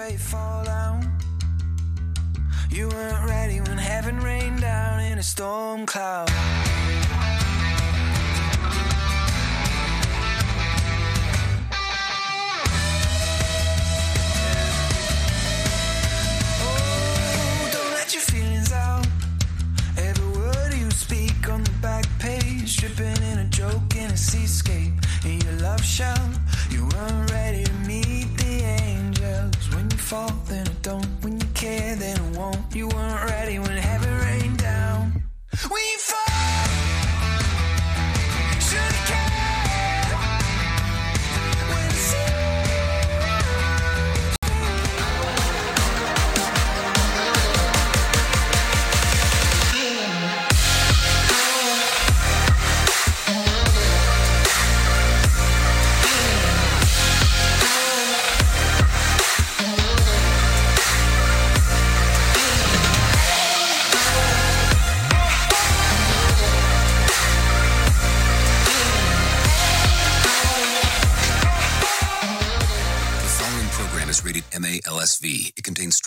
You 0.00 0.18
fall 0.18 0.64
down. 0.64 1.08
You 2.68 2.88
weren't 2.88 3.30
ready 3.30 3.60
when 3.60 3.78
heaven 3.78 4.18
rained 4.18 4.60
down 4.60 5.00
in 5.00 5.18
a 5.18 5.22
storm 5.22 5.86
cloud. 5.86 6.28
Oh, 16.60 17.70
don't 17.72 17.92
let 17.92 18.12
your 18.12 18.22
feelings 18.22 18.72
out. 18.72 19.06
Every 19.96 20.40
word 20.40 20.74
you 20.74 20.90
speak 20.90 21.48
on 21.48 21.62
the 21.62 21.70
back 21.80 22.04
page, 22.18 22.78
dripping 22.78 23.22
in 23.30 23.38
a 23.38 23.48
joke 23.48 23.94
in 23.94 24.10
a 24.10 24.16
seascape. 24.16 24.94
In 25.24 25.40
your 25.42 25.60
love 25.60 25.84
shell, 25.84 26.30
you 26.68 26.82
weren't 26.82 27.30
ready 27.30 27.33
fall, 30.04 30.28
then 30.48 30.68
I 30.68 30.72
don't. 30.82 31.06
When 31.22 31.40
you 31.40 31.46
care, 31.54 31.96
then 31.96 32.18
I 32.18 32.38
won't. 32.38 32.74
You 32.74 32.88
weren't 32.88 33.24
ready 33.30 33.58
when 33.58 33.70
heaven 33.70 33.84
rained 33.84 33.93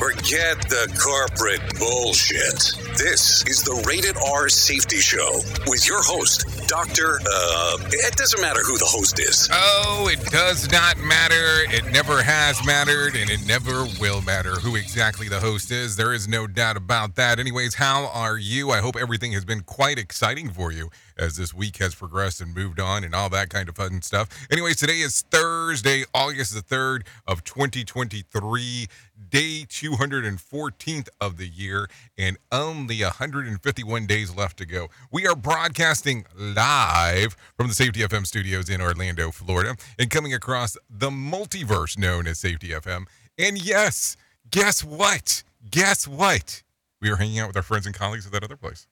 Forget 0.00 0.56
the 0.70 0.88
corporate 0.96 1.60
bullshit. 1.78 2.72
This 2.96 3.44
is 3.46 3.62
the 3.62 3.84
Rated 3.86 4.16
R 4.16 4.48
Safety 4.48 4.96
Show 4.96 5.42
with 5.66 5.86
your 5.86 6.02
host, 6.02 6.66
Dr. 6.66 7.20
Uh, 7.20 7.76
it 7.92 8.16
doesn't 8.16 8.40
matter 8.40 8.60
who 8.64 8.78
the 8.78 8.86
host 8.86 9.20
is. 9.20 9.50
Oh, 9.52 10.08
it 10.10 10.24
does 10.30 10.72
not 10.72 10.96
matter. 10.96 11.68
It 11.68 11.92
never 11.92 12.22
has 12.22 12.64
mattered, 12.64 13.14
and 13.14 13.28
it 13.28 13.44
never 13.46 13.84
will 14.00 14.22
matter 14.22 14.52
who 14.52 14.74
exactly 14.74 15.28
the 15.28 15.38
host 15.38 15.70
is. 15.70 15.96
There 15.96 16.14
is 16.14 16.26
no 16.26 16.46
doubt 16.46 16.78
about 16.78 17.16
that. 17.16 17.38
Anyways, 17.38 17.74
how 17.74 18.06
are 18.06 18.38
you? 18.38 18.70
I 18.70 18.78
hope 18.78 18.96
everything 18.96 19.32
has 19.32 19.44
been 19.44 19.60
quite 19.60 19.98
exciting 19.98 20.48
for 20.48 20.72
you 20.72 20.88
as 21.20 21.36
this 21.36 21.52
week 21.52 21.76
has 21.76 21.94
progressed 21.94 22.40
and 22.40 22.54
moved 22.54 22.80
on 22.80 23.04
and 23.04 23.14
all 23.14 23.28
that 23.28 23.50
kind 23.50 23.68
of 23.68 23.76
fun 23.76 24.00
stuff. 24.00 24.28
Anyways, 24.50 24.76
today 24.76 25.00
is 25.00 25.22
Thursday, 25.30 26.04
August 26.14 26.54
the 26.54 26.62
3rd 26.62 27.02
of 27.26 27.44
2023, 27.44 28.86
day 29.28 29.64
214th 29.68 31.08
of 31.20 31.36
the 31.36 31.46
year, 31.48 31.88
and 32.16 32.38
only 32.50 33.02
151 33.02 34.06
days 34.06 34.34
left 34.34 34.56
to 34.58 34.66
go. 34.66 34.88
We 35.10 35.26
are 35.26 35.36
broadcasting 35.36 36.24
live 36.36 37.36
from 37.56 37.68
the 37.68 37.74
Safety 37.74 38.00
FM 38.00 38.26
studios 38.26 38.68
in 38.68 38.80
Orlando, 38.80 39.30
Florida, 39.30 39.76
and 39.98 40.10
coming 40.10 40.32
across 40.32 40.76
the 40.88 41.10
multiverse 41.10 41.98
known 41.98 42.26
as 42.26 42.38
Safety 42.38 42.68
FM. 42.68 43.06
And 43.38 43.62
yes, 43.62 44.16
guess 44.50 44.84
what? 44.84 45.42
Guess 45.70 46.08
what? 46.08 46.62
We 47.00 47.10
are 47.10 47.16
hanging 47.16 47.38
out 47.38 47.48
with 47.48 47.56
our 47.56 47.62
friends 47.62 47.86
and 47.86 47.94
colleagues 47.94 48.26
at 48.26 48.32
that 48.32 48.44
other 48.44 48.56
place. 48.56 48.86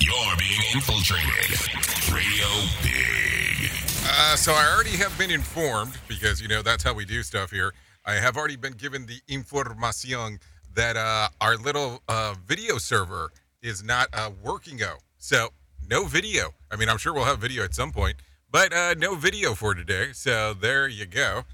You're 0.00 0.36
being 0.38 0.60
infiltrated. 0.74 1.84
Radio 2.12 2.46
Big. 2.82 3.70
Uh, 4.06 4.36
so 4.36 4.52
I 4.52 4.70
already 4.72 4.96
have 4.96 5.16
been 5.18 5.30
informed 5.30 5.98
because 6.08 6.40
you 6.40 6.48
know 6.48 6.62
that's 6.62 6.82
how 6.82 6.92
we 6.92 7.04
do 7.04 7.22
stuff 7.22 7.50
here. 7.50 7.72
I 8.06 8.14
have 8.14 8.36
already 8.36 8.56
been 8.56 8.74
given 8.74 9.06
the 9.06 9.20
information 9.28 10.38
that 10.74 10.96
uh, 10.96 11.28
our 11.40 11.56
little 11.56 12.02
uh, 12.06 12.34
video 12.46 12.76
server 12.76 13.32
is 13.62 13.82
not 13.82 14.08
uh, 14.12 14.30
working. 14.42 14.82
Oh, 14.82 14.98
so 15.16 15.48
no 15.88 16.04
video. 16.04 16.54
I 16.70 16.76
mean, 16.76 16.90
I'm 16.90 16.98
sure 16.98 17.14
we'll 17.14 17.24
have 17.24 17.38
video 17.38 17.64
at 17.64 17.74
some 17.74 17.92
point, 17.92 18.16
but 18.50 18.74
uh, 18.74 18.94
no 18.98 19.14
video 19.14 19.54
for 19.54 19.74
today. 19.74 20.08
So 20.12 20.52
there 20.52 20.86
you 20.86 21.06
go. 21.06 21.44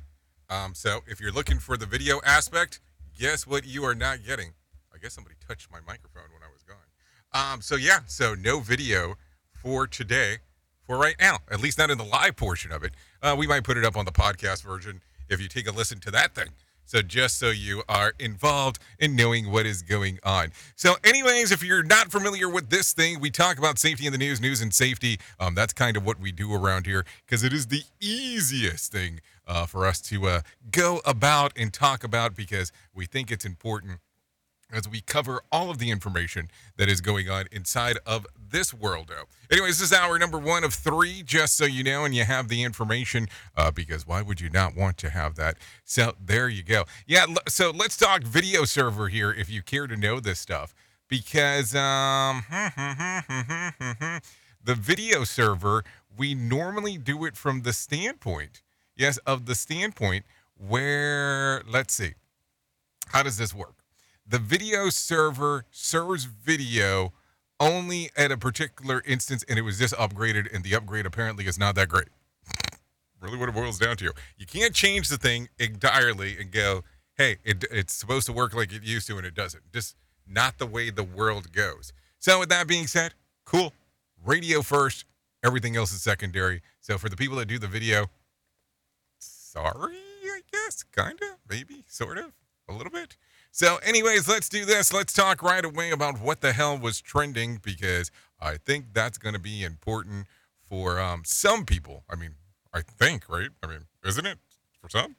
Um, 0.49 0.75
so 0.75 1.01
if 1.07 1.21
you're 1.21 1.31
looking 1.31 1.59
for 1.59 1.77
the 1.77 1.87
video 1.87 2.21
aspect, 2.25 2.81
guess 3.17 3.47
what 3.47 3.65
you 3.65 3.85
are 3.85 3.95
not 3.95 4.25
getting? 4.27 4.51
I 4.93 4.99
guess 4.99 5.15
somebody 5.15 5.37
touched 5.47 5.71
my 5.71 5.79
microphone 5.87 6.33
when 6.33 6.43
I 6.43 6.53
was 6.53 6.65
gone. 6.65 6.77
Um, 7.33 7.63
so 7.63 7.77
yeah, 7.77 8.01
so 8.07 8.35
no 8.35 8.59
video 8.59 9.15
for 9.53 9.87
today, 9.87 10.39
for 10.85 10.99
right 10.99 11.15
now, 11.21 11.39
at 11.49 11.61
least 11.61 11.79
not 11.79 11.91
in 11.91 11.99
the 11.99 12.05
live 12.05 12.35
portion 12.35 12.73
of 12.73 12.83
it. 12.83 12.93
Uh, 13.23 13.37
we 13.39 13.47
might 13.47 13.63
put 13.63 13.77
it 13.77 13.85
up 13.85 13.97
on 13.97 14.05
the 14.05 14.11
podcast 14.11 14.65
version 14.65 15.01
if 15.31 15.41
you 15.41 15.49
take 15.49 15.69
a 15.69 15.73
listen 15.73 16.01
to 16.01 16.11
that 16.11 16.35
thing. 16.35 16.51
So 16.91 17.03
just 17.03 17.39
so 17.39 17.51
you 17.51 17.85
are 17.89 18.15
involved 18.19 18.81
in 18.99 19.15
knowing 19.15 19.53
what 19.53 19.65
is 19.65 19.81
going 19.81 20.19
on. 20.25 20.51
So, 20.75 20.97
anyways, 21.05 21.53
if 21.53 21.63
you're 21.63 21.85
not 21.85 22.11
familiar 22.11 22.49
with 22.49 22.69
this 22.69 22.93
thing, 22.93 23.21
we 23.21 23.31
talk 23.31 23.59
about 23.59 23.79
safety 23.79 24.07
in 24.07 24.13
the 24.13 24.19
news, 24.19 24.41
news 24.41 24.61
and 24.61 24.75
safety. 24.75 25.21
Um, 25.39 25.55
that's 25.55 25.73
kind 25.73 25.97
of 25.97 26.05
what 26.05 26.19
we 26.19 26.33
do 26.33 26.53
around 26.53 26.87
here 26.87 27.05
because 27.25 27.45
it 27.45 27.53
is 27.53 27.69
the 27.69 27.85
easiest 28.01 28.91
thing 28.91 29.21
uh, 29.47 29.67
for 29.67 29.87
us 29.87 30.01
to 30.01 30.27
uh, 30.27 30.41
go 30.73 31.01
about 31.05 31.53
and 31.57 31.73
talk 31.73 32.03
about 32.03 32.35
because 32.35 32.73
we 32.93 33.07
think 33.07 33.31
it's 33.31 33.45
important 33.45 34.01
as 34.73 34.89
we 34.89 35.01
cover 35.01 35.43
all 35.51 35.71
of 35.71 35.79
the 35.79 35.91
information 35.91 36.49
that 36.77 36.89
is 36.89 37.01
going 37.01 37.29
on 37.29 37.47
inside 37.53 37.99
of 38.07 38.27
this 38.51 38.73
world. 38.73 39.11
Anyways, 39.51 39.79
this 39.79 39.91
is 39.91 39.97
hour 39.97 40.19
number 40.19 40.39
one 40.39 40.65
of 40.65 40.75
three, 40.75 41.23
just 41.23 41.57
so 41.57 41.65
you 41.65 41.83
know, 41.83 42.05
and 42.05 42.15
you 42.15 42.25
have 42.25 42.49
the 42.49 42.63
information, 42.63 43.29
uh, 43.57 43.71
because 43.71 44.07
why 44.07 44.23
would 44.23 44.41
you 44.41 44.51
not 44.51 44.77
want 44.77 44.97
to 44.99 45.11
have 45.11 45.37
that? 45.37 45.57
So 45.85 46.15
there 46.25 46.49
you 46.49 46.63
go. 46.63 46.85
Yeah, 47.07 47.27
so 47.49 47.71
let's 47.71 47.97
talk 47.97 48.23
video 48.23 48.65
server 48.65 49.09
here 49.09 49.33
if 49.33 49.51
you 49.51 49.63
care 49.63 49.87
to 49.87 49.97
know 49.97 50.21
this 50.21 50.39
stuff, 50.39 50.75
because 51.09 51.75
um, 51.75 52.45
the 54.63 54.75
video 54.75 55.25
server, 55.25 55.85
we 56.17 56.35
normally 56.35 56.99
do 56.99 57.25
it 57.25 57.37
from 57.37 57.63
the 57.63 57.73
standpoint, 57.73 58.63
yes, 58.97 59.19
of 59.19 59.47
the 59.47 59.55
standpoint 59.55 60.25
where, 60.57 61.63
let's 61.69 61.95
see, 61.95 62.13
how 63.09 63.23
does 63.23 63.39
this 63.39 63.55
work? 63.55 63.80
The 64.31 64.39
video 64.39 64.91
server 64.91 65.65
serves 65.73 66.25
video 66.25 67.13
only 67.59 68.11
at 68.17 68.31
a 68.31 68.39
particular 68.39 69.03
instance 69.05 69.45
and 69.49 69.59
it 69.59 69.63
was 69.63 69.79
just 69.79 69.93
upgraded 69.95 70.53
and 70.55 70.63
the 70.63 70.75
upgrade 70.75 71.05
apparently 71.05 71.47
is 71.47 71.59
not 71.59 71.75
that 71.75 71.89
great. 71.89 72.09
Really 73.21 73.37
what 73.37 73.49
it 73.49 73.55
boils 73.55 73.79
down 73.79 73.97
to. 73.99 74.13
You 74.39 74.47
can't 74.47 74.73
change 74.73 75.09
the 75.09 75.19
thing 75.19 75.49
entirely 75.59 76.39
and 76.39 76.53
go 76.53 76.85
hey 77.17 77.39
it, 77.45 77.65
it's 77.71 77.93
supposed 77.93 78.27
to 78.27 78.33
work 78.33 78.55
like 78.55 78.73
it 78.73 78.85
used 78.85 79.09
to 79.09 79.19
and 79.19 79.27
it 79.27 79.35
doesn't. 79.35 79.65
Just 79.73 79.97
not 80.27 80.59
the 80.59 80.67
way 80.67 80.91
the 80.91 81.05
world 81.05 81.53
goes. 81.53 81.93
So 82.19 82.39
with 82.39 82.49
that 82.51 82.69
being 82.69 82.87
said 82.87 83.15
cool. 83.45 83.73
Radio 84.25 84.63
first. 84.63 85.05
Everything 85.43 85.77
else 85.77 85.91
is 85.93 86.03
secondary. 86.03 86.63
So 86.81 86.99
for 86.99 87.09
the 87.09 87.17
people 87.17 87.37
that 87.39 87.49
do 87.49 87.59
the 87.59 87.67
video 87.67 88.07
sorry 89.19 89.97
i 90.25 90.41
guess 90.53 90.85
kind 90.85 91.19
of 91.23 91.37
maybe 91.49 91.83
sort 91.89 92.17
of 92.17 92.33
a 92.69 92.73
little 92.73 92.93
bit 92.93 93.17
so, 93.51 93.79
anyways, 93.85 94.29
let's 94.29 94.49
do 94.49 94.65
this. 94.65 94.93
Let's 94.93 95.13
talk 95.13 95.43
right 95.43 95.65
away 95.65 95.91
about 95.91 96.21
what 96.21 96.41
the 96.41 96.53
hell 96.53 96.79
was 96.79 97.01
trending 97.01 97.61
because 97.63 98.11
I 98.41 98.57
think 98.57 98.87
that's 98.93 99.19
going 99.19 99.35
to 99.35 99.41
be 99.41 99.65
important 99.65 100.27
for 100.69 101.01
um, 101.01 101.23
some 101.25 101.65
people. 101.65 102.05
I 102.09 102.17
mean, 102.17 102.35
I 102.73 102.83
think, 102.83 103.29
right? 103.29 103.51
I 103.63 103.67
mean, 103.67 103.87
isn't 104.05 104.25
it 104.25 104.39
for 104.81 104.89
some? 104.89 105.17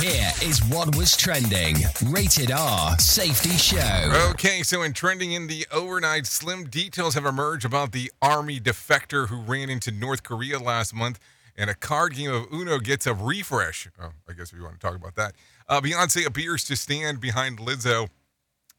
Here 0.00 0.30
is 0.42 0.64
what 0.64 0.96
was 0.96 1.16
trending. 1.16 1.76
Rated 2.06 2.50
R 2.50 2.98
Safety 2.98 3.50
Show. 3.50 4.30
Okay, 4.30 4.62
so 4.62 4.82
in 4.82 4.92
trending 4.92 5.32
in 5.32 5.46
the 5.46 5.66
overnight, 5.70 6.26
slim 6.26 6.64
details 6.64 7.14
have 7.14 7.26
emerged 7.26 7.64
about 7.64 7.92
the 7.92 8.10
army 8.22 8.60
defector 8.60 9.28
who 9.28 9.40
ran 9.42 9.68
into 9.68 9.90
North 9.90 10.22
Korea 10.22 10.58
last 10.58 10.94
month 10.94 11.18
and 11.58 11.68
a 11.68 11.74
card 11.74 12.14
game 12.14 12.32
of 12.32 12.46
Uno 12.52 12.78
gets 12.78 13.06
a 13.06 13.12
refresh. 13.12 13.88
Oh, 14.00 14.12
I 14.28 14.32
guess 14.32 14.54
we 14.54 14.62
want 14.62 14.74
to 14.74 14.86
talk 14.86 14.94
about 14.94 15.16
that. 15.16 15.34
Uh, 15.68 15.80
Beyonce 15.80 16.24
appears 16.24 16.64
to 16.64 16.76
stand 16.76 17.20
behind 17.20 17.58
Lizzo. 17.58 18.08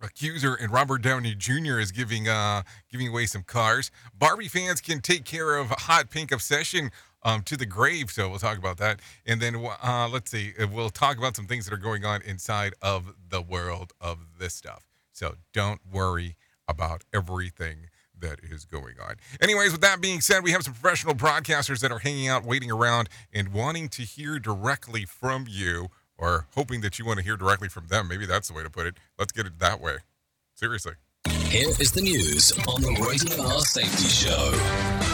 Accuser 0.01 0.55
and 0.55 0.71
Robert 0.71 1.01
Downey 1.01 1.35
Jr. 1.35 1.77
is 1.77 1.91
giving 1.91 2.29
uh, 2.29 2.63
giving 2.89 3.09
away 3.09 3.25
some 3.25 3.43
cars. 3.43 3.91
Barbie 4.17 4.47
fans 4.47 4.79
can 4.79 5.01
take 5.01 5.25
care 5.25 5.57
of 5.57 5.71
hot 5.71 6.09
pink 6.09 6.31
obsession 6.31 6.89
um, 7.23 7.43
to 7.43 7.57
the 7.57 7.65
grave. 7.65 8.09
So 8.09 8.29
we'll 8.29 8.39
talk 8.39 8.57
about 8.57 8.77
that. 8.77 9.01
And 9.25 9.41
then 9.41 9.57
uh, 9.83 10.07
let's 10.09 10.31
see, 10.31 10.53
uh, 10.57 10.67
we'll 10.71 10.89
talk 10.89 11.17
about 11.17 11.35
some 11.35 11.47
things 11.47 11.65
that 11.65 11.73
are 11.73 11.77
going 11.77 12.05
on 12.05 12.21
inside 12.21 12.75
of 12.81 13.13
the 13.27 13.41
world 13.41 13.91
of 13.99 14.19
this 14.39 14.53
stuff. 14.53 14.87
So 15.11 15.35
don't 15.53 15.81
worry 15.91 16.37
about 16.65 17.03
everything 17.13 17.88
that 18.21 18.39
is 18.43 18.65
going 18.65 18.95
on. 19.01 19.15
Anyways, 19.41 19.71
with 19.71 19.81
that 19.81 20.01
being 20.01 20.21
said, 20.21 20.43
we 20.43 20.51
have 20.51 20.63
some 20.63 20.73
professional 20.73 21.13
broadcasters 21.13 21.79
that 21.81 21.91
are 21.91 21.99
hanging 21.99 22.27
out, 22.27 22.43
waiting 22.45 22.71
around, 22.71 23.09
and 23.33 23.49
wanting 23.49 23.89
to 23.89 24.03
hear 24.03 24.39
directly 24.39 25.05
from 25.05 25.45
you, 25.47 25.89
or 26.17 26.47
hoping 26.55 26.81
that 26.81 26.99
you 26.99 27.05
want 27.05 27.17
to 27.17 27.23
hear 27.23 27.37
directly 27.37 27.69
from 27.69 27.87
them. 27.87 28.07
Maybe 28.07 28.25
that's 28.25 28.47
the 28.49 28.53
way 28.53 28.63
to 28.63 28.69
put 28.69 28.85
it. 28.87 28.95
Let's 29.17 29.31
get 29.31 29.45
it 29.45 29.59
that 29.59 29.79
way. 29.81 29.97
Seriously. 30.53 30.93
Here 31.27 31.69
is 31.69 31.91
the 31.91 32.01
news 32.01 32.51
on 32.67 32.81
the 32.81 33.05
Rated 33.07 33.39
R 33.39 33.61
Safety 33.61 34.07
Show. 34.07 35.08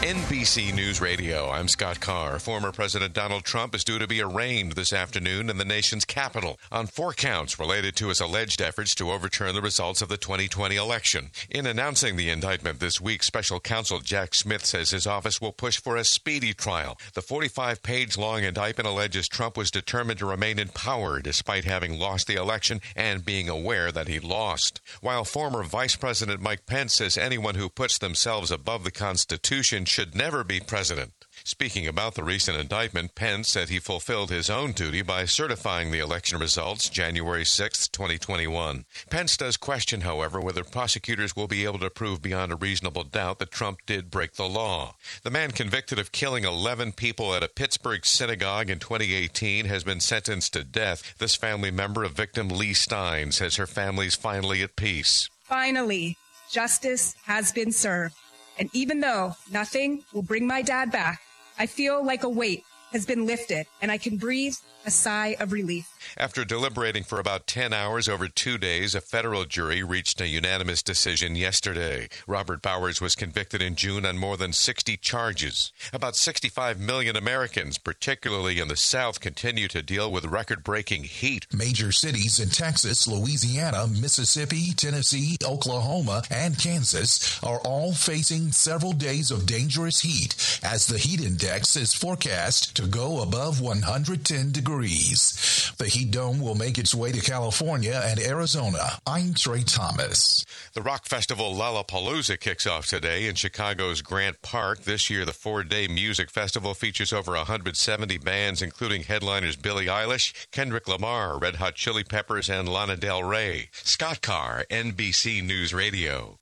NBC 0.00 0.74
News 0.74 0.98
Radio, 0.98 1.50
I'm 1.50 1.68
Scott 1.68 2.00
Carr. 2.00 2.38
Former 2.38 2.72
President 2.72 3.12
Donald 3.12 3.44
Trump 3.44 3.74
is 3.74 3.84
due 3.84 3.98
to 3.98 4.06
be 4.06 4.22
arraigned 4.22 4.72
this 4.72 4.94
afternoon 4.94 5.50
in 5.50 5.58
the 5.58 5.64
nation's 5.64 6.06
capital 6.06 6.58
on 6.72 6.86
four 6.86 7.12
counts 7.12 7.58
related 7.58 7.96
to 7.96 8.08
his 8.08 8.18
alleged 8.18 8.62
efforts 8.62 8.94
to 8.94 9.10
overturn 9.10 9.54
the 9.54 9.60
results 9.60 10.00
of 10.00 10.08
the 10.08 10.16
2020 10.16 10.74
election. 10.74 11.30
In 11.50 11.66
announcing 11.66 12.16
the 12.16 12.30
indictment 12.30 12.80
this 12.80 12.98
week, 12.98 13.22
special 13.22 13.60
counsel 13.60 14.00
Jack 14.00 14.34
Smith 14.34 14.64
says 14.64 14.88
his 14.88 15.06
office 15.06 15.38
will 15.38 15.52
push 15.52 15.78
for 15.78 15.98
a 15.98 16.04
speedy 16.04 16.54
trial. 16.54 16.96
The 17.12 17.20
45 17.20 17.82
page 17.82 18.16
long 18.16 18.42
indictment 18.42 18.88
alleges 18.88 19.28
Trump 19.28 19.58
was 19.58 19.70
determined 19.70 20.20
to 20.20 20.26
remain 20.26 20.58
in 20.58 20.68
power 20.68 21.20
despite 21.20 21.66
having 21.66 21.98
lost 21.98 22.26
the 22.26 22.36
election 22.36 22.80
and 22.96 23.22
being 23.22 23.50
aware 23.50 23.92
that 23.92 24.08
he 24.08 24.18
lost. 24.18 24.80
While 25.02 25.26
former 25.26 25.62
Vice 25.62 25.96
President 25.96 26.40
Mike 26.40 26.64
Pence 26.64 26.94
says 26.94 27.18
anyone 27.18 27.56
who 27.56 27.68
puts 27.68 27.98
themselves 27.98 28.50
above 28.50 28.84
the 28.84 28.90
Constitution 28.90 29.84
should 29.90 30.14
never 30.14 30.44
be 30.44 30.60
president. 30.60 31.12
Speaking 31.42 31.86
about 31.86 32.14
the 32.14 32.22
recent 32.22 32.58
indictment, 32.58 33.14
Pence 33.14 33.48
said 33.48 33.68
he 33.68 33.78
fulfilled 33.78 34.30
his 34.30 34.48
own 34.50 34.72
duty 34.72 35.02
by 35.02 35.24
certifying 35.24 35.90
the 35.90 35.98
election 35.98 36.38
results 36.38 36.88
January 36.88 37.44
6, 37.44 37.88
2021. 37.88 38.84
Pence 39.08 39.36
does 39.36 39.56
question, 39.56 40.02
however, 40.02 40.40
whether 40.40 40.62
prosecutors 40.62 41.34
will 41.34 41.48
be 41.48 41.64
able 41.64 41.78
to 41.78 41.90
prove 41.90 42.22
beyond 42.22 42.52
a 42.52 42.56
reasonable 42.56 43.04
doubt 43.04 43.38
that 43.38 43.50
Trump 43.50 43.78
did 43.86 44.10
break 44.10 44.34
the 44.34 44.48
law. 44.48 44.94
The 45.22 45.30
man 45.30 45.50
convicted 45.50 45.98
of 45.98 46.12
killing 46.12 46.44
11 46.44 46.92
people 46.92 47.34
at 47.34 47.42
a 47.42 47.48
Pittsburgh 47.48 48.04
synagogue 48.06 48.70
in 48.70 48.78
2018 48.78 49.64
has 49.64 49.82
been 49.82 50.00
sentenced 50.00 50.52
to 50.52 50.62
death. 50.62 51.14
This 51.18 51.34
family 51.34 51.70
member 51.70 52.04
of 52.04 52.12
victim 52.12 52.48
Lee 52.48 52.74
Stein 52.74 53.32
says 53.32 53.56
her 53.56 53.66
family's 53.66 54.14
finally 54.14 54.62
at 54.62 54.76
peace. 54.76 55.28
Finally, 55.44 56.16
justice 56.50 57.16
has 57.24 57.50
been 57.50 57.72
served. 57.72 58.14
And 58.60 58.68
even 58.74 59.00
though 59.00 59.34
nothing 59.50 60.04
will 60.12 60.22
bring 60.22 60.46
my 60.46 60.60
dad 60.60 60.92
back, 60.92 61.22
I 61.58 61.64
feel 61.64 62.04
like 62.04 62.24
a 62.24 62.28
weight 62.28 62.62
has 62.92 63.06
been 63.06 63.26
lifted 63.26 63.66
and 63.80 63.90
I 63.90 63.96
can 63.96 64.18
breathe 64.18 64.54
a 64.86 64.90
sigh 64.90 65.36
of 65.38 65.52
relief. 65.52 65.92
After 66.16 66.44
deliberating 66.44 67.04
for 67.04 67.20
about 67.20 67.46
10 67.46 67.72
hours 67.72 68.08
over 68.08 68.26
two 68.26 68.56
days, 68.56 68.94
a 68.94 69.00
federal 69.00 69.44
jury 69.44 69.82
reached 69.82 70.20
a 70.20 70.26
unanimous 70.26 70.82
decision 70.82 71.36
yesterday. 71.36 72.08
Robert 72.26 72.62
Bowers 72.62 73.00
was 73.00 73.14
convicted 73.14 73.60
in 73.60 73.74
June 73.74 74.06
on 74.06 74.16
more 74.16 74.36
than 74.36 74.52
60 74.52 74.96
charges. 74.96 75.72
About 75.92 76.16
65 76.16 76.80
million 76.80 77.16
Americans, 77.16 77.76
particularly 77.76 78.58
in 78.58 78.68
the 78.68 78.76
South, 78.76 79.20
continue 79.20 79.68
to 79.68 79.82
deal 79.82 80.10
with 80.10 80.24
record 80.24 80.64
breaking 80.64 81.04
heat. 81.04 81.46
Major 81.52 81.92
cities 81.92 82.40
in 82.40 82.48
Texas, 82.48 83.06
Louisiana, 83.06 83.86
Mississippi, 83.86 84.72
Tennessee, 84.74 85.36
Oklahoma, 85.44 86.22
and 86.30 86.58
Kansas 86.58 87.42
are 87.44 87.60
all 87.60 87.92
facing 87.92 88.52
several 88.52 88.92
days 88.92 89.30
of 89.30 89.46
dangerous 89.46 90.00
heat 90.00 90.34
as 90.62 90.86
the 90.86 90.98
heat 90.98 91.20
index 91.20 91.76
is 91.76 91.92
forecast 91.92 92.74
to 92.76 92.86
go 92.86 93.20
above 93.20 93.60
110 93.60 94.52
degrees. 94.52 94.69
The 94.70 95.88
heat 95.88 96.12
dome 96.12 96.40
will 96.40 96.54
make 96.54 96.78
its 96.78 96.94
way 96.94 97.10
to 97.10 97.20
California 97.20 98.00
and 98.04 98.20
Arizona. 98.20 98.98
I'm 99.04 99.34
Trey 99.34 99.62
Thomas. 99.64 100.44
The 100.74 100.82
rock 100.82 101.06
festival 101.06 101.52
Lollapalooza 101.54 102.38
kicks 102.38 102.66
off 102.66 102.86
today 102.86 103.26
in 103.26 103.34
Chicago's 103.34 104.00
Grant 104.00 104.42
Park. 104.42 104.82
This 104.82 105.10
year, 105.10 105.24
the 105.24 105.32
four 105.32 105.64
day 105.64 105.88
music 105.88 106.30
festival 106.30 106.74
features 106.74 107.12
over 107.12 107.32
170 107.32 108.18
bands, 108.18 108.62
including 108.62 109.02
headliners 109.02 109.56
Billie 109.56 109.86
Eilish, 109.86 110.48
Kendrick 110.52 110.86
Lamar, 110.86 111.38
Red 111.38 111.56
Hot 111.56 111.74
Chili 111.74 112.04
Peppers, 112.04 112.48
and 112.48 112.68
Lana 112.68 112.96
Del 112.96 113.24
Rey. 113.24 113.70
Scott 113.72 114.22
Carr, 114.22 114.64
NBC 114.70 115.42
News 115.42 115.74
Radio. 115.74 116.36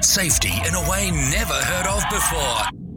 Safety 0.00 0.52
in 0.66 0.74
a 0.74 0.90
way 0.90 1.10
never 1.10 1.54
heard 1.54 1.86
of 1.86 2.02
before. 2.10 2.87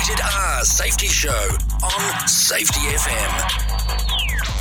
Rated 0.00 0.20
R 0.24 0.64
Safety 0.64 1.08
Show 1.08 1.48
on 1.82 2.26
Safety 2.26 2.80
FM. 2.80 4.59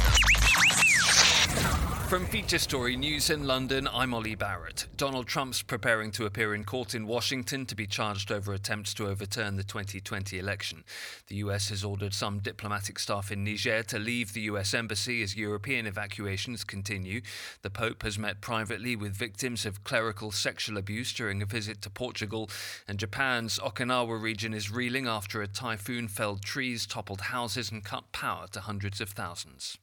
From 2.10 2.26
Feature 2.26 2.58
Story 2.58 2.96
News 2.98 3.30
in 3.30 3.46
London, 3.46 3.88
I'm 3.94 4.16
Ollie 4.16 4.34
Barrett. 4.34 4.88
Donald 4.98 5.28
Trump's 5.28 5.62
preparing 5.62 6.10
to 6.14 6.26
appear 6.26 6.56
in 6.56 6.64
court 6.64 6.96
in 6.96 7.06
Washington 7.06 7.68
to 7.68 7.76
be 7.76 7.86
charged 7.86 8.32
over 8.32 8.52
attempts 8.52 8.96
to 8.96 9.08
overturn 9.08 9.58
the 9.58 9.64
2020 9.64 10.40
election. 10.40 10.84
The 11.28 11.36
US 11.36 11.70
has 11.70 11.84
ordered 11.84 12.16
some 12.16 12.40
diplomatic 12.40 12.98
staff 12.98 13.32
in 13.32 13.44
Niger 13.44 13.84
to 13.84 14.00
leave 14.00 14.34
the 14.34 14.42
US 14.42 14.74
embassy 14.74 15.22
as 15.22 15.36
European 15.36 15.86
evacuations 15.86 16.64
continue. 16.64 17.22
The 17.62 17.70
Pope 17.70 18.02
has 18.02 18.18
met 18.18 18.42
privately 18.42 18.96
with 18.96 19.16
victims 19.16 19.64
of 19.68 19.84
clerical 19.84 20.32
sexual 20.32 20.80
abuse 20.80 21.14
during 21.14 21.44
a 21.44 21.46
visit 21.46 21.80
to 21.84 21.92
Portugal, 21.92 22.50
and 22.88 22.98
Japan's 22.98 23.60
Okinawa 23.60 24.20
region 24.20 24.56
is 24.56 24.72
reeling 24.72 25.08
after 25.08 25.44
a 25.44 25.48
typhoon 25.48 26.08
felled 26.08 26.42
trees, 26.42 26.88
toppled 26.88 27.22
houses, 27.22 27.70
and 27.70 27.84
cut 27.86 28.12
power 28.12 28.48
to 28.48 28.62
hundreds 28.62 29.00
of 29.00 29.10
thousands. 29.10 29.78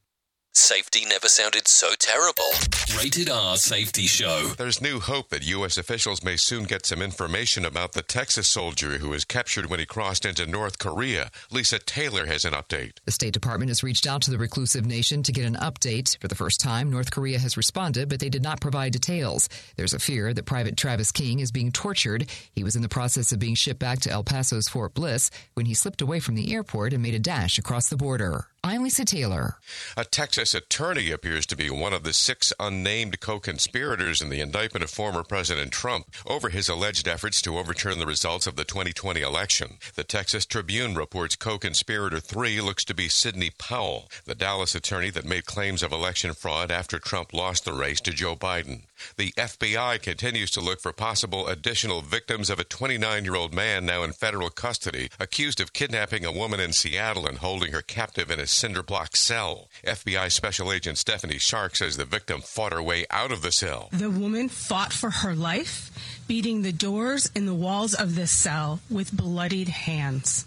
Safety 0.59 1.05
never 1.05 1.29
sounded 1.29 1.69
so 1.69 1.91
terrible. 1.99 2.51
Rated 2.97 3.29
R 3.29 3.59
Safety 3.59 4.07
Show. 4.07 4.55
There's 4.57 4.81
new 4.81 5.01
hope 5.01 5.29
that 5.29 5.47
U.S. 5.47 5.77
officials 5.77 6.25
may 6.25 6.39
soon 6.39 6.65
get 6.65 6.87
some 6.87 7.03
information 7.03 7.67
about 7.67 7.93
the 7.93 8.01
Texas 8.01 8.49
soldier 8.49 8.97
who 8.97 9.11
was 9.11 9.27
captured 9.27 9.67
when 9.67 9.81
he 9.81 9.85
crossed 9.85 10.25
into 10.25 10.47
North 10.47 10.79
Korea. 10.79 11.31
Lisa 11.51 11.79
Taylor 11.79 12.25
has 12.25 12.47
an 12.47 12.55
update. 12.55 12.95
The 13.05 13.13
State 13.13 13.35
Department 13.35 13.69
has 13.69 13.83
reached 13.83 14.07
out 14.07 14.23
to 14.23 14.31
the 14.31 14.39
reclusive 14.39 14.87
nation 14.87 15.23
to 15.25 15.33
get 15.33 15.45
an 15.45 15.57
update. 15.57 16.19
For 16.21 16.29
the 16.29 16.35
first 16.35 16.59
time, 16.59 16.91
North 16.91 17.11
Korea 17.11 17.39
has 17.39 17.59
responded, 17.59 18.09
but 18.09 18.21
they 18.21 18.31
did 18.31 18.43
not 18.43 18.63
provide 18.63 18.93
details. 18.93 19.51
There's 19.77 19.93
a 19.93 19.99
fear 19.99 20.33
that 20.33 20.47
Private 20.47 20.79
Travis 20.79 21.13
King 21.13 21.41
is 21.41 21.53
being 21.53 21.71
tortured. 21.71 22.31
He 22.53 22.65
was 22.65 22.75
in 22.75 22.83
the 22.83 22.89
process 22.89 23.31
of 23.31 23.39
being 23.39 23.57
shipped 23.57 23.81
back 23.81 24.01
to 24.01 24.11
El 24.11 24.25
Paso's 24.25 24.69
Fort 24.69 24.95
Bliss 24.95 25.31
when 25.53 25.67
he 25.67 25.75
slipped 25.75 26.01
away 26.01 26.19
from 26.19 26.35
the 26.35 26.55
airport 26.55 26.95
and 26.95 27.03
made 27.03 27.15
a 27.15 27.19
dash 27.19 27.59
across 27.59 27.91
the 27.91 27.97
border. 27.99 28.47
I'm 28.65 28.83
Lisa 28.83 29.05
Taylor. 29.05 29.59
A 29.97 30.05
Texas 30.05 30.53
attorney 30.53 31.13
appears 31.13 31.47
to 31.47 31.57
be 31.57 31.71
one 31.71 31.93
of 31.93 32.03
the 32.03 32.13
six 32.13 32.53
unnamed 32.59 33.21
co 33.21 33.39
conspirators 33.39 34.21
in 34.21 34.29
the 34.29 34.41
indictment 34.41 34.83
of 34.83 34.91
former 34.91 35.23
President 35.23 35.71
Trump 35.71 36.07
over 36.27 36.49
his 36.49 36.69
alleged 36.69 37.07
efforts 37.07 37.41
to 37.43 37.59
overturn 37.59 38.01
the 38.01 38.07
results 38.07 38.47
of 38.47 38.57
the 38.57 38.65
2020 38.65 39.21
election. 39.21 39.79
The 39.95 40.03
Texas 40.03 40.45
Tribune 40.45 40.97
reports 40.97 41.37
co 41.37 41.59
conspirator 41.59 42.19
three 42.19 42.61
looks 42.61 42.85
to 42.87 42.95
be 42.95 43.09
Sidney 43.09 43.51
Powell, 43.57 44.11
the 44.25 44.35
Dallas 44.35 44.75
attorney 44.75 45.11
that 45.11 45.25
made 45.25 45.47
claims 45.47 45.83
of 45.83 45.93
election 45.93 46.35
fraud 46.35 46.73
after 46.73 46.99
Trump 46.99 47.33
lost 47.33 47.65
the 47.65 47.73
race 47.73 48.01
to 48.01 48.11
Joe 48.11 48.35
Biden. 48.35 48.83
The 49.17 49.33
FBI 49.33 50.01
continues 50.03 50.51
to 50.53 50.61
look 50.61 50.81
for 50.81 50.93
possible 50.93 51.47
additional 51.49 52.03
victims 52.03 52.51
of 52.51 52.59
a 52.59 52.65
29 52.65 53.25
year 53.25 53.35
old 53.35 53.55
man 53.55 53.87
now 53.87 54.03
in 54.03 54.13
federal 54.13 54.51
custody, 54.51 55.11
accused 55.19 55.61
of 55.61 55.73
kidnapping 55.73 56.25
a 56.25 56.33
woman 56.33 56.61
in 56.61 56.73
Seattle 56.73 57.27
and 57.27 57.39
holding 57.39 57.73
her 57.73 57.83
captive 57.83 58.31
in 58.31 58.41
a 58.41 58.47
cinder 58.47 58.83
block 58.83 59.17
cell. 59.17 59.69
FBI 59.85 60.31
Special 60.31 60.73
Agent 60.73 60.99
Stephanie 60.99 61.39
Shark 61.39 61.77
says 61.77 61.97
the 61.97 62.05
victim 62.05 62.41
fought 62.41 62.73
her 62.73 62.83
way 62.83 63.07
out 63.11 63.33
of 63.33 63.43
the 63.43 63.53
cell. 63.53 63.89
The 63.93 64.11
woman 64.11 64.49
fought 64.49 64.93
for 64.93 65.11
her 65.11 65.35
life, 65.35 65.91
beating 66.27 66.63
the 66.63 66.73
doors 66.73 67.31
and 67.35 67.47
the 67.47 67.55
walls 67.55 67.95
of 67.95 68.15
the 68.15 68.27
cell 68.27 68.81
with 68.91 69.17
bloodied 69.17 69.69
hands. 69.69 70.45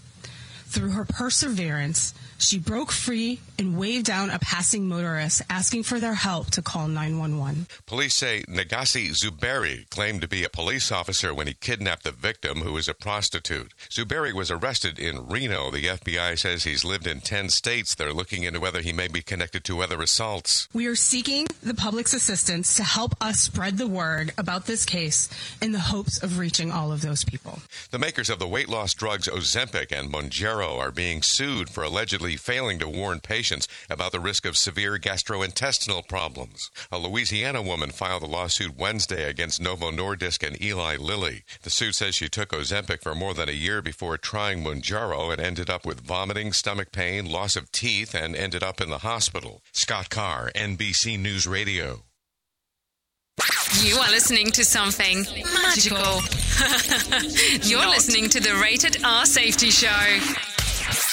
Through 0.70 0.92
her 0.92 1.04
perseverance, 1.04 2.14
she 2.38 2.60
broke 2.60 2.92
free 2.92 3.40
and 3.58 3.76
waved 3.76 4.06
down 4.06 4.30
a 4.30 4.38
passing 4.38 4.88
motorist 4.88 5.42
asking 5.50 5.82
for 5.82 6.00
their 6.00 6.14
help 6.14 6.52
to 6.52 6.62
call 6.62 6.88
911. 6.88 7.66
Police 7.88 8.14
say 8.14 8.44
Negasi 8.48 9.10
Zuberi 9.10 9.90
claimed 9.90 10.22
to 10.22 10.28
be 10.28 10.44
a 10.44 10.50
police 10.50 10.92
officer 10.92 11.34
when 11.34 11.48
he 11.48 11.56
kidnapped 11.56 12.04
the 12.04 12.12
victim, 12.12 12.60
who 12.60 12.74
was 12.74 12.88
a 12.88 12.94
prostitute. 12.94 13.74
Zuberi 13.90 14.32
was 14.32 14.52
arrested 14.52 15.00
in 15.00 15.28
Reno. 15.28 15.72
The 15.72 15.86
FBI 15.86 16.38
says 16.38 16.64
he's 16.64 16.86
lived 16.86 17.08
in 17.08 17.22
10 17.22 17.50
states. 17.50 17.96
They're 17.96 18.14
looking 18.14 18.44
into 18.44 18.60
whether 18.60 18.82
he 18.82 18.94
may 18.94 19.08
be 19.08 19.24
connected 19.24 19.64
to 19.66 19.82
other 19.82 20.00
assaults. 20.00 20.70
We 20.72 20.86
are 20.86 20.96
seeking 20.96 21.48
the 21.64 21.74
public's 21.74 22.14
assistance 22.14 22.76
to 22.76 22.84
help 22.84 23.16
us 23.20 23.40
spread 23.40 23.80
the 23.80 23.88
word 23.88 24.34
about 24.38 24.68
this 24.68 24.86
case 24.86 25.30
in 25.64 25.72
the 25.72 25.80
hopes 25.80 26.22
of 26.22 26.38
reaching 26.38 26.72
all 26.72 26.92
of 26.92 27.02
those 27.02 27.26
people. 27.26 27.60
The 27.90 28.00
makers 28.00 28.30
of 28.30 28.38
the 28.38 28.48
weight 28.48 28.70
loss 28.70 28.94
drugs 28.94 29.28
Ozempic 29.28 29.92
and 29.92 30.12
Are 30.60 30.92
being 30.92 31.22
sued 31.22 31.70
for 31.70 31.84
allegedly 31.84 32.36
failing 32.36 32.80
to 32.80 32.90
warn 32.90 33.20
patients 33.22 33.68
about 33.90 34.12
the 34.12 34.20
risk 34.20 34.46
of 34.46 34.58
severe 34.58 34.98
gastrointestinal 34.98 36.08
problems. 36.08 36.70
A 36.92 36.98
Louisiana 36.98 37.62
woman 37.62 37.92
filed 37.92 38.24
a 38.24 38.28
lawsuit 38.28 38.78
Wednesday 38.78 39.30
against 39.30 39.62
Novo 39.62 39.92
Nordisk 39.92 40.46
and 40.46 40.62
Eli 40.62 40.98
Lilly. 40.98 41.44
The 41.64 41.70
suit 41.70 41.96
says 41.96 42.16
she 42.16 42.28
took 42.28 42.50
Ozempic 42.50 43.02
for 43.02 43.16
more 43.16 43.34
than 43.34 43.48
a 43.48 43.54
year 43.54 43.82
before 43.82 44.18
trying 44.18 44.64
Mounjaro 44.64 45.32
and 45.32 45.42
ended 45.42 45.70
up 45.70 45.86
with 45.86 46.02
vomiting, 46.02 46.52
stomach 46.52 46.92
pain, 46.92 47.26
loss 47.26 47.56
of 47.56 47.72
teeth, 47.72 48.14
and 48.14 48.36
ended 48.36 48.64
up 48.64 48.82
in 48.82 48.90
the 48.90 49.00
hospital. 49.00 49.64
Scott 49.72 50.10
Carr, 50.10 50.52
NBC 50.56 51.18
News 51.18 51.48
Radio. 51.48 52.04
You 53.82 53.98
are 53.98 54.10
listening 54.10 54.48
to 54.52 54.66
something 54.66 55.26
magical. 55.54 56.22
You're 57.64 57.88
listening 57.88 58.30
to 58.30 58.40
the 58.40 58.60
Rated 58.62 59.04
R 59.04 59.26
Safety 59.26 59.70
Show. 59.70 60.20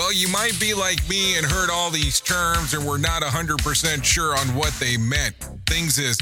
Well, 0.00 0.14
you 0.14 0.28
might 0.28 0.58
be 0.58 0.72
like 0.72 1.06
me 1.10 1.36
and 1.36 1.44
heard 1.44 1.68
all 1.68 1.90
these 1.90 2.20
terms 2.20 2.72
and 2.72 2.86
were 2.86 2.96
not 2.96 3.20
100% 3.20 4.02
sure 4.02 4.34
on 4.34 4.46
what 4.54 4.72
they 4.80 4.96
meant. 4.96 5.36
Things 5.66 5.98
as 5.98 6.16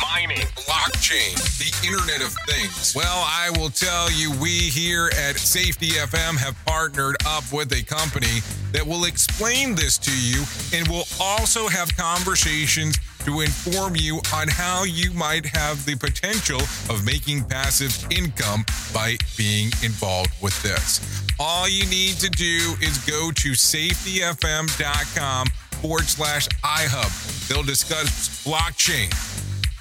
mining, 0.00 0.46
blockchain, 0.54 1.34
the 1.58 1.88
Internet 1.88 2.22
of 2.22 2.32
Things. 2.46 2.94
Well, 2.94 3.24
I 3.26 3.50
will 3.58 3.70
tell 3.70 4.08
you, 4.12 4.30
we 4.40 4.50
here 4.50 5.10
at 5.18 5.36
Safety 5.36 5.88
FM 5.88 6.36
have 6.36 6.56
partnered 6.64 7.16
up 7.26 7.42
with 7.52 7.72
a 7.72 7.82
company 7.82 8.38
that 8.70 8.86
will 8.86 9.04
explain 9.04 9.74
this 9.74 9.98
to 9.98 10.16
you 10.16 10.44
and 10.72 10.86
will 10.86 11.08
also 11.20 11.66
have 11.66 11.96
conversations 11.96 13.00
to 13.28 13.40
inform 13.42 13.94
you 13.94 14.20
on 14.34 14.48
how 14.48 14.84
you 14.84 15.12
might 15.12 15.44
have 15.44 15.84
the 15.84 15.94
potential 15.96 16.60
of 16.88 17.04
making 17.04 17.44
passive 17.44 17.94
income 18.10 18.64
by 18.94 19.18
being 19.36 19.66
involved 19.82 20.30
with 20.40 20.60
this. 20.62 21.00
All 21.38 21.68
you 21.68 21.84
need 21.90 22.14
to 22.20 22.30
do 22.30 22.74
is 22.80 22.96
go 23.06 23.30
to 23.30 23.50
safetyfm.com 23.50 25.46
forward 25.82 26.04
slash 26.04 26.48
iHub. 26.64 27.48
They'll 27.48 27.62
discuss 27.62 28.42
blockchain. 28.46 29.12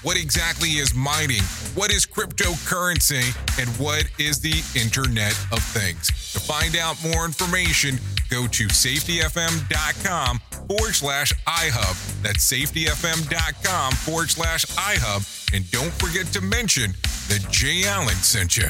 What 0.04 0.18
exactly 0.18 0.72
is 0.72 0.94
mining? 0.94 1.42
What 1.74 1.92
is 1.92 2.06
cryptocurrency? 2.06 3.24
And 3.60 3.70
what 3.80 4.06
is 4.20 4.42
the 4.42 4.62
Internet 4.80 5.38
of 5.52 5.60
Things? 5.64 6.08
To 6.34 6.40
find 6.40 6.76
out 6.76 7.02
more 7.02 7.26
information, 7.26 8.00
go 8.30 8.48
to 8.48 8.68
safetyfm.com 8.68 10.40
forward 10.68 10.96
slash 10.96 11.34
iHub. 11.46 12.22
That's 12.22 12.52
safetyfm.com 12.52 13.94
forward 13.94 14.30
slash 14.30 14.66
iHub. 14.66 15.54
And 15.54 15.70
don't 15.72 15.94
forget 15.94 16.26
to 16.34 16.42
mention 16.42 16.92
that 17.30 17.46
Jay 17.50 17.86
Allen 17.86 18.16
sent 18.16 18.58
you. 18.58 18.70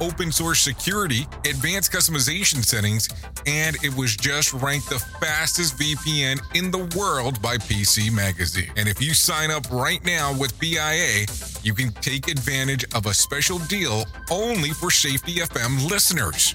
open 0.00 0.32
source 0.32 0.60
security, 0.60 1.26
advanced 1.44 1.92
customization 1.92 2.64
settings, 2.64 3.08
and 3.46 3.76
it 3.84 3.94
was 3.94 4.16
just 4.16 4.52
ranked 4.54 4.88
the 4.90 4.98
fastest 5.20 5.76
VPN 5.78 6.40
in 6.54 6.70
the 6.70 6.98
world 6.98 7.40
by 7.42 7.56
PC 7.56 8.12
Magazine. 8.12 8.70
And 8.76 8.88
if 8.88 9.00
you 9.00 9.14
sign 9.14 9.50
up 9.50 9.70
right 9.70 10.04
now 10.04 10.36
with 10.38 10.58
PIA, 10.58 11.26
you 11.62 11.74
can 11.74 11.92
take 12.00 12.28
advantage 12.28 12.84
of 12.94 13.06
a 13.06 13.14
special 13.14 13.58
deal 13.60 14.04
only 14.30 14.70
for 14.70 14.90
Safety 14.90 15.36
FM 15.36 15.88
listeners. 15.90 16.54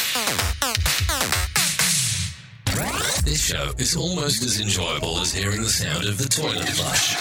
This 3.23 3.39
show 3.39 3.69
is 3.77 3.95
almost 3.95 4.41
as 4.43 4.59
enjoyable 4.59 5.19
as 5.19 5.31
hearing 5.31 5.61
the 5.61 5.69
sound 5.69 6.05
of 6.07 6.17
the 6.17 6.25
toilet 6.25 6.67
flush. 6.69 7.15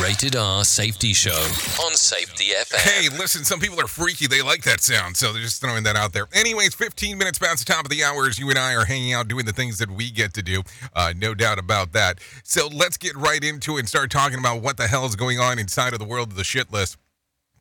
Rated 0.00 0.36
R 0.36 0.64
Safety 0.64 1.12
Show 1.12 1.36
on 1.84 1.94
Safety 1.94 2.52
FM. 2.54 2.76
Hey, 2.78 3.08
listen, 3.18 3.44
some 3.44 3.58
people 3.58 3.80
are 3.80 3.88
freaky. 3.88 4.28
They 4.28 4.40
like 4.40 4.62
that 4.62 4.82
sound, 4.82 5.16
so 5.16 5.32
they're 5.32 5.42
just 5.42 5.60
throwing 5.60 5.82
that 5.82 5.96
out 5.96 6.12
there. 6.12 6.28
Anyways, 6.32 6.76
15 6.76 7.18
minutes 7.18 7.40
past 7.40 7.66
the 7.66 7.72
top 7.72 7.84
of 7.84 7.90
the 7.90 8.04
hour 8.04 8.28
as 8.28 8.38
you 8.38 8.50
and 8.50 8.58
I 8.58 8.74
are 8.74 8.84
hanging 8.84 9.14
out 9.14 9.26
doing 9.26 9.44
the 9.44 9.52
things 9.52 9.78
that 9.78 9.90
we 9.90 10.12
get 10.12 10.32
to 10.34 10.42
do. 10.42 10.62
Uh, 10.94 11.12
no 11.16 11.34
doubt 11.34 11.58
about 11.58 11.92
that. 11.92 12.20
So 12.44 12.68
let's 12.68 12.96
get 12.96 13.16
right 13.16 13.42
into 13.42 13.76
it 13.76 13.80
and 13.80 13.88
start 13.88 14.12
talking 14.12 14.38
about 14.38 14.62
what 14.62 14.76
the 14.76 14.86
hell 14.86 15.06
is 15.06 15.16
going 15.16 15.40
on 15.40 15.58
inside 15.58 15.92
of 15.92 15.98
the 15.98 16.06
world 16.06 16.30
of 16.30 16.36
the 16.36 16.44
shit 16.44 16.72
list 16.72 16.98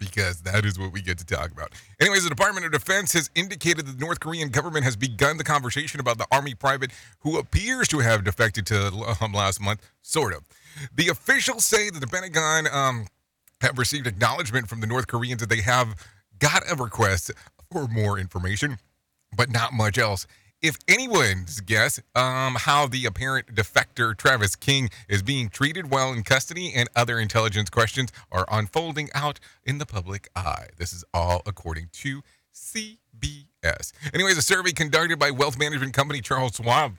because 0.02 0.42
that 0.42 0.66
is 0.66 0.80
what 0.80 0.92
we 0.92 1.00
get 1.00 1.20
to 1.20 1.26
talk 1.26 1.52
about. 1.52 1.72
Anyways, 2.00 2.24
the 2.24 2.30
Department 2.30 2.66
of 2.66 2.72
Defense 2.72 3.14
has 3.14 3.30
indicated 3.36 3.86
that 3.86 4.00
the 4.00 4.04
North 4.04 4.20
Korean 4.20 4.50
government 4.50 4.84
has 4.84 4.96
begun 4.96 5.38
the 5.38 5.44
conversation 5.44 6.00
about 6.00 6.18
the 6.18 6.26
Army 6.32 6.56
private 6.56 6.92
who 7.20 7.38
appears 7.38 7.88
to 7.90 8.00
have 8.00 8.24
defected 8.24 8.66
to 8.66 9.16
um, 9.22 9.32
last 9.32 9.62
month, 9.62 9.88
sort 10.02 10.34
of. 10.34 10.42
The 10.96 11.10
officials 11.10 11.66
say 11.66 11.92
that 11.92 12.00
the 12.00 12.08
Pentagon 12.08 12.68
um, 12.72 13.06
have 13.62 13.78
received 13.78 14.08
acknowledgement 14.08 14.68
from 14.68 14.82
the 14.82 14.88
North 14.88 15.06
Koreans 15.06 15.40
that 15.40 15.50
they 15.50 15.62
have 15.62 15.96
got 16.40 16.64
a 16.70 16.76
request 16.76 17.30
for 17.72 17.88
more 17.88 18.18
information, 18.18 18.78
but 19.38 19.52
not 19.52 19.72
much 19.72 20.00
else. 20.00 20.26
If 20.62 20.78
anyone's 20.88 21.60
guess 21.60 22.00
um, 22.14 22.54
how 22.54 22.86
the 22.86 23.08
apparent 23.08 23.56
defector 23.56 24.16
Travis 24.16 24.56
King 24.56 24.92
is 25.10 25.24
being 25.24 25.50
treated 25.50 25.90
while 25.90 26.14
in 26.14 26.22
custody 26.22 26.72
and 26.76 26.88
other 26.96 27.18
intelligence 27.18 27.72
questions 27.72 28.12
are 28.32 28.46
unfolding 28.48 29.10
out 29.16 29.40
in 29.64 29.80
the 29.80 29.88
public 29.88 30.30
eye. 30.36 30.68
This 30.78 30.94
is 30.94 31.04
all 31.16 31.42
according 31.48 31.90
to 31.94 32.22
CBS. 32.54 33.92
Anyways, 34.14 34.38
a 34.38 34.44
survey 34.44 34.72
conducted 34.72 35.18
by 35.18 35.32
wealth 35.32 35.58
management 35.58 35.96
company 35.96 36.22
Charles 36.22 36.58
Schwab 36.58 36.94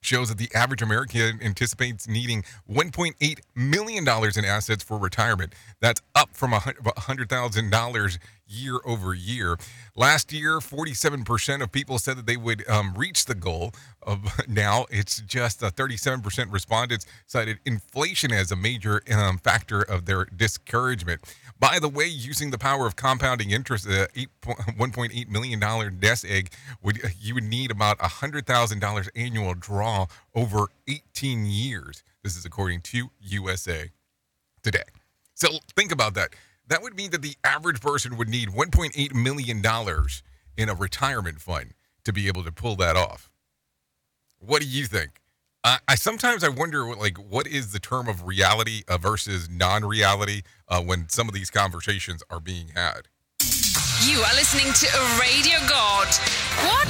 shows 0.00 0.28
that 0.28 0.38
the 0.38 0.50
average 0.54 0.82
American 0.82 1.40
anticipates 1.42 2.06
needing 2.06 2.44
$1.8 2.70 3.40
million 3.56 4.06
in 4.06 4.44
assets 4.44 4.84
for 4.84 4.98
retirement. 4.98 5.54
That's 5.80 6.02
up 6.14 6.30
from 6.34 6.52
$100,000 6.52 8.18
year 8.52 8.80
over 8.84 9.14
year. 9.14 9.56
Last 9.96 10.32
year, 10.32 10.58
47% 10.58 11.62
of 11.62 11.72
people 11.72 11.98
said 11.98 12.16
that 12.18 12.26
they 12.26 12.36
would 12.36 12.68
um, 12.68 12.94
reach 12.94 13.24
the 13.24 13.34
goal. 13.34 13.72
Of 14.02 14.20
now, 14.48 14.86
it's 14.90 15.20
just 15.20 15.62
uh, 15.62 15.70
37% 15.70 16.52
respondents 16.52 17.06
cited 17.26 17.58
inflation 17.64 18.32
as 18.32 18.50
a 18.50 18.56
major 18.56 19.02
um, 19.12 19.38
factor 19.38 19.82
of 19.82 20.06
their 20.06 20.24
discouragement. 20.24 21.20
By 21.58 21.78
the 21.78 21.88
way, 21.88 22.06
using 22.06 22.50
the 22.50 22.58
power 22.58 22.86
of 22.86 22.96
compounding 22.96 23.50
interest, 23.50 23.88
uh, 23.88 24.06
eight, 24.16 24.28
$1.8 24.42 25.28
million 25.28 25.60
nest 26.00 26.24
egg, 26.28 26.52
would 26.82 27.00
you 27.20 27.34
would 27.34 27.44
need 27.44 27.70
about 27.70 27.98
$100,000 27.98 29.08
annual 29.14 29.54
draw 29.54 30.06
over 30.34 30.66
18 30.88 31.46
years. 31.46 32.02
This 32.22 32.36
is 32.36 32.44
according 32.44 32.80
to 32.82 33.10
USA 33.20 33.90
Today. 34.62 34.84
So 35.34 35.48
think 35.74 35.90
about 35.90 36.14
that. 36.14 36.34
That 36.68 36.82
would 36.82 36.94
mean 36.94 37.10
that 37.10 37.22
the 37.22 37.36
average 37.44 37.80
person 37.80 38.16
would 38.16 38.28
need 38.28 38.50
$1.8 38.50 39.14
million 39.14 39.62
in 40.56 40.68
a 40.68 40.74
retirement 40.74 41.40
fund 41.40 41.74
to 42.04 42.12
be 42.12 42.28
able 42.28 42.44
to 42.44 42.52
pull 42.52 42.76
that 42.76 42.96
off. 42.96 43.30
What 44.38 44.62
do 44.62 44.68
you 44.68 44.86
think? 44.86 45.22
I 45.64 45.94
sometimes 45.94 46.42
I 46.42 46.48
wonder, 46.48 46.84
like, 46.96 47.18
what 47.18 47.46
is 47.46 47.72
the 47.72 47.78
term 47.78 48.08
of 48.08 48.26
reality 48.26 48.82
uh, 48.88 48.98
versus 48.98 49.48
non-reality 49.48 50.42
uh, 50.68 50.82
when 50.82 51.08
some 51.08 51.28
of 51.28 51.34
these 51.34 51.50
conversations 51.50 52.22
are 52.30 52.40
being 52.40 52.68
had? 52.74 53.02
You 54.04 54.18
are 54.18 54.34
listening 54.34 54.72
to 54.72 54.86
a 54.88 55.20
radio 55.20 55.60
god. 55.68 56.08
What? 56.66 56.88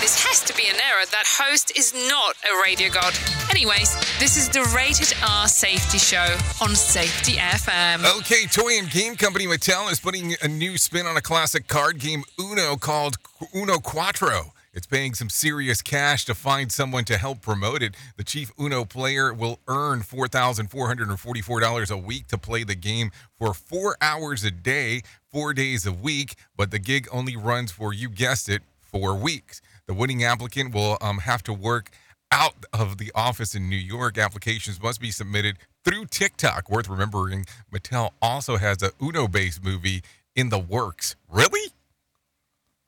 This 0.00 0.16
has 0.24 0.42
to 0.44 0.56
be 0.56 0.66
an 0.66 0.76
error. 0.76 1.04
That 1.10 1.24
host 1.26 1.76
is 1.76 1.92
not 1.92 2.36
a 2.40 2.62
radio 2.62 2.88
god. 2.88 3.12
Anyways, 3.50 3.94
this 4.18 4.38
is 4.38 4.48
the 4.48 4.62
Rated 4.74 5.14
R 5.28 5.46
Safety 5.46 5.98
Show 5.98 6.24
on 6.62 6.74
Safety 6.74 7.32
FM. 7.32 8.06
Okay, 8.20 8.46
toy 8.46 8.78
and 8.78 8.90
game 8.90 9.14
company 9.14 9.46
Mattel 9.46 9.92
is 9.92 10.00
putting 10.00 10.36
a 10.40 10.48
new 10.48 10.78
spin 10.78 11.04
on 11.06 11.18
a 11.18 11.20
classic 11.20 11.66
card 11.66 11.98
game 11.98 12.24
Uno 12.40 12.76
called 12.76 13.18
Uno 13.54 13.76
Quatro. 13.76 14.53
It's 14.74 14.86
paying 14.88 15.14
some 15.14 15.28
serious 15.28 15.82
cash 15.82 16.24
to 16.24 16.34
find 16.34 16.72
someone 16.72 17.04
to 17.04 17.16
help 17.16 17.40
promote 17.40 17.80
it. 17.80 17.94
The 18.16 18.24
chief 18.24 18.50
Uno 18.60 18.84
player 18.84 19.32
will 19.32 19.60
earn 19.68 20.00
$4,444 20.00 21.90
a 21.90 21.96
week 21.96 22.26
to 22.26 22.36
play 22.36 22.64
the 22.64 22.74
game 22.74 23.12
for 23.38 23.54
four 23.54 23.96
hours 24.00 24.42
a 24.42 24.50
day, 24.50 25.02
four 25.30 25.54
days 25.54 25.86
a 25.86 25.92
week, 25.92 26.34
but 26.56 26.72
the 26.72 26.80
gig 26.80 27.06
only 27.12 27.36
runs 27.36 27.70
for, 27.70 27.94
you 27.94 28.08
guessed 28.08 28.48
it, 28.48 28.62
four 28.80 29.14
weeks. 29.14 29.62
The 29.86 29.94
winning 29.94 30.24
applicant 30.24 30.74
will 30.74 30.98
um, 31.00 31.18
have 31.18 31.44
to 31.44 31.52
work 31.52 31.90
out 32.32 32.66
of 32.72 32.98
the 32.98 33.12
office 33.14 33.54
in 33.54 33.70
New 33.70 33.76
York. 33.76 34.18
Applications 34.18 34.82
must 34.82 35.00
be 35.00 35.12
submitted 35.12 35.56
through 35.84 36.06
TikTok. 36.06 36.68
Worth 36.68 36.88
remembering, 36.88 37.46
Mattel 37.72 38.10
also 38.20 38.56
has 38.56 38.82
a 38.82 38.90
Uno 39.00 39.28
based 39.28 39.62
movie 39.62 40.02
in 40.34 40.48
the 40.48 40.58
works. 40.58 41.14
Really? 41.30 41.63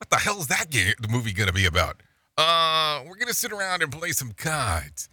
What 0.07 0.19
the 0.19 0.23
hell 0.23 0.39
is 0.39 0.47
that 0.47 0.69
game, 0.69 0.93
the 1.01 1.09
movie 1.09 1.33
going 1.33 1.47
to 1.47 1.53
be 1.53 1.65
about? 1.65 2.01
Uh, 2.37 3.01
we're 3.05 3.15
going 3.17 3.27
to 3.27 3.33
sit 3.33 3.51
around 3.51 3.83
and 3.83 3.91
play 3.91 4.11
some 4.11 4.31
cards. 4.31 5.09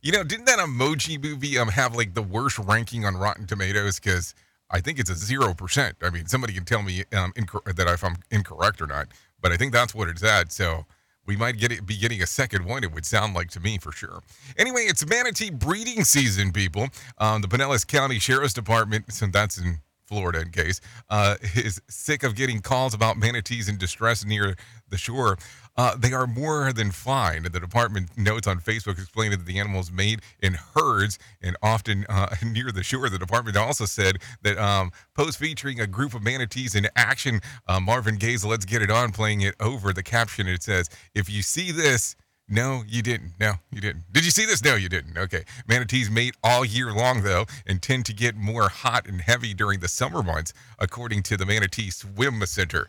You 0.00 0.10
know, 0.10 0.24
didn't 0.24 0.46
that 0.46 0.58
emoji 0.58 1.22
movie 1.22 1.58
um 1.58 1.68
have 1.68 1.94
like 1.94 2.14
the 2.14 2.22
worst 2.22 2.58
ranking 2.58 3.04
on 3.04 3.14
Rotten 3.14 3.46
Tomatoes? 3.46 4.00
Because 4.00 4.34
I 4.70 4.80
think 4.80 4.98
it's 4.98 5.10
a 5.10 5.14
zero 5.14 5.52
percent. 5.52 5.96
I 6.00 6.08
mean, 6.08 6.26
somebody 6.28 6.54
can 6.54 6.64
tell 6.64 6.82
me 6.82 7.00
um 7.12 7.34
incor- 7.34 7.76
that 7.76 7.86
if 7.88 8.02
I'm 8.02 8.16
incorrect 8.30 8.80
or 8.80 8.86
not, 8.86 9.08
but 9.42 9.52
I 9.52 9.58
think 9.58 9.74
that's 9.74 9.94
what 9.94 10.08
it's 10.08 10.22
at. 10.22 10.50
So 10.50 10.86
we 11.26 11.36
might 11.36 11.58
get 11.58 11.70
it, 11.70 11.84
be 11.84 11.98
getting 11.98 12.22
a 12.22 12.26
second 12.26 12.64
one. 12.64 12.84
It 12.84 12.92
would 12.92 13.04
sound 13.04 13.34
like 13.34 13.50
to 13.50 13.60
me 13.60 13.76
for 13.76 13.92
sure. 13.92 14.22
Anyway, 14.56 14.82
it's 14.82 15.04
manatee 15.06 15.50
breeding 15.50 16.04
season, 16.04 16.52
people. 16.52 16.88
Um, 17.18 17.42
the 17.42 17.48
Pinellas 17.48 17.86
County 17.86 18.18
Sheriff's 18.18 18.54
Department, 18.54 19.12
so 19.12 19.26
that's 19.26 19.58
in 19.58 19.80
Florida 20.08 20.40
in 20.40 20.50
case, 20.50 20.80
uh, 21.10 21.36
is 21.54 21.80
sick 21.88 22.22
of 22.22 22.34
getting 22.34 22.60
calls 22.60 22.94
about 22.94 23.16
manatees 23.16 23.68
in 23.68 23.76
distress 23.76 24.24
near 24.24 24.56
the 24.88 24.96
shore. 24.96 25.36
Uh, 25.76 25.94
they 25.96 26.12
are 26.12 26.26
more 26.26 26.72
than 26.72 26.90
fine. 26.90 27.44
The 27.44 27.60
department 27.60 28.10
notes 28.16 28.48
on 28.48 28.58
Facebook 28.58 28.98
explaining 28.98 29.38
that 29.38 29.46
the 29.46 29.60
animals 29.60 29.92
made 29.92 30.22
in 30.40 30.54
herds 30.74 31.20
and 31.40 31.56
often 31.62 32.04
uh, 32.08 32.34
near 32.44 32.72
the 32.72 32.82
shore. 32.82 33.08
The 33.08 33.18
department 33.18 33.56
also 33.56 33.84
said 33.84 34.16
that 34.42 34.58
um, 34.58 34.90
post 35.14 35.38
featuring 35.38 35.78
a 35.78 35.86
group 35.86 36.14
of 36.14 36.22
manatees 36.24 36.74
in 36.74 36.88
action, 36.96 37.40
uh, 37.68 37.78
Marvin 37.78 38.16
Gaye's 38.16 38.44
Let's 38.44 38.64
Get 38.64 38.82
It 38.82 38.90
On 38.90 39.12
playing 39.12 39.42
it 39.42 39.54
over 39.60 39.92
the 39.92 40.02
caption. 40.02 40.48
It 40.48 40.64
says, 40.64 40.90
If 41.14 41.30
you 41.30 41.42
see 41.42 41.70
this, 41.70 42.16
no, 42.48 42.82
you 42.86 43.02
didn't. 43.02 43.32
No, 43.38 43.54
you 43.70 43.80
didn't. 43.80 44.04
Did 44.12 44.24
you 44.24 44.30
see 44.30 44.46
this? 44.46 44.64
No, 44.64 44.74
you 44.74 44.88
didn't. 44.88 45.18
Okay. 45.18 45.44
Manatees 45.66 46.10
mate 46.10 46.34
all 46.42 46.64
year 46.64 46.92
long, 46.92 47.22
though, 47.22 47.44
and 47.66 47.82
tend 47.82 48.06
to 48.06 48.14
get 48.14 48.36
more 48.36 48.68
hot 48.68 49.06
and 49.06 49.20
heavy 49.20 49.52
during 49.54 49.80
the 49.80 49.88
summer 49.88 50.22
months, 50.22 50.52
according 50.78 51.22
to 51.24 51.36
the 51.36 51.44
Manatee 51.44 51.90
Swim 51.90 52.44
Center. 52.46 52.88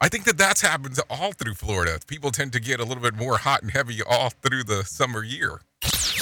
I 0.00 0.08
think 0.08 0.24
that 0.24 0.36
that's 0.36 0.60
happens 0.60 1.00
all 1.08 1.32
through 1.32 1.54
Florida. 1.54 1.98
People 2.06 2.30
tend 2.30 2.52
to 2.52 2.60
get 2.60 2.80
a 2.80 2.84
little 2.84 3.02
bit 3.02 3.14
more 3.14 3.38
hot 3.38 3.62
and 3.62 3.70
heavy 3.70 4.02
all 4.02 4.30
through 4.30 4.64
the 4.64 4.84
summer 4.84 5.24
year. 5.24 5.60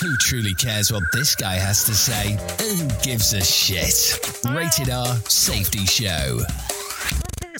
Who 0.00 0.16
truly 0.18 0.54
cares 0.54 0.92
what 0.92 1.02
this 1.12 1.34
guy 1.34 1.54
has 1.54 1.84
to 1.84 1.94
say? 1.94 2.36
Who 2.60 2.88
gives 3.02 3.32
a 3.32 3.42
shit? 3.42 4.20
Rated 4.48 4.90
R 4.90 5.16
Safety 5.28 5.84
Show. 5.86 6.40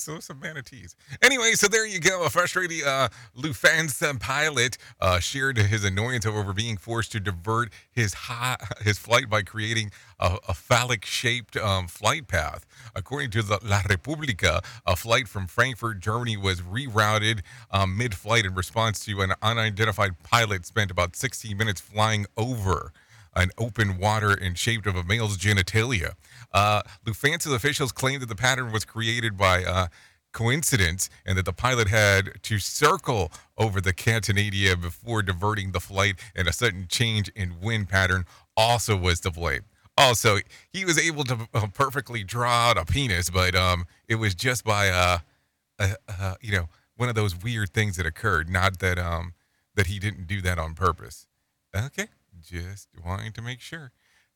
So 0.05 0.21
some 0.21 0.39
manatees. 0.39 0.97
Anyway, 1.23 1.53
so 1.53 1.67
there 1.67 1.87
you 1.87 1.99
go. 1.99 2.25
A 2.25 2.29
frustrated 2.29 2.85
uh, 2.85 3.09
Lufthansa 3.35 4.21
pilot 4.21 4.77
uh, 5.01 5.19
shared 5.19 5.57
his 5.57 5.83
annoyance 5.83 6.27
over 6.27 6.53
being 6.53 6.77
forced 6.77 7.13
to 7.13 7.21
divert 7.21 7.73
his 7.91 8.13
high, 8.13 8.59
his 8.83 8.99
flight 8.99 9.31
by 9.31 9.41
creating 9.41 9.93
a, 10.21 10.37
a 10.47 10.53
phallic-shaped 10.53 11.57
um, 11.57 11.87
flight 11.87 12.29
path. 12.29 12.67
According 12.95 13.31
to 13.31 13.43
the 13.43 13.59
La 13.63 13.81
Repubblica, 13.89 14.61
a 14.85 14.95
flight 14.95 15.27
from 15.27 15.47
Frankfurt, 15.47 16.01
Germany, 16.01 16.37
was 16.37 16.61
rerouted 16.61 17.41
um, 17.71 17.97
mid-flight 17.97 18.45
in 18.45 18.55
response 18.55 19.03
to 19.07 19.23
an 19.23 19.33
unidentified 19.41 20.23
pilot 20.23 20.67
spent 20.67 20.91
about 20.91 21.17
16 21.17 21.57
minutes 21.57 21.81
flying 21.81 22.27
over 22.37 22.93
an 23.37 23.51
open 23.59 23.99
water 23.99 24.33
and 24.33 24.57
shaped 24.59 24.87
of 24.87 24.97
a 24.97 25.05
male's 25.05 25.37
genitalia. 25.37 26.15
Uh, 26.53 26.83
Lufthansa 27.05 27.55
officials 27.55 27.93
claimed 27.93 28.23
that 28.23 28.29
the 28.29 28.37
pattern 28.37 28.73
was 28.73 28.85
created 28.85 29.37
by 29.37 29.65
uh, 29.65 29.89
coincidence 30.33 31.09
and 31.25 31.39
that 31.39 31.45
the 31.45 31.53
pilot 31.53 31.89
had 31.89 32.43
to 32.43 32.59
circle 32.59 33.33
over 33.57 33.81
the 33.81 33.93
Cantonadia 33.93 34.81
before 34.81 35.23
diverting 35.23 35.73
the 35.73 35.81
flight, 35.81 36.17
and 36.35 36.47
a 36.47 36.53
sudden 36.53 36.87
change 36.89 37.29
in 37.31 37.61
wind 37.61 37.89
pattern 37.89 38.27
also 38.57 38.97
was 38.97 39.21
to 39.21 39.31
blame. 39.31 39.63
Also, 39.97 40.39
he 40.73 40.85
was 40.85 40.99
able 40.99 41.25
to 41.25 41.49
uh, 41.55 41.69
perfectly 41.69 42.25
draw 42.25 42.71
out 42.71 42.77
a 42.77 42.85
penis, 42.85 43.31
but 43.31 43.55
um, 43.55 43.87
it 44.09 44.17
was 44.17 44.35
just 44.35 44.65
by 44.65 44.89
uh, 44.89 45.19
uh, 45.79 45.95
uh, 46.09 46.35
you 46.41 46.53
know, 46.53 46.69
one 46.97 47.09
of 47.09 47.15
those 47.15 47.37
weird 47.37 47.71
things 47.71 47.97
that 47.97 48.07
occurred. 48.07 48.49
Not 48.49 48.81
that 48.81 48.99
um, 48.99 49.35
that 49.75 49.87
he 49.87 49.99
didn't 49.99 50.27
do 50.27 50.41
that 50.43 50.59
on 50.59 50.75
purpose. 50.75 51.27
Okay, 51.77 52.09
just 52.41 52.89
wanting 53.05 53.33
to 53.33 53.43
make 53.43 53.61
sure. 53.61 53.93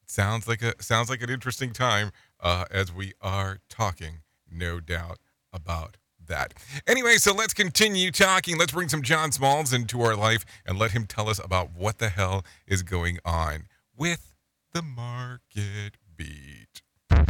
Sounds 0.06 0.48
like 0.48 0.62
a 0.62 0.74
sounds 0.82 1.10
like 1.10 1.22
an 1.22 1.30
interesting 1.30 1.72
time 1.72 2.12
uh, 2.40 2.64
as 2.70 2.92
we 2.92 3.12
are 3.20 3.58
talking, 3.68 4.20
no 4.50 4.80
doubt 4.80 5.18
about 5.52 5.98
that. 6.26 6.54
Anyway, 6.86 7.16
so 7.16 7.34
let's 7.34 7.54
continue 7.54 8.10
talking. 8.10 8.58
Let's 8.58 8.72
bring 8.72 8.88
some 8.88 9.02
John 9.02 9.32
Smalls 9.32 9.72
into 9.72 10.00
our 10.00 10.16
life 10.16 10.44
and 10.64 10.78
let 10.78 10.92
him 10.92 11.06
tell 11.06 11.28
us 11.28 11.38
about 11.42 11.70
what 11.74 11.98
the 11.98 12.08
hell 12.08 12.44
is 12.66 12.82
going 12.82 13.18
on 13.24 13.66
with 13.96 14.34
the 14.72 14.82
market 14.82 15.96
beat. 16.16 16.82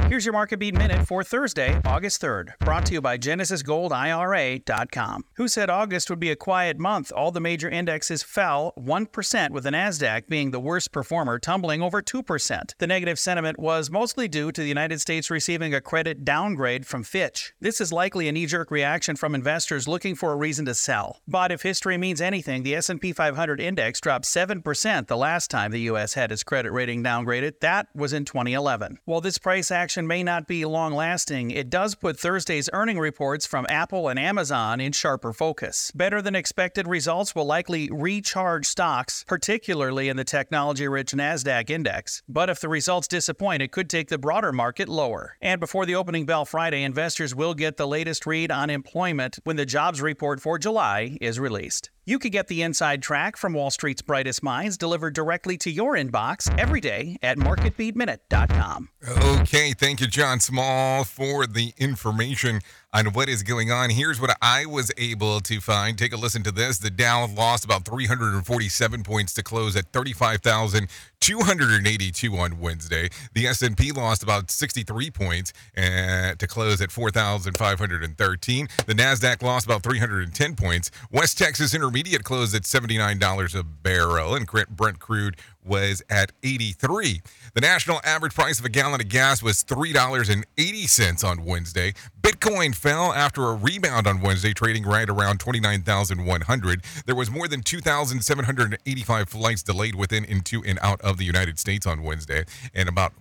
Here's 0.09 0.25
your 0.25 0.33
market 0.33 0.59
beat 0.59 0.75
minute 0.75 1.07
for 1.07 1.23
Thursday, 1.23 1.79
August 1.85 2.23
3rd, 2.23 2.59
brought 2.61 2.87
to 2.87 2.95
you 2.95 3.03
by 3.03 3.19
GenesisGoldIRA.com. 3.19 5.25
Who 5.35 5.49
said 5.49 5.69
August 5.69 6.09
would 6.09 6.19
be 6.19 6.31
a 6.31 6.37
quiet 6.37 6.79
month? 6.79 7.13
All 7.15 7.31
the 7.31 7.43
major 7.43 7.69
indexes 7.69 8.23
fell 8.23 8.73
1%, 8.79 9.51
with 9.51 9.65
the 9.65 9.71
NASDAQ 9.71 10.27
being 10.27 10.51
the 10.51 10.61
worst 10.61 10.93
performer, 10.93 11.39
tumbling 11.39 11.83
over 11.83 12.01
2%. 12.01 12.75
The 12.79 12.87
negative 12.87 13.19
sentiment 13.19 13.59
was 13.59 13.91
mostly 13.91 14.29
due 14.29 14.51
to 14.51 14.63
the 14.63 14.67
United 14.67 15.03
States 15.03 15.31
receiving 15.31 15.75
a 15.75 15.83
credit 15.83 16.25
downgrade 16.25 16.87
from 16.87 17.03
Fitch. 17.03 17.53
This 17.61 17.79
is 17.79 17.93
likely 17.93 18.29
a 18.29 18.33
knee-jerk 18.33 18.71
reaction 18.71 19.15
from 19.15 19.35
investors 19.35 19.87
looking 19.87 20.15
for 20.15 20.33
a 20.33 20.37
reason 20.37 20.65
to 20.65 20.75
sell. 20.75 21.21
But 21.29 21.53
if 21.53 21.61
history 21.61 21.99
means 21.99 22.23
anything, 22.23 22.63
the 22.63 22.77
S&P 22.77 23.13
500 23.13 23.61
index 23.61 24.01
dropped 24.01 24.25
7% 24.25 25.07
the 25.07 25.19
last 25.19 25.51
time 25.51 25.71
the 25.71 25.81
U.S. 25.81 26.15
had 26.15 26.33
its 26.33 26.45
credit 26.45 26.73
rating 26.73 27.05
downgraded. 27.05 27.61
That 27.61 27.89
was 27.95 28.15
in 28.15 28.25
2011. 28.25 29.01
While 29.05 29.21
this 29.21 29.37
price 29.37 29.71
action 29.71 29.98
may 30.07 30.23
not 30.23 30.47
be 30.47 30.65
long 30.65 30.95
lasting, 30.95 31.51
it 31.51 31.71
does 31.71 31.95
put 31.95 32.19
Thursday's 32.19 32.71
earning 32.73 32.99
reports 32.99 33.47
from 33.47 33.67
Apple 33.69 34.09
and 34.09 34.19
Amazon 34.19 34.81
in 34.81 34.93
sharper 34.93 35.33
focus. 35.33 35.91
Better 35.95 36.23
than 36.23 36.35
expected 36.35 36.87
results 36.87 37.35
will 37.35 37.47
likely 37.47 37.91
recharge 37.91 38.67
stocks, 38.67 39.25
particularly 39.27 40.09
in 40.09 40.17
the 40.17 40.25
technology 40.25 40.87
rich 40.87 41.13
NASDAQ 41.13 41.71
index. 41.71 42.23
But 42.29 42.51
if 42.51 42.61
the 42.61 42.69
results 42.69 43.09
disappoint, 43.09 43.63
it 43.63 43.73
could 43.73 43.91
take 43.91 44.09
the 44.09 44.19
broader 44.19 44.53
market 44.53 44.89
lower. 44.89 45.37
And 45.41 45.61
before 45.61 45.87
the 45.87 45.95
opening 45.95 46.27
bell 46.27 46.45
Friday, 46.45 46.83
investors 46.83 47.35
will 47.35 47.55
get 47.55 47.77
the 47.77 47.89
latest 47.89 48.27
read 48.27 48.51
on 48.51 48.71
employment 48.71 49.39
when 49.45 49.57
the 49.57 49.67
jobs 49.67 50.01
report 50.01 50.41
for 50.41 50.59
July 50.59 51.19
is 51.21 51.41
released. 51.41 51.91
You 52.09 52.19
can 52.19 52.31
get 52.31 52.49
the 52.49 52.63
inside 52.63 53.03
track 53.03 53.37
from 53.37 53.53
Wall 53.53 53.71
Street's 53.71 54.01
brightest 54.01 54.43
minds 54.43 54.79
delivered 54.79 55.13
directly 55.13 55.59
to 55.59 55.71
your 55.71 55.93
inbox 55.93 56.49
every 56.59 56.81
day 56.81 57.19
at 57.23 57.37
marketbeatminute.com. 57.37 58.89
Okay, 59.07 59.75
thank 59.75 60.01
you, 60.01 60.07
John 60.07 60.41
Small, 60.41 61.05
for 61.05 61.47
the 61.47 61.75
information 61.77 62.61
on 62.93 63.07
what 63.13 63.29
is 63.29 63.43
going 63.43 63.71
on. 63.71 63.91
Here's 63.91 64.19
what 64.21 64.37
I 64.41 64.67
was 64.67 64.91
able 64.97 65.41
to 65.41 65.61
find. 65.61 65.99
Take 65.99 66.15
a 66.15 66.17
listen 66.17 66.43
to 66.45 66.53
this. 66.53 66.79
The 66.79 66.91
Dow 66.91 67.27
lost 67.27 67.65
about 67.65 67.85
347 67.85 69.03
points 69.03 69.35
to 69.35 69.43
close 69.43 69.77
at 69.77 69.93
35,282 69.93 72.37
on 72.37 72.59
Wednesday. 72.59 73.11
The 73.35 73.47
S&P 73.47 73.93
lost 73.93 74.23
about 74.23 74.51
63 74.51 75.11
points 75.11 75.53
uh, 75.77 76.35
to 76.37 76.47
close 76.47 76.81
at 76.81 76.91
4,513. 76.91 78.69
The 78.87 78.95
Nasdaq 78.95 79.43
lost 79.43 79.67
about 79.67 79.83
310 79.83 80.57
points. 80.57 80.91
West 81.13 81.37
Texas 81.37 81.75
Intermediate 81.75 82.25
closed 82.25 82.55
at 82.55 82.63
$79 82.63 83.55
a 83.55 83.63
barrel, 83.63 84.35
and 84.35 84.47
Brent 84.47 84.99
crude 84.99 85.37
was 85.69 86.03
at 86.11 86.33
83. 86.43 87.21
The 87.55 87.61
national 87.61 88.01
average 88.05 88.35
price 88.35 88.59
of 88.59 88.65
a 88.65 88.69
gallon 88.69 89.01
of 89.01 89.09
gas 89.09 89.43
was 89.43 89.63
$3.80 89.65 91.25
on 91.25 91.45
Wednesday. 91.45 91.93
Bitcoin 92.21 92.75
fell 92.75 93.13
after 93.13 93.45
a 93.45 93.55
rebound 93.55 94.07
on 94.07 94.21
Wednesday, 94.21 94.53
trading 94.53 94.85
right 94.85 95.09
around 95.09 95.39
29,100. 95.39 96.85
There 97.07 97.15
was 97.15 97.31
more 97.31 97.49
than 97.49 97.63
2,785 97.63 99.29
flights 99.29 99.63
delayed 99.63 99.95
within, 99.95 100.25
into, 100.25 100.65
and 100.65 100.79
out 100.83 101.01
of 101.03 101.19
the 101.19 101.25
United 101.25 101.59
States 101.59 101.87
on 101.87 102.03
Wednesday, 102.03 102.45
and 102.75 102.89
about 102.89 103.13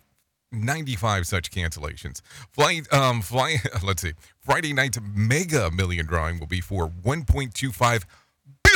95 0.52 1.28
such 1.28 1.52
cancellations. 1.52 2.22
Flight, 2.52 2.92
um, 2.94 3.22
flight, 3.22 3.60
let's 3.84 4.02
see. 4.02 4.14
Friday 4.40 4.74
night's 4.74 4.98
mega 5.14 5.70
million 5.72 6.06
drawing 6.06 6.40
will 6.40 6.48
be 6.48 6.62
for 6.62 6.88
1.25 6.88 8.06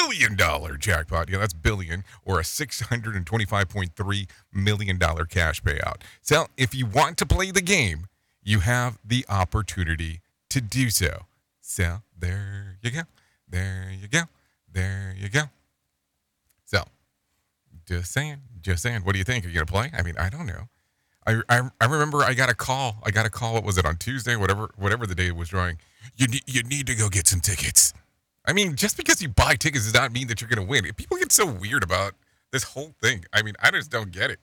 billion 0.01 0.35
dollar 0.35 0.77
jackpot. 0.77 1.29
Yeah, 1.29 1.39
that's 1.39 1.53
billion 1.53 2.03
or 2.25 2.39
a 2.39 2.43
$625.3 2.43 4.29
million 4.53 4.99
cash 5.29 5.61
payout. 5.61 6.01
So 6.21 6.47
if 6.57 6.73
you 6.75 6.85
want 6.85 7.17
to 7.17 7.25
play 7.25 7.51
the 7.51 7.61
game, 7.61 8.07
you 8.43 8.59
have 8.59 8.97
the 9.05 9.25
opportunity 9.29 10.21
to 10.49 10.61
do 10.61 10.89
so. 10.89 11.25
So 11.61 11.97
there 12.17 12.77
you 12.81 12.91
go. 12.91 13.01
There 13.47 13.91
you 13.99 14.07
go. 14.07 14.21
There 14.71 15.15
you 15.17 15.29
go. 15.29 15.43
So 16.65 16.83
just 17.87 18.11
saying, 18.11 18.37
just 18.61 18.83
saying. 18.83 19.01
What 19.01 19.13
do 19.13 19.19
you 19.19 19.25
think? 19.25 19.45
Are 19.45 19.49
you 19.49 19.55
going 19.55 19.67
to 19.67 19.71
play? 19.71 19.91
I 19.97 20.01
mean, 20.01 20.15
I 20.17 20.29
don't 20.29 20.45
know. 20.45 20.69
I, 21.27 21.41
I, 21.49 21.69
I 21.79 21.85
remember 21.85 22.23
I 22.23 22.33
got 22.33 22.49
a 22.49 22.55
call. 22.55 22.97
I 23.03 23.11
got 23.11 23.25
a 23.25 23.29
call. 23.29 23.53
What 23.53 23.63
was 23.63 23.77
it 23.77 23.85
on 23.85 23.97
Tuesday? 23.97 24.35
Whatever 24.35 24.71
whatever 24.75 25.05
the 25.05 25.13
day 25.13 25.31
was 25.31 25.49
drawing. 25.49 25.77
You 26.15 26.27
you 26.47 26.63
need 26.63 26.87
to 26.87 26.95
go 26.95 27.09
get 27.09 27.27
some 27.27 27.41
tickets. 27.41 27.93
I 28.45 28.53
mean, 28.53 28.75
just 28.75 28.97
because 28.97 29.21
you 29.21 29.29
buy 29.29 29.55
tickets 29.55 29.85
does 29.85 29.93
not 29.93 30.11
mean 30.11 30.27
that 30.27 30.41
you're 30.41 30.49
going 30.49 30.65
to 30.65 30.69
win. 30.69 30.83
People 30.95 31.17
get 31.17 31.31
so 31.31 31.45
weird 31.45 31.83
about 31.83 32.13
this 32.51 32.63
whole 32.63 32.93
thing. 33.01 33.23
I 33.31 33.43
mean, 33.43 33.53
I 33.61 33.69
just 33.71 33.91
don't 33.91 34.11
get 34.11 34.31
it. 34.31 34.39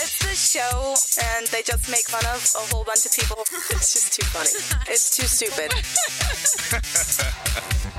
It's 0.00 0.18
this 0.20 0.50
show, 0.52 0.94
and 1.36 1.46
they 1.48 1.62
just 1.62 1.90
make 1.90 2.04
fun 2.06 2.24
of 2.26 2.54
a 2.54 2.74
whole 2.74 2.84
bunch 2.84 3.04
of 3.06 3.12
people. 3.12 3.38
It's 3.70 3.92
just 3.92 4.12
too 4.14 4.26
funny. 4.26 4.50
It's 4.88 5.16
too 5.16 5.26
stupid. 5.26 5.72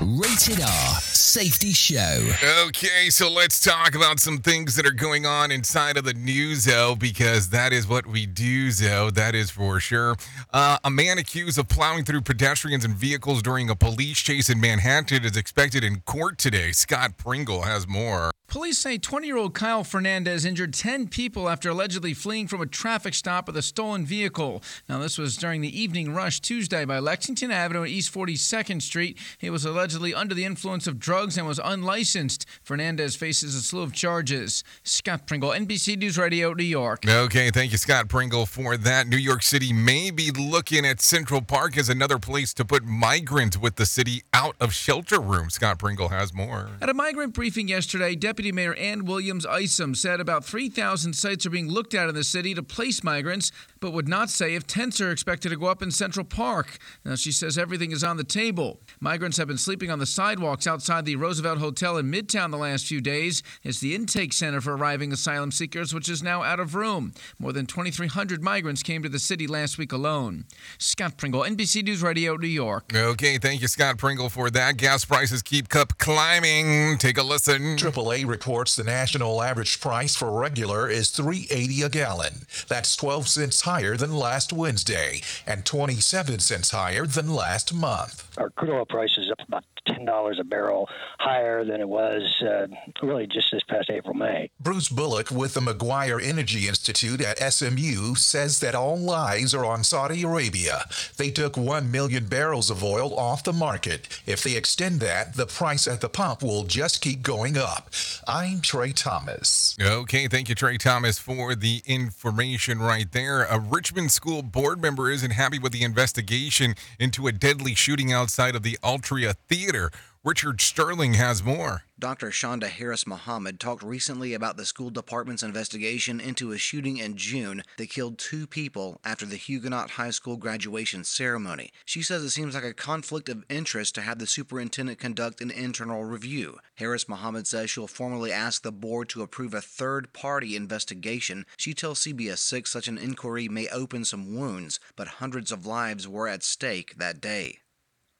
Rated 0.00 0.62
R 0.62 1.00
Safety 1.30 1.72
Show. 1.72 2.28
Okay, 2.66 3.08
so 3.08 3.30
let's 3.30 3.60
talk 3.60 3.94
about 3.94 4.18
some 4.18 4.38
things 4.38 4.74
that 4.74 4.84
are 4.84 4.90
going 4.90 5.26
on 5.26 5.52
inside 5.52 5.96
of 5.96 6.02
the 6.02 6.12
news, 6.12 6.64
though, 6.64 6.96
because 6.96 7.50
that 7.50 7.72
is 7.72 7.86
what 7.86 8.04
we 8.04 8.26
do, 8.26 8.72
though. 8.72 9.10
That 9.10 9.36
is 9.36 9.48
for 9.48 9.78
sure. 9.78 10.16
Uh, 10.52 10.78
a 10.82 10.90
man 10.90 11.18
accused 11.18 11.56
of 11.56 11.68
plowing 11.68 12.04
through 12.04 12.22
pedestrians 12.22 12.84
and 12.84 12.96
vehicles 12.96 13.42
during 13.42 13.70
a 13.70 13.76
police 13.76 14.18
chase 14.18 14.50
in 14.50 14.60
Manhattan 14.60 15.24
is 15.24 15.36
expected 15.36 15.84
in 15.84 16.00
court 16.00 16.36
today. 16.36 16.72
Scott 16.72 17.16
Pringle 17.16 17.62
has 17.62 17.86
more. 17.86 18.32
Police 18.50 18.78
say 18.78 18.98
20 18.98 19.28
year 19.28 19.36
old 19.36 19.54
Kyle 19.54 19.84
Fernandez 19.84 20.44
injured 20.44 20.74
10 20.74 21.06
people 21.06 21.48
after 21.48 21.70
allegedly 21.70 22.12
fleeing 22.12 22.48
from 22.48 22.60
a 22.60 22.66
traffic 22.66 23.14
stop 23.14 23.46
with 23.46 23.56
a 23.56 23.62
stolen 23.62 24.04
vehicle. 24.04 24.60
Now, 24.88 24.98
this 24.98 25.18
was 25.18 25.36
during 25.36 25.60
the 25.60 25.80
evening 25.80 26.12
rush 26.12 26.40
Tuesday 26.40 26.84
by 26.84 26.98
Lexington 26.98 27.52
Avenue 27.52 27.82
and 27.82 27.88
East 27.90 28.12
42nd 28.12 28.82
Street. 28.82 29.16
He 29.38 29.50
was 29.50 29.64
allegedly 29.64 30.12
under 30.12 30.34
the 30.34 30.44
influence 30.44 30.88
of 30.88 30.98
drugs 30.98 31.19
and 31.20 31.46
was 31.46 31.60
unlicensed. 31.62 32.46
Fernandez 32.62 33.14
faces 33.14 33.54
a 33.54 33.60
slew 33.62 33.82
of 33.82 33.92
charges. 33.92 34.64
Scott 34.82 35.26
Pringle, 35.26 35.50
NBC 35.50 35.98
News 35.98 36.16
Radio, 36.16 36.52
New 36.52 36.64
York. 36.64 37.06
Okay, 37.06 37.50
thank 37.50 37.72
you, 37.72 37.78
Scott 37.78 38.08
Pringle, 38.08 38.46
for 38.46 38.76
that. 38.76 39.06
New 39.06 39.16
York 39.16 39.42
City 39.42 39.72
may 39.72 40.10
be 40.10 40.30
looking 40.30 40.86
at 40.86 41.00
Central 41.00 41.42
Park 41.42 41.76
as 41.76 41.88
another 41.88 42.18
place 42.18 42.54
to 42.54 42.64
put 42.64 42.84
migrants 42.84 43.58
with 43.58 43.76
the 43.76 43.86
city 43.86 44.22
out 44.32 44.56
of 44.60 44.72
shelter 44.72 45.20
rooms. 45.20 45.54
Scott 45.54 45.78
Pringle 45.78 46.08
has 46.08 46.32
more. 46.32 46.70
At 46.80 46.88
a 46.88 46.94
migrant 46.94 47.34
briefing 47.34 47.68
yesterday, 47.68 48.14
Deputy 48.14 48.52
Mayor 48.52 48.74
Anne 48.74 49.04
Williams 49.04 49.44
Isom 49.44 49.94
said 49.94 50.20
about 50.20 50.44
3,000 50.44 51.12
sites 51.12 51.44
are 51.44 51.50
being 51.50 51.68
looked 51.68 51.94
at 51.94 52.08
in 52.08 52.14
the 52.14 52.24
city 52.24 52.54
to 52.54 52.62
place 52.62 53.04
migrants, 53.04 53.52
but 53.80 53.92
would 53.92 54.08
not 54.08 54.30
say 54.30 54.54
if 54.54 54.66
tents 54.66 55.00
are 55.00 55.10
expected 55.10 55.50
to 55.50 55.56
go 55.56 55.66
up 55.66 55.82
in 55.82 55.90
Central 55.90 56.24
Park. 56.24 56.78
Now, 57.04 57.16
she 57.16 57.32
says 57.32 57.58
everything 57.58 57.92
is 57.92 58.04
on 58.04 58.16
the 58.16 58.24
table. 58.24 58.80
Migrants 59.00 59.36
have 59.36 59.48
been 59.48 59.58
sleeping 59.58 59.90
on 59.90 59.98
the 59.98 60.06
sidewalks 60.06 60.66
outside 60.66 61.04
the 61.04 61.09
Roosevelt 61.16 61.58
Hotel 61.58 61.96
in 61.96 62.10
Midtown 62.10 62.50
the 62.50 62.56
last 62.56 62.86
few 62.86 63.00
days. 63.00 63.42
It's 63.62 63.80
the 63.80 63.94
intake 63.94 64.32
center 64.32 64.60
for 64.60 64.76
arriving 64.76 65.12
asylum 65.12 65.52
seekers, 65.52 65.94
which 65.94 66.08
is 66.08 66.22
now 66.22 66.42
out 66.42 66.60
of 66.60 66.74
room. 66.74 67.12
More 67.38 67.52
than 67.52 67.66
2,300 67.66 68.42
migrants 68.42 68.82
came 68.82 69.02
to 69.02 69.08
the 69.08 69.18
city 69.18 69.46
last 69.46 69.78
week 69.78 69.92
alone. 69.92 70.44
Scott 70.78 71.16
Pringle, 71.16 71.42
NBC 71.42 71.82
News 71.84 72.02
Radio, 72.02 72.36
New 72.36 72.46
York. 72.46 72.92
Okay, 72.94 73.38
thank 73.38 73.62
you, 73.62 73.68
Scott 73.68 73.98
Pringle, 73.98 74.28
for 74.28 74.50
that. 74.50 74.76
Gas 74.76 75.04
prices 75.04 75.42
keep 75.42 75.74
up 75.74 75.98
climbing. 75.98 76.98
Take 76.98 77.18
a 77.18 77.22
listen. 77.22 77.76
AAA 77.76 78.26
reports 78.26 78.76
the 78.76 78.84
national 78.84 79.42
average 79.42 79.80
price 79.80 80.16
for 80.16 80.30
regular 80.30 80.88
is 80.88 81.08
3.80 81.10 81.84
a 81.84 81.88
gallon. 81.88 82.46
That's 82.68 82.96
12 82.96 83.28
cents 83.28 83.60
higher 83.62 83.96
than 83.96 84.14
last 84.14 84.52
Wednesday 84.52 85.22
and 85.46 85.64
27 85.64 86.38
cents 86.38 86.70
higher 86.70 87.06
than 87.06 87.34
last 87.34 87.74
month. 87.74 88.28
Our 88.38 88.50
crude 88.50 88.70
oil 88.70 88.84
price 88.84 89.16
is 89.18 89.30
up 89.30 89.46
about 89.46 89.64
$10 89.90 90.40
a 90.40 90.44
barrel 90.44 90.88
higher 91.18 91.64
than 91.64 91.80
it 91.80 91.88
was 91.88 92.22
uh, 92.42 92.66
really 93.02 93.26
just 93.26 93.50
this 93.52 93.62
past 93.68 93.90
April, 93.90 94.14
May. 94.14 94.50
Bruce 94.60 94.88
Bullock 94.88 95.30
with 95.30 95.54
the 95.54 95.60
Maguire 95.60 96.20
Energy 96.20 96.68
Institute 96.68 97.20
at 97.20 97.38
SMU 97.52 98.14
says 98.14 98.60
that 98.60 98.74
all 98.74 99.10
eyes 99.10 99.54
are 99.54 99.64
on 99.64 99.84
Saudi 99.84 100.22
Arabia. 100.22 100.84
They 101.16 101.30
took 101.30 101.56
1 101.56 101.90
million 101.90 102.26
barrels 102.26 102.70
of 102.70 102.84
oil 102.84 103.18
off 103.18 103.44
the 103.44 103.52
market. 103.52 104.20
If 104.26 104.42
they 104.42 104.56
extend 104.56 105.00
that, 105.00 105.34
the 105.34 105.46
price 105.46 105.86
at 105.86 106.00
the 106.00 106.08
pump 106.08 106.42
will 106.42 106.64
just 106.64 107.00
keep 107.00 107.22
going 107.22 107.56
up. 107.56 107.90
I'm 108.26 108.60
Trey 108.60 108.92
Thomas. 108.92 109.76
Okay, 109.80 110.28
thank 110.28 110.48
you, 110.48 110.54
Trey 110.54 110.78
Thomas, 110.78 111.18
for 111.18 111.54
the 111.54 111.82
information 111.86 112.78
right 112.78 113.10
there. 113.10 113.44
A 113.44 113.58
Richmond 113.58 114.10
school 114.10 114.42
board 114.42 114.80
member 114.80 115.10
isn't 115.10 115.32
happy 115.32 115.58
with 115.58 115.72
the 115.72 115.82
investigation 115.82 116.74
into 116.98 117.26
a 117.26 117.32
deadly 117.32 117.74
shooting 117.74 118.12
outside 118.12 118.54
of 118.54 118.62
the 118.62 118.78
Altria 118.82 119.34
Theater. 119.48 119.79
Richard 120.22 120.60
Sterling 120.60 121.14
has 121.14 121.42
more. 121.42 121.84
Dr. 121.98 122.28
Shonda 122.28 122.68
Harris 122.68 123.06
Muhammad 123.06 123.58
talked 123.58 123.82
recently 123.82 124.34
about 124.34 124.58
the 124.58 124.66
school 124.66 124.90
department's 124.90 125.42
investigation 125.42 126.20
into 126.20 126.52
a 126.52 126.58
shooting 126.58 126.98
in 126.98 127.16
June 127.16 127.62
that 127.78 127.88
killed 127.88 128.18
two 128.18 128.46
people 128.46 129.00
after 129.02 129.24
the 129.24 129.36
Huguenot 129.36 129.92
High 129.92 130.10
School 130.10 130.36
graduation 130.36 131.04
ceremony. 131.04 131.72
She 131.86 132.02
says 132.02 132.22
it 132.22 132.30
seems 132.30 132.54
like 132.54 132.64
a 132.64 132.74
conflict 132.74 133.30
of 133.30 133.46
interest 133.48 133.94
to 133.94 134.02
have 134.02 134.18
the 134.18 134.26
superintendent 134.26 134.98
conduct 134.98 135.40
an 135.40 135.50
internal 135.50 136.04
review. 136.04 136.58
Harris 136.74 137.08
Muhammad 137.08 137.46
says 137.46 137.70
she'll 137.70 137.86
formally 137.86 138.30
ask 138.30 138.62
the 138.62 138.72
board 138.72 139.08
to 139.10 139.22
approve 139.22 139.54
a 139.54 139.62
third 139.62 140.12
party 140.12 140.54
investigation. 140.54 141.46
She 141.56 141.72
tells 141.72 142.04
CBS 142.04 142.40
6 142.40 142.70
such 142.70 142.88
an 142.88 142.98
inquiry 142.98 143.48
may 143.48 143.68
open 143.68 144.04
some 144.04 144.36
wounds, 144.36 144.80
but 144.96 145.08
hundreds 145.08 145.50
of 145.50 145.64
lives 145.64 146.06
were 146.06 146.28
at 146.28 146.42
stake 146.42 146.96
that 146.98 147.22
day. 147.22 147.59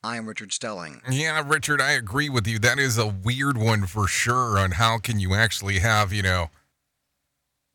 I 0.02 0.16
am 0.16 0.26
Richard 0.26 0.52
Stelling. 0.52 1.02
Yeah, 1.10 1.42
Richard, 1.46 1.80
I 1.80 1.92
agree 1.92 2.30
with 2.30 2.46
you. 2.46 2.58
That 2.58 2.78
is 2.78 2.96
a 2.96 3.06
weird 3.06 3.58
one 3.58 3.86
for 3.86 4.08
sure 4.08 4.58
on 4.58 4.72
how 4.72 4.98
can 4.98 5.20
you 5.20 5.34
actually 5.34 5.80
have, 5.80 6.12
you 6.12 6.22
know, 6.22 6.48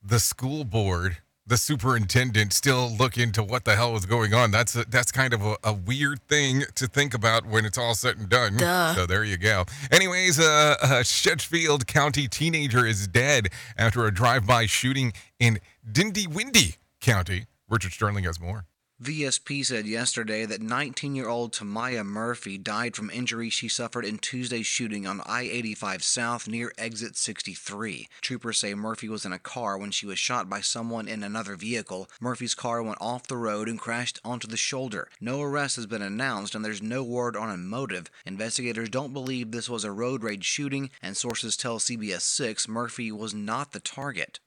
the 0.04 0.20
school 0.20 0.64
board, 0.64 1.18
the 1.46 1.58
superintendent 1.58 2.52
still 2.52 2.90
look 2.90 3.18
into 3.18 3.44
what 3.44 3.66
the 3.66 3.76
hell 3.76 3.94
was 3.94 4.08
going 4.08 4.34
on. 4.34 4.50
That's 4.50 4.76
a, 4.76 4.86
that's 4.86 5.12
kind 5.12 5.36
of 5.36 5.44
a, 5.44 5.56
a 5.64 5.74
weird 5.74 6.20
thing 6.28 6.64
to 6.74 6.88
think 6.88 7.14
about 7.14 7.46
when 7.46 7.64
it's 7.64 7.78
all 7.78 7.94
said 7.94 8.18
and 8.18 8.28
done. 8.28 8.58
Duh. 8.58 8.96
So 8.96 9.06
there 9.06 9.24
you 9.24 9.38
go. 9.38 9.66
Anyways, 9.92 10.40
uh, 10.40 10.76
a 10.82 11.04
Sheffield 11.04 11.86
County 11.86 12.28
teenager 12.28 12.88
is 12.88 13.08
dead 13.08 13.50
after 13.78 14.06
a 14.06 14.12
drive-by 14.12 14.66
shooting 14.66 15.14
in 15.40 15.60
Dindy-Windy 15.92 16.78
County. 17.02 17.46
Richard 17.70 17.92
Sterling 17.92 18.24
has 18.24 18.40
more. 18.40 18.66
VSP 19.04 19.66
said 19.66 19.88
yesterday 19.88 20.46
that 20.46 20.62
19 20.62 21.16
year 21.16 21.28
old 21.28 21.52
Tamaya 21.52 22.06
Murphy 22.06 22.58
died 22.58 22.96
from 22.96 23.10
injuries 23.10 23.52
she 23.52 23.68
suffered 23.68 24.06
in 24.06 24.18
Tuesday's 24.18 24.66
shooting 24.66 25.06
on 25.06 25.20
I 25.26 25.42
85 25.42 26.02
South 26.02 26.48
near 26.48 26.72
exit 26.78 27.18
63. 27.18 28.08
Troopers 28.22 28.58
say 28.58 28.74
Murphy 28.74 29.10
was 29.10 29.26
in 29.26 29.34
a 29.34 29.38
car 29.38 29.78
when 29.78 29.92
she 29.92 30.06
was 30.06 30.18
shot 30.18 30.50
by 30.50 30.62
someone 30.62 31.10
in 31.10 31.24
another 31.24 31.58
vehicle. 31.58 32.10
Murphy's 32.22 32.56
car 32.56 32.82
went 32.82 33.02
off 33.02 33.28
the 33.28 33.36
road 33.36 33.68
and 33.68 33.78
crashed 33.78 34.22
onto 34.24 34.48
the 34.48 34.56
shoulder. 34.56 35.10
No 35.20 35.42
arrest 35.42 35.76
has 35.76 35.88
been 35.88 36.02
announced 36.02 36.56
and 36.56 36.64
there's 36.64 36.82
no 36.82 37.04
word 37.04 37.36
on 37.36 37.50
a 37.50 37.58
motive. 37.58 38.10
Investigators 38.26 38.88
don't 38.88 39.12
believe 39.12 39.52
this 39.52 39.70
was 39.70 39.84
a 39.84 39.92
road 39.92 40.24
rage 40.24 40.46
shooting, 40.46 40.90
and 41.02 41.18
sources 41.18 41.58
tell 41.58 41.80
CBS 41.80 42.22
6 42.22 42.70
Murphy 42.70 43.12
was 43.12 43.34
not 43.34 43.74
the 43.74 43.82
target. 43.82 44.40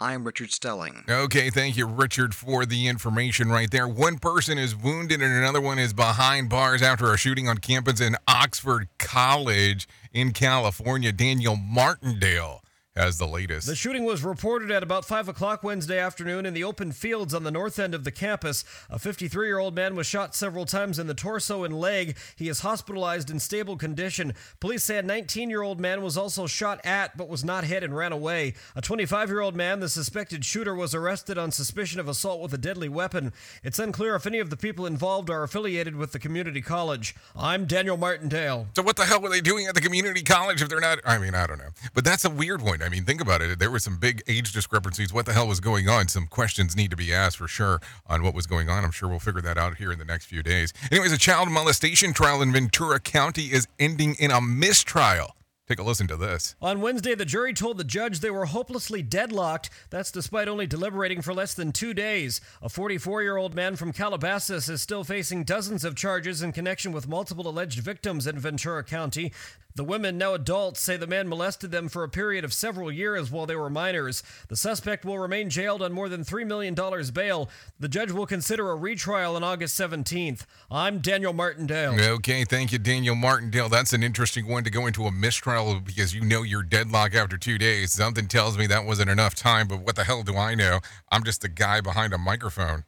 I'm 0.00 0.22
Richard 0.22 0.52
Stelling. 0.52 1.02
Okay, 1.08 1.50
thank 1.50 1.76
you, 1.76 1.84
Richard, 1.84 2.32
for 2.32 2.64
the 2.64 2.86
information 2.86 3.48
right 3.48 3.68
there. 3.68 3.88
One 3.88 4.18
person 4.18 4.56
is 4.56 4.76
wounded 4.76 5.20
and 5.20 5.34
another 5.34 5.60
one 5.60 5.80
is 5.80 5.92
behind 5.92 6.48
bars 6.48 6.82
after 6.82 7.12
a 7.12 7.18
shooting 7.18 7.48
on 7.48 7.58
campus 7.58 8.00
in 8.00 8.14
Oxnard 8.28 8.86
College 8.98 9.88
in 10.12 10.32
California. 10.32 11.10
Daniel 11.10 11.56
Martindale 11.56 12.62
has 12.98 13.18
the 13.18 13.26
latest. 13.26 13.66
The 13.66 13.76
shooting 13.76 14.04
was 14.04 14.24
reported 14.24 14.70
at 14.70 14.82
about 14.82 15.04
5 15.04 15.28
o'clock 15.28 15.62
Wednesday 15.62 15.98
afternoon 15.98 16.44
in 16.44 16.54
the 16.54 16.64
open 16.64 16.92
fields 16.92 17.32
on 17.32 17.44
the 17.44 17.50
north 17.50 17.78
end 17.78 17.94
of 17.94 18.04
the 18.04 18.10
campus. 18.10 18.64
A 18.90 18.98
53 18.98 19.46
year 19.46 19.58
old 19.58 19.74
man 19.74 19.94
was 19.94 20.06
shot 20.06 20.34
several 20.34 20.64
times 20.64 20.98
in 20.98 21.06
the 21.06 21.14
torso 21.14 21.64
and 21.64 21.78
leg. 21.78 22.16
He 22.36 22.48
is 22.48 22.60
hospitalized 22.60 23.30
in 23.30 23.38
stable 23.38 23.76
condition. 23.76 24.34
Police 24.60 24.84
say 24.84 24.98
a 24.98 25.02
19 25.02 25.48
year 25.48 25.62
old 25.62 25.80
man 25.80 26.02
was 26.02 26.16
also 26.16 26.46
shot 26.46 26.84
at 26.84 27.16
but 27.16 27.28
was 27.28 27.44
not 27.44 27.64
hit 27.64 27.84
and 27.84 27.96
ran 27.96 28.12
away. 28.12 28.54
A 28.74 28.82
25 28.82 29.28
year 29.28 29.40
old 29.40 29.54
man, 29.54 29.80
the 29.80 29.88
suspected 29.88 30.44
shooter, 30.44 30.74
was 30.74 30.94
arrested 30.94 31.38
on 31.38 31.50
suspicion 31.50 32.00
of 32.00 32.08
assault 32.08 32.40
with 32.40 32.52
a 32.52 32.58
deadly 32.58 32.88
weapon. 32.88 33.32
It's 33.62 33.78
unclear 33.78 34.16
if 34.16 34.26
any 34.26 34.40
of 34.40 34.50
the 34.50 34.56
people 34.56 34.86
involved 34.86 35.30
are 35.30 35.42
affiliated 35.42 35.94
with 35.94 36.12
the 36.12 36.18
community 36.18 36.60
college. 36.60 37.14
I'm 37.36 37.66
Daniel 37.66 37.96
Martindale. 37.96 38.66
So 38.74 38.82
what 38.82 38.96
the 38.96 39.04
hell 39.04 39.20
were 39.20 39.30
they 39.30 39.40
doing 39.40 39.66
at 39.66 39.74
the 39.74 39.80
community 39.80 40.22
college 40.22 40.62
if 40.62 40.68
they're 40.68 40.80
not? 40.80 40.98
I 41.04 41.18
mean, 41.18 41.34
I 41.34 41.46
don't 41.46 41.58
know. 41.58 41.70
But 41.94 42.04
that's 42.04 42.24
a 42.24 42.30
weird 42.30 42.62
one. 42.62 42.82
I 42.88 42.90
mean, 42.90 43.04
think 43.04 43.20
about 43.20 43.42
it. 43.42 43.58
There 43.58 43.70
were 43.70 43.78
some 43.78 43.98
big 43.98 44.22
age 44.26 44.50
discrepancies. 44.50 45.12
What 45.12 45.26
the 45.26 45.34
hell 45.34 45.46
was 45.46 45.60
going 45.60 45.90
on? 45.90 46.08
Some 46.08 46.26
questions 46.26 46.74
need 46.74 46.90
to 46.90 46.96
be 46.96 47.12
asked 47.12 47.36
for 47.36 47.46
sure 47.46 47.82
on 48.06 48.22
what 48.22 48.32
was 48.32 48.46
going 48.46 48.70
on. 48.70 48.82
I'm 48.82 48.92
sure 48.92 49.10
we'll 49.10 49.18
figure 49.18 49.42
that 49.42 49.58
out 49.58 49.76
here 49.76 49.92
in 49.92 49.98
the 49.98 50.06
next 50.06 50.24
few 50.24 50.42
days. 50.42 50.72
Anyways, 50.90 51.12
a 51.12 51.18
child 51.18 51.50
molestation 51.50 52.14
trial 52.14 52.40
in 52.40 52.50
Ventura 52.50 52.98
County 52.98 53.52
is 53.52 53.68
ending 53.78 54.14
in 54.18 54.30
a 54.30 54.40
mistrial. 54.40 55.36
Take 55.68 55.80
a 55.80 55.82
listen 55.82 56.06
to 56.06 56.16
this. 56.16 56.54
On 56.62 56.80
Wednesday, 56.80 57.14
the 57.14 57.26
jury 57.26 57.52
told 57.52 57.76
the 57.76 57.84
judge 57.84 58.20
they 58.20 58.30
were 58.30 58.46
hopelessly 58.46 59.02
deadlocked. 59.02 59.68
That's 59.90 60.10
despite 60.10 60.48
only 60.48 60.66
deliberating 60.66 61.20
for 61.20 61.34
less 61.34 61.52
than 61.52 61.72
two 61.72 61.92
days. 61.92 62.40
A 62.62 62.70
44 62.70 63.22
year 63.22 63.36
old 63.36 63.54
man 63.54 63.76
from 63.76 63.92
Calabasas 63.92 64.70
is 64.70 64.80
still 64.80 65.04
facing 65.04 65.44
dozens 65.44 65.84
of 65.84 65.94
charges 65.94 66.40
in 66.40 66.52
connection 66.52 66.90
with 66.90 67.06
multiple 67.06 67.46
alleged 67.46 67.80
victims 67.80 68.26
in 68.26 68.38
Ventura 68.38 68.82
County. 68.82 69.30
The 69.74 69.84
women, 69.84 70.18
now 70.18 70.34
adults, 70.34 70.80
say 70.80 70.96
the 70.96 71.06
man 71.06 71.28
molested 71.28 71.70
them 71.70 71.88
for 71.88 72.02
a 72.02 72.08
period 72.08 72.44
of 72.44 72.52
several 72.52 72.90
years 72.90 73.30
while 73.30 73.46
they 73.46 73.54
were 73.54 73.70
minors. 73.70 74.24
The 74.48 74.56
suspect 74.56 75.04
will 75.04 75.20
remain 75.20 75.50
jailed 75.50 75.82
on 75.82 75.92
more 75.92 76.08
than 76.08 76.24
$3 76.24 76.44
million 76.44 76.74
bail. 77.12 77.48
The 77.78 77.88
judge 77.88 78.10
will 78.10 78.26
consider 78.26 78.70
a 78.70 78.74
retrial 78.74 79.36
on 79.36 79.44
August 79.44 79.78
17th. 79.78 80.46
I'm 80.68 80.98
Daniel 80.98 81.32
Martindale. 81.32 81.94
Okay, 82.14 82.44
thank 82.44 82.72
you, 82.72 82.78
Daniel 82.78 83.14
Martindale. 83.14 83.68
That's 83.68 83.92
an 83.92 84.02
interesting 84.02 84.48
one 84.48 84.64
to 84.64 84.70
go 84.70 84.86
into 84.86 85.04
a 85.04 85.12
mistrial 85.12 85.57
because 85.84 86.14
you 86.14 86.20
know 86.20 86.42
you're 86.42 86.62
deadlocked 86.62 87.14
after 87.14 87.36
two 87.36 87.58
days. 87.58 87.92
Something 87.92 88.28
tells 88.28 88.56
me 88.56 88.66
that 88.68 88.84
wasn't 88.84 89.10
enough 89.10 89.34
time, 89.34 89.68
but 89.68 89.80
what 89.80 89.96
the 89.96 90.04
hell 90.04 90.22
do 90.22 90.36
I 90.36 90.54
know? 90.54 90.80
I'm 91.10 91.24
just 91.24 91.42
the 91.42 91.48
guy 91.48 91.80
behind 91.80 92.12
a 92.12 92.18
microphone. 92.18 92.84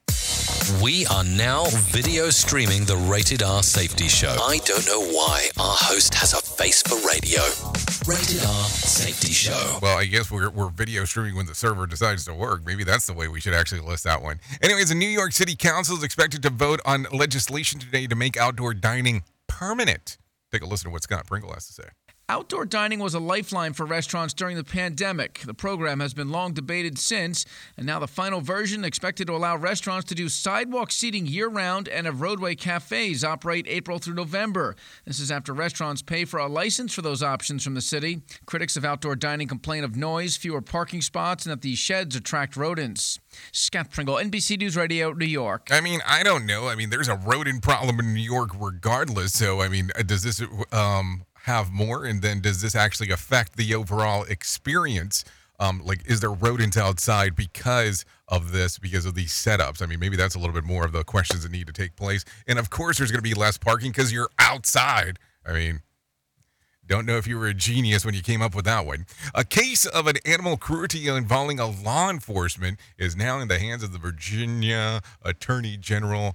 We 0.83 1.05
are 1.07 1.25
now 1.25 1.65
video 1.69 2.31
streaming 2.31 2.85
the 2.85 2.97
Rated 2.97 3.43
R 3.43 3.63
Safety 3.63 4.07
Show. 4.09 4.37
I 4.41 4.59
don't 4.65 4.87
know 4.87 5.01
why 5.01 5.49
our 5.59 5.75
host 5.77 6.15
has 6.15 6.33
a 6.33 6.41
face 6.41 6.81
for 6.83 6.95
radio. 7.07 7.43
Rated 8.07 8.45
R 8.45 8.65
Safety 8.65 9.33
Show. 9.33 9.79
Well, 9.83 9.99
I 9.99 10.05
guess 10.05 10.31
we're, 10.31 10.51
we're 10.51 10.69
video 10.69 11.05
streaming 11.05 11.35
when 11.35 11.47
the 11.47 11.55
server 11.55 11.87
decides 11.87 12.25
to 12.27 12.35
work. 12.35 12.65
Maybe 12.65 12.85
that's 12.85 13.07
the 13.07 13.15
way 13.15 13.27
we 13.27 13.41
should 13.41 13.55
actually 13.55 13.81
list 13.81 14.05
that 14.05 14.23
one. 14.23 14.39
Anyways, 14.63 14.91
the 14.91 14.95
New 14.95 15.09
York 15.09 15.33
City 15.33 15.57
Council 15.57 15.97
is 15.97 16.05
expected 16.05 16.43
to 16.45 16.51
vote 16.51 16.81
on 16.85 17.07
legislation 17.13 17.81
today 17.81 18.07
to 18.07 18.15
make 18.15 18.37
outdoor 18.37 18.73
dining 18.75 19.25
permanent. 19.49 20.19
Take 20.53 20.63
a 20.63 20.67
listen 20.67 20.89
to 20.89 20.93
what 20.93 21.03
Scott 21.03 21.27
Pringle 21.27 21.53
has 21.53 21.67
to 21.67 21.73
say. 21.73 21.89
Outdoor 22.31 22.65
dining 22.65 23.01
was 23.01 23.15
a 23.15 23.19
lifeline 23.19 23.73
for 23.73 23.85
restaurants 23.85 24.33
during 24.33 24.57
the 24.57 24.63
pandemic. 24.63 25.41
The 25.41 25.53
program 25.53 25.99
has 25.99 26.15
been 26.15 26.31
long 26.31 26.53
debated 26.53 26.97
since, 26.97 27.45
and 27.77 27.85
now 27.85 27.99
the 27.99 28.07
final 28.07 28.41
version 28.41 28.85
expected 28.85 29.27
to 29.27 29.35
allow 29.35 29.57
restaurants 29.57 30.07
to 30.11 30.15
do 30.15 30.29
sidewalk 30.29 30.93
seating 30.93 31.27
year 31.27 31.49
round 31.49 31.89
and 31.89 32.07
have 32.07 32.21
roadway 32.21 32.55
cafes 32.55 33.25
operate 33.25 33.67
April 33.69 33.99
through 33.99 34.15
November. 34.15 34.77
This 35.05 35.19
is 35.19 35.33
after 35.33 35.53
restaurants 35.53 36.03
pay 36.03 36.25
for 36.25 36.39
a 36.39 36.47
license 36.47 36.95
for 36.95 37.03
those 37.03 37.21
options 37.21 37.65
from 37.65 37.75
the 37.75 37.81
city. 37.81 38.23
Critics 38.47 38.77
of 38.77 38.85
outdoor 38.85 39.17
dining 39.17 39.49
complain 39.49 39.83
of 39.83 39.97
noise, 39.97 40.37
fewer 40.37 40.63
parking 40.63 41.03
spots, 41.03 41.45
and 41.45 41.51
that 41.51 41.63
these 41.63 41.81
sheds 41.81 42.15
attract 42.15 42.57
rodents. 42.57 43.19
Scott 43.51 43.91
Pringle, 43.91 44.15
NBC 44.15 44.57
News 44.57 44.77
Radio, 44.77 45.13
New 45.13 45.27
York. 45.27 45.67
I 45.73 45.81
mean, 45.81 45.99
I 46.07 46.23
don't 46.23 46.47
know. 46.47 46.69
I 46.69 46.77
mean, 46.77 46.91
there's 46.91 47.09
a 47.09 47.17
rodent 47.17 47.65
problem 47.65 47.99
in 47.99 48.15
New 48.15 48.21
York 48.21 48.51
regardless. 48.57 49.33
So, 49.33 49.61
I 49.61 49.69
mean, 49.69 49.91
uh, 49.99 50.03
does 50.03 50.23
this 50.23 50.41
um, 50.71 51.25
have 51.45 51.71
more? 51.71 52.05
And 52.05 52.23
then 52.23 52.41
does 52.41 52.63
this 52.63 52.75
actually 52.75 53.11
affect 53.11 53.57
the 53.57 53.75
overall 53.75 54.25
experience? 54.25 55.25
Um, 55.59 55.83
like, 55.85 56.09
is 56.09 56.21
there 56.21 56.33
rodents 56.33 56.77
outside 56.77 57.37
because 57.37 58.05
of 58.29 58.53
this, 58.53 58.79
because 58.79 59.05
of 59.05 59.15
these 59.15 59.33
setups? 59.33 59.83
I 59.83 59.87
mean, 59.87 60.01
maybe 60.01 60.17
that's 60.17 60.35
a 60.35 60.39
little 60.39 60.55
bit 60.55 60.65
more 60.65 60.85
of 60.85 60.93
the 60.93 61.05
questions 61.05 61.43
that 61.43 61.53
need 61.53 61.67
to 61.67 61.73
take 61.73 61.97
place. 61.97 62.25
And 62.47 62.59
of 62.59 62.71
course, 62.71 62.99
there's 62.99 63.11
going 63.11 63.23
to 63.23 63.29
be 63.29 63.35
less 63.35 63.59
parking 63.59 63.91
because 63.91 64.13
you're 64.13 64.31
outside. 64.39 65.19
I 65.45 65.53
mean, 65.53 65.83
don't 66.91 67.07
know 67.07 67.17
if 67.17 67.29
you 67.29 67.39
were 67.39 67.47
a 67.47 67.55
genius 67.55 68.05
when 68.05 68.15
you 68.15 68.21
came 68.23 68.43
up 68.43 68.53
with 68.53 68.65
that 68.65 68.85
one. 68.85 69.07
A 69.33 69.45
case 69.45 69.87
of 69.87 70.09
an 70.09 70.17
animal 70.25 70.57
cruelty 70.57 71.07
involving 71.07 71.61
a 71.61 71.67
law 71.67 72.11
enforcement 72.11 72.81
is 72.99 73.15
now 73.15 73.39
in 73.39 73.47
the 73.47 73.61
hands 73.61 73.85
of 73.85 73.93
the 73.93 73.99
Virginia 73.99 75.01
Attorney 75.23 75.77
General, 75.77 76.35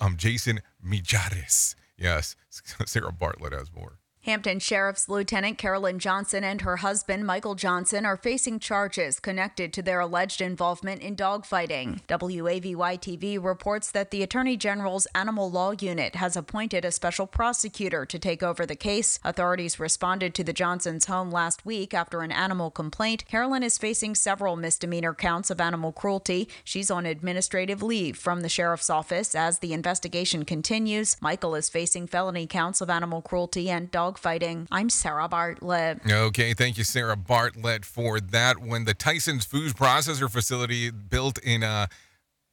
um, 0.00 0.16
Jason 0.16 0.60
Miyares. 0.86 1.74
Yes, 1.98 2.36
Sarah 2.86 3.10
Bartlett 3.10 3.52
has 3.52 3.72
more. 3.74 3.98
Hampton 4.26 4.58
Sheriff's 4.58 5.08
Lieutenant 5.08 5.56
Carolyn 5.56 6.00
Johnson 6.00 6.42
and 6.42 6.62
her 6.62 6.78
husband 6.78 7.24
Michael 7.24 7.54
Johnson 7.54 8.04
are 8.04 8.16
facing 8.16 8.58
charges 8.58 9.20
connected 9.20 9.72
to 9.72 9.82
their 9.82 10.00
alleged 10.00 10.40
involvement 10.40 11.00
in 11.00 11.14
dogfighting. 11.14 12.00
WAVY 12.08 12.98
TV 12.98 13.40
reports 13.40 13.92
that 13.92 14.10
the 14.10 14.24
Attorney 14.24 14.56
General's 14.56 15.06
Animal 15.14 15.48
Law 15.48 15.74
Unit 15.78 16.16
has 16.16 16.36
appointed 16.36 16.84
a 16.84 16.90
special 16.90 17.28
prosecutor 17.28 18.04
to 18.04 18.18
take 18.18 18.42
over 18.42 18.66
the 18.66 18.74
case. 18.74 19.20
Authorities 19.22 19.78
responded 19.78 20.34
to 20.34 20.42
the 20.42 20.52
Johnsons' 20.52 21.04
home 21.04 21.30
last 21.30 21.64
week 21.64 21.94
after 21.94 22.22
an 22.22 22.32
animal 22.32 22.72
complaint. 22.72 23.24
Carolyn 23.28 23.62
is 23.62 23.78
facing 23.78 24.16
several 24.16 24.56
misdemeanor 24.56 25.14
counts 25.14 25.50
of 25.50 25.60
animal 25.60 25.92
cruelty. 25.92 26.48
She's 26.64 26.90
on 26.90 27.06
administrative 27.06 27.80
leave 27.80 28.16
from 28.16 28.40
the 28.40 28.48
sheriff's 28.48 28.90
office 28.90 29.36
as 29.36 29.60
the 29.60 29.72
investigation 29.72 30.44
continues. 30.44 31.16
Michael 31.22 31.54
is 31.54 31.68
facing 31.68 32.08
felony 32.08 32.48
counts 32.48 32.80
of 32.80 32.90
animal 32.90 33.22
cruelty 33.22 33.70
and 33.70 33.88
dog 33.88 34.15
fighting. 34.18 34.66
I'm 34.70 34.90
Sarah 34.90 35.28
Bartlett. 35.28 36.00
Okay, 36.08 36.54
thank 36.54 36.78
you, 36.78 36.84
Sarah 36.84 37.16
Bartlett, 37.16 37.84
for 37.84 38.20
that. 38.20 38.58
When 38.58 38.84
the 38.84 38.94
Tyson's 38.94 39.44
Food 39.44 39.74
Processor 39.74 40.30
Facility 40.30 40.90
built 40.90 41.38
in 41.38 41.62
uh, 41.62 41.86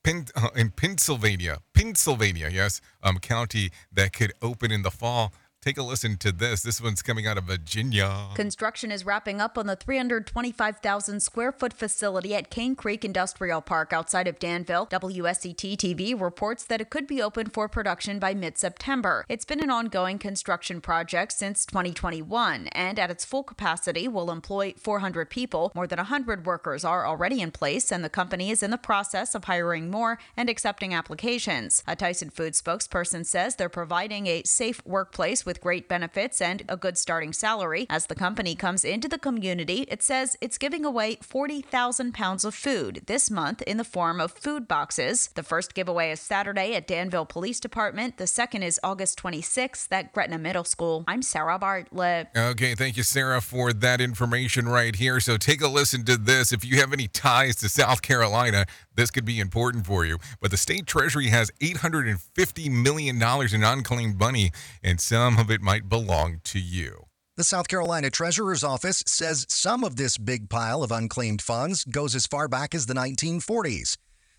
Pen- 0.04 0.28
uh, 0.36 0.50
in 0.56 0.72
Pennsylvania, 0.72 1.60
Pennsylvania, 1.74 2.50
yes, 2.52 2.82
um, 3.02 3.20
county 3.20 3.72
that 3.92 4.12
could 4.12 4.34
open 4.42 4.72
in 4.72 4.82
the 4.82 4.92
fall. 4.92 5.34
Take 5.64 5.78
a 5.78 5.82
listen 5.82 6.18
to 6.18 6.34
this. 6.34 6.62
This 6.62 6.82
one's 6.82 7.02
coming 7.02 7.26
out 7.26 7.38
of 7.38 7.46
Virginia. 7.46 8.28
Construction 8.36 8.92
is 8.92 9.06
wrapping 9.06 9.40
up 9.40 9.58
on 9.58 9.66
the 9.66 9.78
325,000 9.78 11.22
square 11.22 11.54
foot 11.54 11.72
facility 11.72 12.36
at 12.36 12.50
Cane 12.50 12.76
Creek 12.76 13.06
Industrial 13.06 13.62
Park 13.62 13.94
outside 13.94 14.28
of 14.28 14.40
Danville. 14.40 14.88
WSET 14.88 15.78
TV 15.78 16.20
reports 16.20 16.66
that 16.66 16.82
it 16.82 16.90
could 16.90 17.08
be 17.08 17.22
open 17.22 17.48
for 17.48 17.70
production 17.70 18.20
by 18.20 18.34
mid 18.34 18.58
September. 18.58 19.24
It's 19.30 19.46
been 19.46 19.64
an 19.64 19.70
ongoing 19.70 20.20
construction 20.20 20.82
project 20.82 21.32
since 21.32 21.66
2021 21.66 22.68
and 22.74 23.00
at 23.00 23.10
its 23.10 23.24
full 23.24 23.44
capacity 23.44 24.10
will 24.10 24.32
employ 24.32 24.74
400 24.78 25.30
people. 25.30 25.72
More 25.74 25.88
than 25.88 25.96
100 25.96 26.46
workers 26.46 26.84
are 26.84 27.08
already 27.08 27.40
in 27.40 27.52
place, 27.52 27.90
and 27.90 28.04
the 28.04 28.10
company 28.10 28.52
is 28.52 28.64
in 28.64 28.72
the 28.72 28.78
process 28.78 29.34
of 29.34 29.46
hiring 29.46 29.90
more 29.90 30.20
and 30.36 30.50
accepting 30.50 30.94
applications. 30.94 31.84
A 31.88 31.96
Tyson 31.96 32.32
Foods 32.32 32.62
spokesperson 32.62 33.26
says 33.26 33.56
they're 33.56 33.70
providing 33.70 34.28
a 34.28 34.44
safe 34.44 34.86
workplace 34.86 35.46
with 35.46 35.53
great 35.62 35.88
benefits 35.88 36.42
and 36.42 36.64
a 36.68 36.78
good 36.78 36.98
starting 36.98 37.34
salary. 37.34 37.86
As 37.90 38.08
the 38.08 38.16
company 38.16 38.56
comes 38.56 38.84
into 38.86 39.08
the 39.08 39.18
community, 39.18 39.86
it 39.90 40.04
says 40.04 40.38
it's 40.42 40.58
giving 40.58 40.86
away 40.86 41.18
40,000 41.22 42.14
pounds 42.14 42.44
of 42.46 42.56
food 42.56 43.04
this 43.08 43.30
month 43.30 43.62
in 43.64 43.78
the 43.78 43.84
form 43.84 44.20
of 44.20 44.32
food 44.32 44.68
boxes. 44.68 45.30
The 45.36 45.44
first 45.44 45.74
giveaway 45.74 46.12
is 46.12 46.20
Saturday 46.20 46.76
at 46.76 46.88
Danville 46.88 47.26
Police 47.26 47.60
Department. 47.60 48.18
The 48.18 48.28
second 48.28 48.64
is 48.64 48.80
August 48.84 49.22
26th 49.22 49.88
at 49.92 50.14
Gretna 50.14 50.38
Middle 50.38 50.64
School. 50.64 51.04
I'm 51.08 51.22
Sarah 51.22 51.60
Bartlett. 51.60 52.30
Okay, 52.36 52.76
thank 52.76 52.98
you, 52.98 53.04
Sarah, 53.04 53.42
for 53.42 53.74
that 53.74 54.02
information 54.02 54.68
right 54.68 54.96
here. 54.96 55.20
So 55.20 55.38
take 55.38 55.62
a 55.62 55.68
listen 55.68 56.06
to 56.06 56.18
this. 56.18 56.52
If 56.52 56.66
you 56.66 56.78
have 56.78 56.94
any 56.94 57.08
ties 57.08 57.56
to 57.58 57.70
South 57.70 58.02
Carolina, 58.02 58.66
this 58.96 59.10
could 59.10 59.26
be 59.26 59.40
important 59.40 59.86
for 59.86 60.06
you. 60.06 60.20
But 60.40 60.52
the 60.52 60.58
state 60.58 60.86
treasury 60.86 61.28
has 61.28 61.52
$850 61.60 62.70
million 62.70 63.22
in 63.22 63.64
unclaimed 63.64 64.20
money, 64.20 64.52
and 64.84 65.00
some 65.00 65.38
of 65.44 65.52
it 65.52 65.62
might 65.62 65.90
belong 65.90 66.40
to 66.46 66.60
you. 66.60 67.06
The 67.36 67.44
South 67.44 67.68
Carolina 67.68 68.10
Treasurer's 68.10 68.64
Office 68.64 69.04
says 69.06 69.46
some 69.50 69.84
of 69.84 69.98
this 69.98 70.18
big 70.18 70.50
pile 70.50 70.84
of 70.84 70.92
unclaimed 70.92 71.42
funds 71.42 71.84
goes 71.84 72.16
as 72.16 72.26
far 72.26 72.48
back 72.48 72.74
as 72.74 72.86
the 72.86 72.94
1940s. 72.94 73.98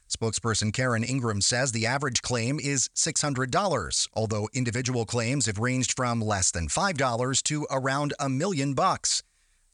Spokesperson 0.08 0.72
Karen 0.72 1.04
Ingram 1.04 1.40
says 1.40 1.72
the 1.72 1.86
average 1.86 2.22
claim 2.22 2.58
is 2.58 2.88
$600, 2.96 4.08
although 4.14 4.48
individual 4.54 5.04
claims 5.04 5.46
have 5.46 5.58
ranged 5.58 5.94
from 5.94 6.20
less 6.20 6.50
than 6.50 6.68
$5 6.68 7.42
to 7.42 7.66
around 7.70 8.14
a 8.18 8.28
million 8.28 8.74
bucks. 8.74 9.22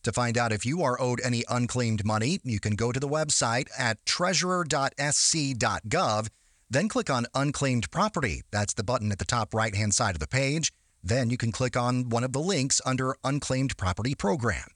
To 0.04 0.12
find 0.12 0.38
out 0.38 0.52
if 0.52 0.64
you 0.64 0.82
are 0.82 1.00
owed 1.00 1.20
any 1.22 1.44
unclaimed 1.48 2.04
money, 2.04 2.40
you 2.42 2.58
can 2.58 2.74
go 2.74 2.90
to 2.90 2.98
the 2.98 3.08
website 3.08 3.68
at 3.78 4.04
treasurer.sc.gov, 4.06 6.28
then 6.70 6.88
click 6.88 7.10
on 7.10 7.26
Unclaimed 7.34 7.90
Property. 7.90 8.42
That's 8.50 8.74
the 8.74 8.84
button 8.84 9.12
at 9.12 9.18
the 9.18 9.24
top 9.26 9.52
right 9.52 9.74
hand 9.74 9.92
side 9.92 10.14
of 10.14 10.20
the 10.20 10.26
page. 10.26 10.72
Then 11.02 11.30
you 11.30 11.36
can 11.36 11.52
click 11.52 11.76
on 11.76 12.08
one 12.08 12.24
of 12.24 12.32
the 12.32 12.40
links 12.40 12.80
under 12.84 13.14
Unclaimed 13.24 13.76
Property 13.76 14.14
Program. 14.14 14.66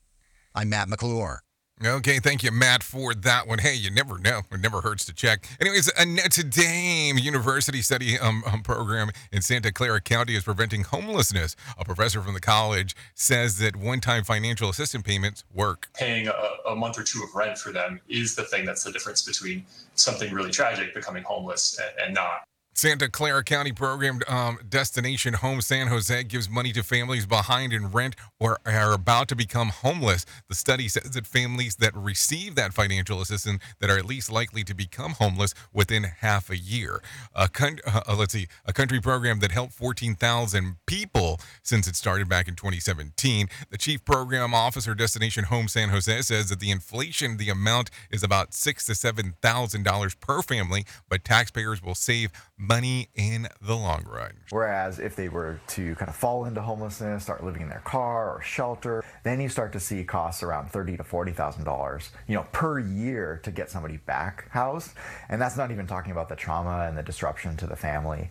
I'm 0.54 0.68
Matt 0.70 0.88
McClure. 0.88 1.40
Okay, 1.84 2.20
thank 2.20 2.44
you, 2.44 2.52
Matt, 2.52 2.84
for 2.84 3.14
that 3.14 3.48
one. 3.48 3.58
Hey, 3.58 3.74
you 3.74 3.90
never 3.90 4.16
know. 4.18 4.42
It 4.52 4.60
never 4.60 4.80
hurts 4.80 5.04
to 5.06 5.12
check. 5.12 5.48
Anyways, 5.60 5.90
a 5.98 6.06
Notre 6.06 6.44
Dame 6.44 7.18
University 7.18 7.82
study 7.82 8.16
um, 8.16 8.44
um, 8.46 8.62
program 8.62 9.10
in 9.32 9.42
Santa 9.42 9.72
Clara 9.72 10.00
County 10.00 10.37
is 10.37 10.44
preventing 10.44 10.84
homelessness. 10.84 11.56
A 11.76 11.84
professor 11.84 12.22
from 12.22 12.34
the 12.34 12.40
college 12.40 12.94
says 13.14 13.58
that 13.58 13.74
one 13.74 14.00
time 14.00 14.22
financial 14.22 14.70
assistance 14.70 15.02
payments 15.02 15.44
work. 15.52 15.88
Paying 15.94 16.28
a, 16.28 16.70
a 16.70 16.76
month 16.76 16.96
or 16.96 17.02
two 17.02 17.24
of 17.24 17.34
rent 17.34 17.58
for 17.58 17.72
them 17.72 18.00
is 18.08 18.37
the 18.37 18.44
thing 18.44 18.64
that's 18.64 18.84
the 18.84 18.92
difference 18.92 19.22
between 19.22 19.66
something 19.96 20.32
really 20.32 20.52
tragic, 20.52 20.94
becoming 20.94 21.24
homeless, 21.24 21.78
and, 21.80 22.06
and 22.06 22.14
not. 22.14 22.44
Santa 22.76 23.08
Clara 23.08 23.44
County 23.44 23.70
program 23.70 24.18
um, 24.26 24.58
Destination 24.68 25.34
Home 25.34 25.60
San 25.60 25.87
Jose 25.87 26.24
gives 26.24 26.50
money 26.50 26.72
to 26.72 26.82
families 26.82 27.24
behind 27.24 27.72
in 27.72 27.92
rent 27.92 28.16
or 28.40 28.58
are 28.66 28.92
about 28.92 29.28
to 29.28 29.37
become 29.37 29.68
homeless. 29.68 30.26
The 30.48 30.56
study 30.56 30.88
says 30.88 31.10
that 31.12 31.24
families 31.24 31.76
that 31.76 31.94
receive 31.94 32.56
that 32.56 32.74
financial 32.74 33.20
assistance 33.20 33.62
that 33.78 33.90
are 33.90 33.96
at 33.96 34.06
least 34.06 34.30
likely 34.30 34.64
to 34.64 34.74
become 34.74 35.12
homeless 35.12 35.54
within 35.72 36.02
half 36.02 36.50
a 36.50 36.56
year. 36.56 37.00
A 37.32 37.48
con- 37.48 37.78
uh, 37.87 38.16
let's 38.18 38.32
see, 38.32 38.48
a 38.66 38.72
country 38.72 39.00
program 39.00 39.38
that 39.38 39.52
helped 39.52 39.72
14,000 39.74 40.76
people 40.87 41.40
since 41.62 41.87
it 41.87 41.94
started 41.94 42.28
back 42.28 42.48
in 42.48 42.56
2017. 42.56 43.48
The 43.70 43.78
chief 43.78 44.04
program 44.04 44.52
officer, 44.52 44.96
Destination 44.96 45.44
Home 45.44 45.68
San 45.68 45.90
Jose, 45.90 46.22
says 46.22 46.48
that 46.48 46.58
the 46.58 46.72
inflation, 46.72 47.37
the 47.37 47.50
amount 47.50 47.90
is 48.10 48.24
about 48.24 48.52
six 48.52 48.84
to 48.87 48.96
seven 48.96 49.34
thousand 49.40 49.84
dollars 49.84 50.16
per 50.16 50.42
family, 50.42 50.84
but 51.08 51.24
taxpayers 51.24 51.80
will 51.80 51.94
save 51.94 52.32
money 52.66 53.09
in 53.14 53.48
the 53.61 53.74
long 53.74 54.05
run. 54.05 54.33
Whereas 54.50 54.98
if 54.98 55.16
they 55.16 55.29
were 55.29 55.61
to 55.68 55.94
kind 55.96 56.09
of 56.09 56.16
fall 56.16 56.44
into 56.44 56.61
homelessness, 56.61 57.22
start 57.22 57.44
living 57.44 57.62
in 57.62 57.68
their 57.68 57.83
car 57.85 58.37
or 58.37 58.42
shelter, 58.42 59.05
then 59.22 59.40
you 59.40 59.48
start 59.48 59.72
to 59.72 59.81
see 59.81 60.05
costs 60.05 60.42
around 60.42 60.70
thirty 60.70 60.96
to 60.96 61.05
forty 61.05 61.33
thousand 61.33 61.64
dollars, 61.64 62.11
you 62.27 62.35
know, 62.35 62.46
per 62.53 62.79
year 62.79 63.40
to 63.44 63.50
get 63.50 63.70
somebody 63.70 63.96
back 63.98 64.50
housed, 64.50 64.92
and 65.29 65.40
that's 65.40 65.57
not 65.57 65.70
even 65.70 65.87
talking 65.87 66.12
about 66.12 66.29
the 66.29 66.37
trauma 66.37 66.87
and 66.88 66.96
the 66.96 67.03
disruption 67.03 67.57
to 67.57 67.66
the 67.66 67.77
family. 67.77 68.31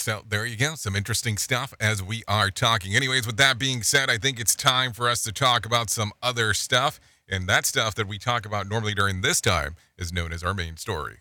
So 0.00 0.22
there 0.28 0.44
you 0.46 0.56
go. 0.56 0.74
Some 0.74 0.96
interesting 0.96 1.36
stuff 1.38 1.74
as 1.80 2.02
we 2.02 2.22
are 2.28 2.50
talking. 2.50 2.94
Anyways, 2.94 3.26
with 3.26 3.36
that 3.38 3.58
being 3.58 3.82
said, 3.82 4.10
I 4.10 4.18
think 4.18 4.38
it's 4.38 4.54
time 4.54 4.92
for 4.92 5.08
us 5.08 5.22
to 5.22 5.32
talk 5.32 5.64
about 5.64 5.90
some 5.90 6.12
other 6.22 6.54
stuff. 6.54 7.00
And 7.28 7.48
that 7.48 7.66
stuff 7.66 7.94
that 7.96 8.06
we 8.06 8.18
talk 8.18 8.46
about 8.46 8.68
normally 8.68 8.94
during 8.94 9.20
this 9.20 9.40
time 9.40 9.74
is 9.98 10.12
known 10.12 10.32
as 10.32 10.44
our 10.44 10.54
main 10.54 10.76
story. 10.76 11.18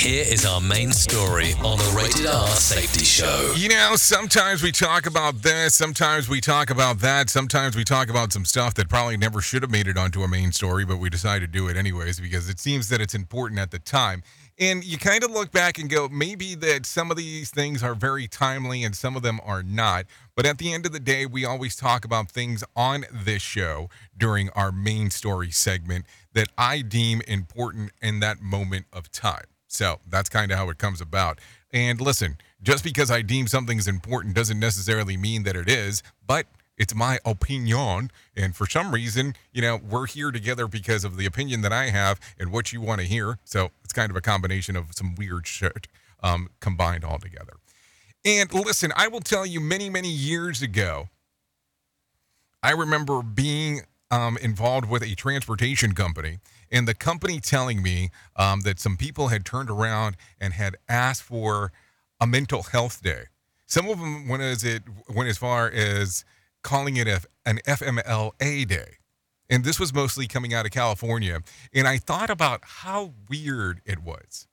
Here 0.00 0.24
is 0.26 0.46
our 0.46 0.62
main 0.62 0.92
story 0.92 1.52
on 1.62 1.76
the 1.76 1.92
Rated 1.94 2.24
R 2.24 2.46
Safety 2.46 3.04
Show. 3.04 3.52
You 3.54 3.68
know, 3.68 3.96
sometimes 3.96 4.62
we 4.62 4.72
talk 4.72 5.04
about 5.04 5.42
this, 5.42 5.74
sometimes 5.74 6.26
we 6.26 6.40
talk 6.40 6.70
about 6.70 7.00
that, 7.00 7.28
sometimes 7.28 7.76
we 7.76 7.84
talk 7.84 8.08
about 8.08 8.32
some 8.32 8.46
stuff 8.46 8.72
that 8.76 8.88
probably 8.88 9.18
never 9.18 9.42
should 9.42 9.60
have 9.60 9.70
made 9.70 9.86
it 9.86 9.98
onto 9.98 10.22
a 10.22 10.28
main 10.28 10.52
story, 10.52 10.86
but 10.86 10.96
we 10.96 11.10
decide 11.10 11.40
to 11.40 11.46
do 11.46 11.68
it 11.68 11.76
anyways 11.76 12.18
because 12.18 12.48
it 12.48 12.58
seems 12.58 12.88
that 12.88 13.02
it's 13.02 13.14
important 13.14 13.60
at 13.60 13.72
the 13.72 13.78
time. 13.78 14.22
And 14.58 14.82
you 14.82 14.96
kind 14.96 15.22
of 15.22 15.32
look 15.32 15.52
back 15.52 15.78
and 15.78 15.90
go, 15.90 16.08
maybe 16.08 16.54
that 16.54 16.86
some 16.86 17.10
of 17.10 17.18
these 17.18 17.50
things 17.50 17.82
are 17.82 17.94
very 17.94 18.26
timely 18.26 18.82
and 18.82 18.96
some 18.96 19.16
of 19.16 19.22
them 19.22 19.38
are 19.44 19.62
not. 19.62 20.06
But 20.34 20.46
at 20.46 20.56
the 20.56 20.72
end 20.72 20.86
of 20.86 20.92
the 20.92 21.00
day, 21.00 21.26
we 21.26 21.44
always 21.44 21.76
talk 21.76 22.06
about 22.06 22.30
things 22.30 22.64
on 22.74 23.04
this 23.12 23.42
show 23.42 23.90
during 24.16 24.48
our 24.50 24.72
main 24.72 25.10
story 25.10 25.50
segment 25.50 26.06
that 26.32 26.48
I 26.56 26.80
deem 26.80 27.20
important 27.28 27.92
in 28.00 28.20
that 28.20 28.40
moment 28.40 28.86
of 28.94 29.12
time. 29.12 29.49
So 29.72 30.00
that's 30.08 30.28
kind 30.28 30.50
of 30.52 30.58
how 30.58 30.68
it 30.70 30.78
comes 30.78 31.00
about. 31.00 31.40
And 31.72 32.00
listen, 32.00 32.36
just 32.62 32.82
because 32.82 33.10
I 33.10 33.22
deem 33.22 33.46
something 33.46 33.60
something's 33.60 33.86
important 33.86 34.34
doesn't 34.34 34.58
necessarily 34.58 35.16
mean 35.16 35.42
that 35.44 35.54
it 35.54 35.68
is, 35.68 36.02
but 36.26 36.46
it's 36.76 36.94
my 36.94 37.18
opinion. 37.24 38.10
And 38.34 38.56
for 38.56 38.66
some 38.66 38.90
reason, 38.90 39.34
you 39.52 39.60
know, 39.60 39.78
we're 39.78 40.06
here 40.06 40.30
together 40.30 40.66
because 40.66 41.04
of 41.04 41.16
the 41.16 41.26
opinion 41.26 41.60
that 41.60 41.72
I 41.72 41.90
have 41.90 42.18
and 42.38 42.50
what 42.50 42.72
you 42.72 42.80
want 42.80 43.00
to 43.00 43.06
hear. 43.06 43.38
So 43.44 43.70
it's 43.84 43.92
kind 43.92 44.10
of 44.10 44.16
a 44.16 44.20
combination 44.20 44.76
of 44.76 44.86
some 44.92 45.14
weird 45.14 45.46
shit 45.46 45.86
um, 46.22 46.48
combined 46.60 47.04
all 47.04 47.18
together. 47.18 47.52
And 48.24 48.52
listen, 48.52 48.92
I 48.96 49.08
will 49.08 49.20
tell 49.20 49.44
you 49.44 49.60
many, 49.60 49.90
many 49.90 50.10
years 50.10 50.62
ago, 50.62 51.10
I 52.62 52.72
remember 52.72 53.22
being 53.22 53.82
um, 54.10 54.36
involved 54.38 54.88
with 54.88 55.02
a 55.02 55.14
transportation 55.14 55.94
company 55.94 56.38
and 56.70 56.86
the 56.86 56.94
company 56.94 57.40
telling 57.40 57.82
me 57.82 58.10
um, 58.36 58.60
that 58.60 58.78
some 58.78 58.96
people 58.96 59.28
had 59.28 59.44
turned 59.44 59.70
around 59.70 60.16
and 60.40 60.54
had 60.54 60.76
asked 60.88 61.22
for 61.22 61.72
a 62.20 62.26
mental 62.26 62.62
health 62.62 63.02
day. 63.02 63.24
Some 63.66 63.88
of 63.88 63.98
them 63.98 64.28
went 64.28 64.42
as 64.42 64.64
it 64.64 64.82
went 65.14 65.28
as 65.28 65.38
far 65.38 65.70
as 65.70 66.24
calling 66.62 66.96
it 66.96 67.08
a, 67.08 67.22
an 67.44 67.58
FMLA 67.66 68.66
day. 68.66 68.96
And 69.48 69.64
this 69.64 69.80
was 69.80 69.92
mostly 69.92 70.28
coming 70.28 70.54
out 70.54 70.64
of 70.64 70.70
California. 70.70 71.40
And 71.72 71.88
I 71.88 71.98
thought 71.98 72.30
about 72.30 72.60
how 72.62 73.14
weird 73.28 73.80
it 73.84 74.00
was. 74.00 74.46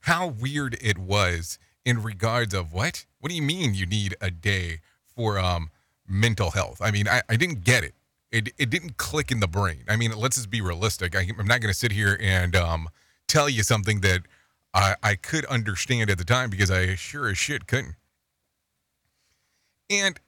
How 0.00 0.26
weird 0.26 0.76
it 0.82 0.98
was 0.98 1.58
in 1.84 2.02
regards 2.02 2.52
of 2.52 2.72
what? 2.72 3.06
What 3.20 3.30
do 3.30 3.36
you 3.36 3.42
mean 3.42 3.74
you 3.74 3.86
need 3.86 4.16
a 4.20 4.30
day 4.30 4.80
for 5.06 5.38
um, 5.38 5.70
mental 6.06 6.50
health? 6.50 6.82
I 6.82 6.90
mean, 6.90 7.08
I, 7.08 7.22
I 7.28 7.36
didn't 7.36 7.64
get 7.64 7.84
it. 7.84 7.94
It, 8.32 8.52
it 8.58 8.70
didn't 8.70 8.96
click 8.96 9.30
in 9.30 9.40
the 9.40 9.46
brain. 9.46 9.84
I 9.88 9.96
mean, 9.96 10.12
let's 10.16 10.36
just 10.36 10.50
be 10.50 10.62
realistic. 10.62 11.14
I, 11.14 11.20
am 11.38 11.46
not 11.46 11.60
going 11.60 11.72
to 11.72 11.78
sit 11.78 11.92
here 11.92 12.18
and 12.20 12.56
um, 12.56 12.88
tell 13.28 13.48
you 13.48 13.62
something 13.62 14.00
that 14.00 14.22
I, 14.74 14.96
I 15.02 15.14
could 15.16 15.44
understand 15.46 16.10
at 16.10 16.18
the 16.18 16.24
time 16.24 16.48
because 16.48 16.70
I 16.70 16.94
sure 16.94 17.28
as 17.28 17.36
shit 17.36 17.66
couldn't. 17.66 17.96
And 19.90 20.18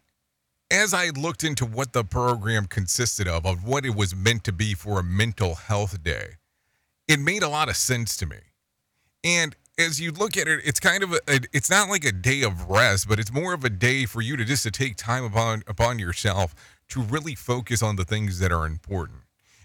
as 0.71 0.93
I 0.93 1.11
looked 1.11 1.45
into 1.45 1.65
what 1.65 1.93
the 1.93 2.05
program 2.05 2.67
consisted 2.67 3.27
of, 3.27 3.47
of 3.47 3.65
what 3.65 3.87
it 3.87 3.95
was 3.95 4.15
meant 4.15 4.45
to 4.45 4.53
be 4.53 4.75
for 4.75 4.99
a 4.99 5.03
mental 5.03 5.55
health 5.55 6.03
day, 6.03 6.35
it 7.09 7.21
made 7.21 7.43
a 7.43 7.49
lot 7.49 7.69
of 7.69 7.77
sense 7.77 8.17
to 8.19 8.27
me. 8.27 8.39
And 9.23 9.57
as 9.79 10.01
you 10.01 10.13
look 10.13 10.37
at 10.37 10.47
it, 10.47 10.61
it's 10.65 10.81
kind 10.81 11.03
of 11.03 11.13
a, 11.13 11.41
it's 11.53 11.71
not 11.71 11.89
like 11.89 12.05
a 12.05 12.13
day 12.13 12.43
of 12.43 12.69
rest, 12.69 13.09
but 13.09 13.19
it's 13.19 13.33
more 13.33 13.55
of 13.55 13.65
a 13.65 13.71
day 13.71 14.05
for 14.05 14.21
you 14.21 14.37
to 14.37 14.45
just 14.45 14.63
to 14.65 14.71
take 14.71 14.97
time 14.97 15.25
upon 15.25 15.63
upon 15.67 15.99
yourself 15.99 16.55
to 16.89 17.01
really 17.01 17.35
focus 17.35 17.83
on 17.83 17.97
the 17.97 18.05
things 18.05 18.39
that 18.39 18.53
are 18.53 18.67
important 18.67 19.21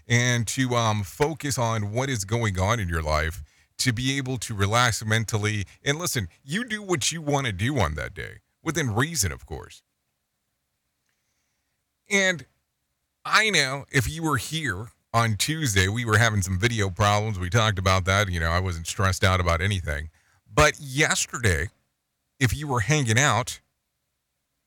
and 0.08 0.46
to 0.48 0.74
um, 0.74 1.02
focus 1.02 1.58
on 1.58 1.92
what 1.92 2.08
is 2.08 2.24
going 2.24 2.58
on 2.58 2.80
in 2.80 2.88
your 2.88 3.02
life 3.02 3.42
to 3.78 3.92
be 3.92 4.16
able 4.18 4.36
to 4.36 4.54
relax 4.54 5.04
mentally 5.04 5.64
and 5.84 5.98
listen 5.98 6.28
you 6.44 6.64
do 6.64 6.82
what 6.82 7.12
you 7.12 7.22
want 7.22 7.46
to 7.46 7.52
do 7.52 7.78
on 7.78 7.94
that 7.94 8.14
day 8.14 8.38
within 8.62 8.94
reason, 8.94 9.32
of 9.32 9.46
course. 9.46 9.82
And 12.10 12.44
I 13.24 13.50
know 13.50 13.84
if 13.90 14.08
you 14.08 14.22
were 14.22 14.36
here 14.36 14.88
on 15.12 15.36
Tuesday, 15.36 15.88
we 15.88 16.04
were 16.04 16.18
having 16.18 16.42
some 16.42 16.58
video 16.58 16.90
problems. 16.90 17.38
We 17.38 17.50
talked 17.50 17.78
about 17.78 18.04
that. 18.06 18.28
You 18.30 18.40
know, 18.40 18.50
I 18.50 18.60
wasn't 18.60 18.86
stressed 18.86 19.24
out 19.24 19.40
about 19.40 19.60
anything. 19.60 20.10
But 20.52 20.78
yesterday, 20.80 21.68
if 22.38 22.56
you 22.56 22.66
were 22.66 22.80
hanging 22.80 23.18
out, 23.18 23.60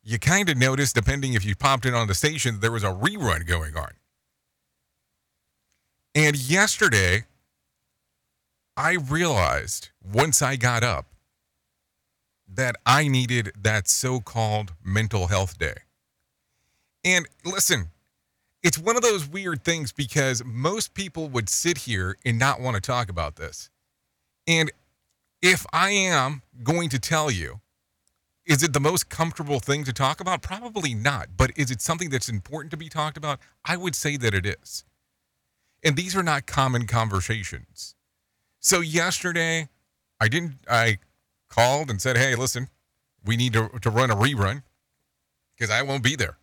you 0.04 0.18
kind 0.18 0.48
of 0.50 0.58
noticed, 0.58 0.94
depending 0.94 1.32
if 1.32 1.44
you 1.44 1.56
popped 1.56 1.86
in 1.86 1.94
on 1.94 2.06
the 2.06 2.14
station, 2.14 2.60
there 2.60 2.72
was 2.72 2.84
a 2.84 2.92
rerun 2.92 3.46
going 3.46 3.76
on. 3.76 3.92
And 6.14 6.36
yesterday, 6.36 7.24
I 8.76 8.92
realized 8.92 9.88
once 10.02 10.42
I 10.42 10.56
got 10.56 10.84
up 10.84 11.06
that 12.46 12.76
I 12.84 13.08
needed 13.08 13.52
that 13.60 13.88
so 13.88 14.20
called 14.20 14.74
mental 14.84 15.28
health 15.28 15.58
day. 15.58 15.74
And 17.04 17.26
listen, 17.44 17.88
it's 18.62 18.78
one 18.78 18.96
of 18.96 19.02
those 19.02 19.28
weird 19.28 19.64
things 19.64 19.92
because 19.92 20.42
most 20.44 20.94
people 20.94 21.28
would 21.28 21.48
sit 21.48 21.78
here 21.78 22.16
and 22.24 22.38
not 22.38 22.60
want 22.60 22.74
to 22.76 22.80
talk 22.80 23.08
about 23.08 23.36
this. 23.36 23.70
And 24.46 24.70
if 25.42 25.66
I 25.72 25.90
am 25.90 26.42
going 26.62 26.88
to 26.90 26.98
tell 26.98 27.30
you, 27.30 27.60
is 28.46 28.62
it 28.62 28.72
the 28.72 28.80
most 28.80 29.08
comfortable 29.08 29.58
thing 29.58 29.84
to 29.84 29.92
talk 29.92 30.20
about? 30.20 30.42
Probably 30.42 30.94
not. 30.94 31.28
But 31.36 31.52
is 31.56 31.70
it 31.70 31.80
something 31.80 32.10
that's 32.10 32.28
important 32.28 32.70
to 32.72 32.76
be 32.76 32.88
talked 32.88 33.16
about? 33.16 33.40
I 33.64 33.76
would 33.76 33.94
say 33.94 34.16
that 34.18 34.34
it 34.34 34.44
is. 34.44 34.84
And 35.82 35.96
these 35.96 36.14
are 36.16 36.22
not 36.22 36.46
common 36.46 36.86
conversations. 36.86 37.94
So 38.60 38.80
yesterday, 38.80 39.68
I 40.20 40.28
didn't, 40.28 40.56
I 40.68 40.98
called 41.48 41.90
and 41.90 42.00
said, 42.00 42.16
hey, 42.16 42.34
listen, 42.34 42.68
we 43.24 43.36
need 43.36 43.52
to, 43.54 43.68
to 43.80 43.90
run 43.90 44.10
a 44.10 44.16
rerun 44.16 44.62
because 45.56 45.70
I 45.70 45.82
won't 45.82 46.02
be 46.02 46.16
there. 46.16 46.36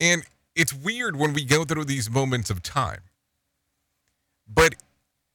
And 0.00 0.24
it's 0.56 0.72
weird 0.72 1.16
when 1.16 1.32
we 1.32 1.44
go 1.44 1.64
through 1.64 1.84
these 1.84 2.10
moments 2.10 2.50
of 2.50 2.62
time. 2.62 3.02
But 4.48 4.74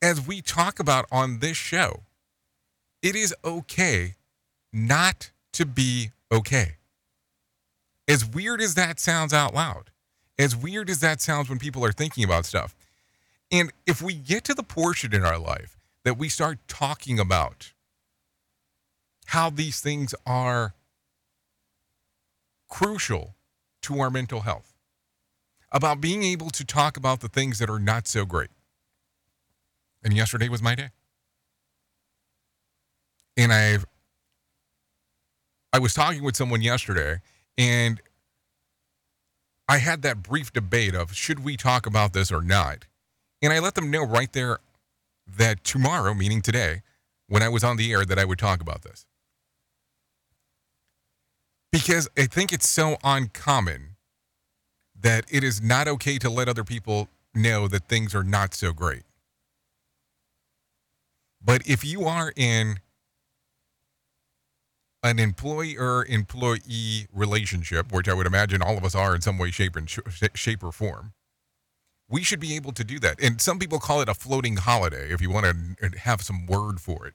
as 0.02 0.26
we 0.26 0.42
talk 0.42 0.80
about 0.80 1.06
on 1.12 1.40
this 1.40 1.58
show, 1.58 2.04
it 3.02 3.16
is 3.16 3.34
okay 3.44 4.16
not 4.72 5.32
to 5.60 5.66
be 5.66 6.12
okay. 6.32 6.78
As 8.08 8.26
weird 8.26 8.62
as 8.62 8.76
that 8.76 8.98
sounds 8.98 9.34
out 9.34 9.54
loud, 9.54 9.92
as 10.38 10.56
weird 10.56 10.90
as 10.90 11.02
that 11.02 11.20
sounds 11.20 11.50
when 11.50 11.60
people 11.60 11.84
are 11.84 11.92
thinking 11.92 12.24
about 12.24 12.46
stuff. 12.46 12.74
And 13.52 13.74
if 13.86 14.02
we 14.02 14.14
get 14.14 14.46
to 14.46 14.54
the 14.54 14.64
portion 14.64 15.14
in 15.14 15.26
our 15.26 15.38
life 15.38 15.78
that 16.06 16.18
we 16.18 16.30
start 16.30 16.60
talking 16.70 17.20
about 17.20 17.74
how 19.26 19.50
these 19.50 19.82
things 19.82 20.16
are 20.26 20.76
crucial 22.70 23.36
to 23.82 24.00
our 24.00 24.10
mental 24.10 24.42
health, 24.42 24.74
about 25.74 26.00
being 26.00 26.24
able 26.24 26.52
to 26.52 26.64
talk 26.64 26.96
about 26.96 27.20
the 27.20 27.28
things 27.28 27.60
that 27.60 27.70
are 27.70 27.80
not 27.80 28.08
so 28.08 28.24
great. 28.24 28.50
And 30.02 30.14
yesterday 30.14 30.48
was 30.48 30.62
my 30.62 30.76
day. 30.76 30.92
And 33.36 33.52
I've 33.52 33.86
I 35.72 35.80
was 35.80 35.94
talking 35.94 36.24
with 36.24 36.36
someone 36.36 36.62
yesterday 36.62 37.22
and 37.58 38.02
I 39.68 39.78
had 39.78 40.02
that 40.02 40.24
brief 40.24 40.52
debate 40.52 40.96
of 40.96 41.14
should 41.14 41.44
we 41.44 41.56
talk 41.56 41.86
about 41.86 42.14
this 42.14 42.32
or 42.32 42.42
not. 42.42 42.86
And 43.42 43.54
I 43.54 43.60
let 43.60 43.76
them 43.76 43.92
know 43.92 44.04
right 44.04 44.32
there 44.34 44.60
that 45.38 45.64
tomorrow, 45.64 46.14
meaning 46.14 46.42
today, 46.42 46.82
when 47.28 47.44
I 47.44 47.50
was 47.50 47.64
on 47.64 47.78
the 47.78 47.94
air, 47.94 48.04
that 48.04 48.18
I 48.18 48.26
would 48.26 48.40
talk 48.40 48.62
about 48.62 48.82
this. 48.82 49.06
Because 51.72 52.10
I 52.18 52.26
think 52.26 52.52
it's 52.52 52.68
so 52.68 52.98
uncommon 53.04 53.96
that 55.00 55.26
it 55.30 55.44
is 55.44 55.62
not 55.62 55.88
okay 55.88 56.18
to 56.18 56.30
let 56.30 56.50
other 56.50 56.64
people 56.64 57.08
know 57.36 57.68
that 57.68 57.88
things 57.88 58.16
are 58.16 58.24
not 58.24 58.56
so 58.56 58.74
great. 58.74 59.04
But 61.42 61.66
if 61.68 61.86
you 61.86 62.06
are 62.06 62.34
in 62.36 62.80
an 65.02 65.20
employer 65.20 66.06
employee 66.06 67.08
relationship, 67.14 67.92
which 67.92 68.10
I 68.10 68.14
would 68.14 68.28
imagine 68.28 68.62
all 68.62 68.78
of 68.78 68.84
us 68.84 68.96
are 68.96 69.16
in 69.16 69.22
some 69.22 69.38
way, 69.38 69.52
shape, 69.52 69.76
and 69.76 69.90
sh- 69.90 70.00
shape 70.34 70.64
or 70.64 70.72
form, 70.72 71.14
we 72.10 72.24
should 72.24 72.40
be 72.40 72.56
able 72.56 72.72
to 72.74 72.84
do 72.84 73.00
that. 73.00 73.22
And 73.22 73.40
some 73.40 73.60
people 73.60 73.80
call 73.80 74.02
it 74.02 74.10
a 74.10 74.14
floating 74.14 74.58
holiday 74.58 75.12
if 75.12 75.22
you 75.22 75.30
want 75.30 75.46
to 75.46 76.00
have 76.00 76.22
some 76.22 76.46
word 76.48 76.82
for 76.82 77.08
it. 77.08 77.14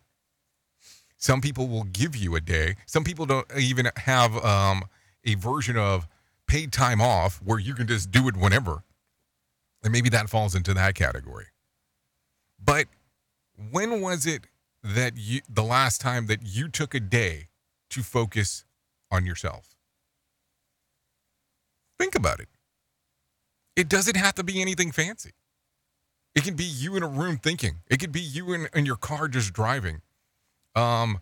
Some 1.17 1.41
people 1.41 1.69
will 1.69 1.85
give 1.85 2.15
you 2.15 2.37
a 2.37 2.41
day. 2.41 2.77
Some 2.87 3.03
people 3.03 3.27
don't 3.27 3.47
even 3.59 3.91
have 3.97 4.43
um, 4.45 4.85
a 5.25 5.35
version 5.35 5.77
of 5.77 6.07
paid 6.47 6.73
time 6.73 7.01
off 7.01 7.41
where 7.43 7.59
you 7.59 7.75
can 7.75 7.87
just 7.87 8.11
do 8.11 8.29
it 8.29 8.37
whenever. 8.37 8.85
And 9.83 9.93
maybe 9.93 10.09
that 10.11 10.31
falls 10.31 10.55
into 10.55 10.75
that 10.75 10.95
category. 10.95 11.47
But 12.63 12.87
when 13.71 14.01
was 14.01 14.27
it 14.27 14.47
that 14.83 15.15
you, 15.17 15.41
the 15.49 15.63
last 15.63 16.01
time 16.01 16.27
that 16.27 16.41
you 16.43 16.69
took 16.69 16.95
a 16.95 17.01
day 17.01 17.49
to 17.95 18.03
focus 18.03 18.65
on 19.11 19.25
yourself? 19.27 19.75
Think 21.99 22.15
about 22.15 22.41
it. 22.41 22.49
It 23.77 23.89
doesn't 23.89 24.17
have 24.17 24.35
to 24.35 24.45
be 24.45 24.61
anything 24.61 24.93
fancy. 24.93 25.33
It 26.35 26.43
can 26.43 26.55
be 26.55 26.65
you 26.65 26.97
in 26.97 27.03
a 27.03 27.09
room 27.09 27.39
thinking. 27.39 27.77
It 27.89 28.01
could 28.01 28.13
be 28.13 28.21
you 28.21 28.53
in, 28.53 28.69
in 28.75 28.87
your 28.87 28.97
car 28.97 29.29
just 29.29 29.53
driving. 29.53 30.03
Um, 30.75 31.21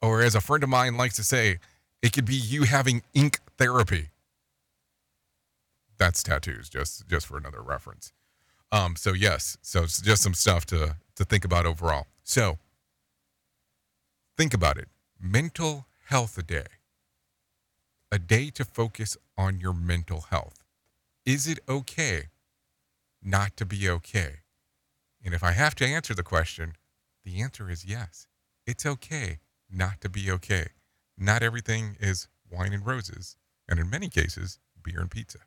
or 0.00 0.22
as 0.22 0.34
a 0.34 0.40
friend 0.40 0.62
of 0.62 0.70
mine 0.70 0.96
likes 0.96 1.16
to 1.16 1.24
say, 1.24 1.58
it 2.02 2.12
could 2.12 2.24
be 2.24 2.34
you 2.34 2.64
having 2.64 3.02
ink 3.12 3.40
therapy. 3.58 4.08
That's 5.98 6.22
tattoos, 6.22 6.68
just 6.68 7.06
just 7.08 7.26
for 7.26 7.36
another 7.36 7.62
reference. 7.62 8.12
Um, 8.72 8.96
so 8.96 9.12
yes, 9.12 9.56
so 9.62 9.84
it's 9.84 10.00
just 10.00 10.22
some 10.22 10.34
stuff 10.34 10.66
to 10.66 10.96
to 11.16 11.24
think 11.24 11.44
about 11.44 11.66
overall. 11.66 12.06
So 12.24 12.58
think 14.36 14.54
about 14.54 14.78
it. 14.78 14.88
Mental 15.20 15.86
health 16.06 16.36
a 16.38 16.42
day. 16.42 16.66
A 18.12 18.18
day 18.18 18.50
to 18.50 18.64
focus 18.64 19.16
on 19.36 19.58
your 19.58 19.72
mental 19.72 20.22
health. 20.30 20.62
Is 21.24 21.46
it 21.46 21.58
okay 21.68 22.24
not 23.22 23.56
to 23.56 23.64
be 23.64 23.88
okay? 23.88 24.40
And 25.24 25.34
if 25.34 25.42
I 25.42 25.52
have 25.52 25.74
to 25.76 25.86
answer 25.86 26.14
the 26.14 26.22
question, 26.22 26.74
the 27.24 27.40
answer 27.40 27.70
is 27.70 27.84
yes. 27.86 28.26
It's 28.66 28.84
okay 28.84 29.38
not 29.70 30.00
to 30.02 30.08
be 30.08 30.30
okay. 30.30 30.68
Not 31.16 31.42
everything 31.42 31.96
is 31.98 32.28
wine 32.50 32.72
and 32.72 32.86
roses, 32.86 33.36
and 33.68 33.78
in 33.78 33.88
many 33.88 34.08
cases, 34.08 34.58
beer 34.82 35.00
and 35.00 35.10
pizza. 35.10 35.38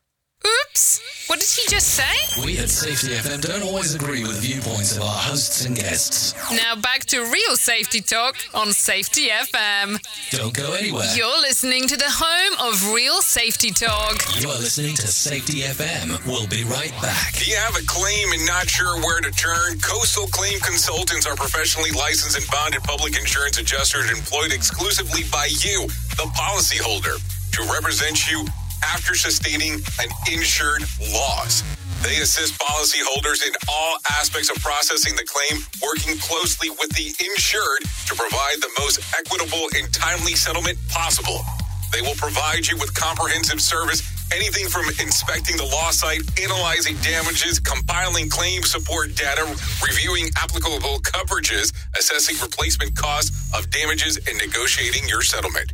Oops! 0.78 1.02
What 1.26 1.40
did 1.40 1.50
he 1.50 1.68
just 1.68 1.90
say? 1.98 2.46
We 2.46 2.60
at 2.60 2.70
Safety 2.70 3.08
FM 3.18 3.42
don't 3.42 3.64
always 3.64 3.96
agree 3.96 4.22
with 4.22 4.38
viewpoints 4.40 4.96
of 4.96 5.02
our 5.02 5.18
hosts 5.28 5.66
and 5.66 5.76
guests. 5.76 6.36
Now 6.52 6.76
back 6.76 7.04
to 7.06 7.20
real 7.20 7.56
safety 7.58 8.00
talk 8.00 8.38
on 8.54 8.72
Safety 8.72 9.30
FM. 9.30 9.98
Don't 10.30 10.54
go 10.54 10.74
anywhere. 10.74 11.10
You're 11.16 11.42
listening 11.42 11.88
to 11.88 11.98
the 11.98 12.08
home 12.08 12.54
of 12.62 12.94
real 12.94 13.22
safety 13.24 13.72
talk. 13.72 14.22
You 14.40 14.50
are 14.50 14.60
listening 14.60 14.94
to 14.98 15.08
Safety 15.08 15.62
FM. 15.66 16.24
We'll 16.28 16.48
be 16.48 16.64
right 16.64 16.94
back. 17.02 17.34
Do 17.34 17.50
you 17.50 17.58
have 17.58 17.76
a 17.76 17.86
claim 17.88 18.32
and 18.34 18.46
not 18.46 18.70
sure 18.70 19.02
where 19.02 19.20
to 19.20 19.32
turn? 19.32 19.80
Coastal 19.80 20.28
Claim 20.28 20.60
Consultants 20.60 21.26
are 21.26 21.36
professionally 21.36 21.92
licensed 21.92 22.38
and 22.38 22.46
bonded 22.52 22.84
public 22.84 23.18
insurance 23.18 23.58
adjusters 23.58 24.12
employed 24.12 24.54
exclusively 24.54 25.24
by 25.32 25.50
you, 25.66 25.88
the 26.22 26.30
policyholder, 26.38 27.18
to 27.58 27.74
represent 27.74 28.30
you 28.30 28.46
after 28.84 29.16
sustaining 29.16 29.76
an 30.02 30.10
insured 30.32 30.84
loss. 31.14 31.64
They 32.04 32.18
assist 32.22 32.60
policyholders 32.60 33.46
in 33.46 33.54
all 33.70 33.98
aspects 34.12 34.50
of 34.50 34.62
processing 34.64 35.16
the 35.16 35.26
claim, 35.26 35.64
working 35.82 36.18
closely 36.20 36.70
with 36.70 36.90
the 36.92 37.08
insured 37.26 37.82
to 38.08 38.16
provide 38.16 38.62
the 38.62 38.70
most 38.80 39.02
equitable 39.18 39.68
and 39.76 39.92
timely 39.94 40.36
settlement 40.36 40.78
possible. 40.90 41.42
They 41.92 42.02
will 42.02 42.16
provide 42.16 42.68
you 42.68 42.78
with 42.78 42.94
comprehensive 42.94 43.62
service, 43.62 44.04
anything 44.34 44.68
from 44.68 44.86
inspecting 45.02 45.58
the 45.58 45.66
loss 45.66 45.98
site, 46.00 46.22
analyzing 46.42 46.98
damages, 46.98 47.60
compiling 47.60 48.30
claim 48.30 48.64
support 48.64 49.16
data, 49.16 49.44
reviewing 49.84 50.30
applicable 50.38 51.00
coverages, 51.02 51.74
assessing 51.98 52.38
replacement 52.42 52.96
costs 52.96 53.32
of 53.58 53.70
damages, 53.72 54.18
and 54.28 54.38
negotiating 54.38 55.08
your 55.10 55.22
settlement. 55.24 55.74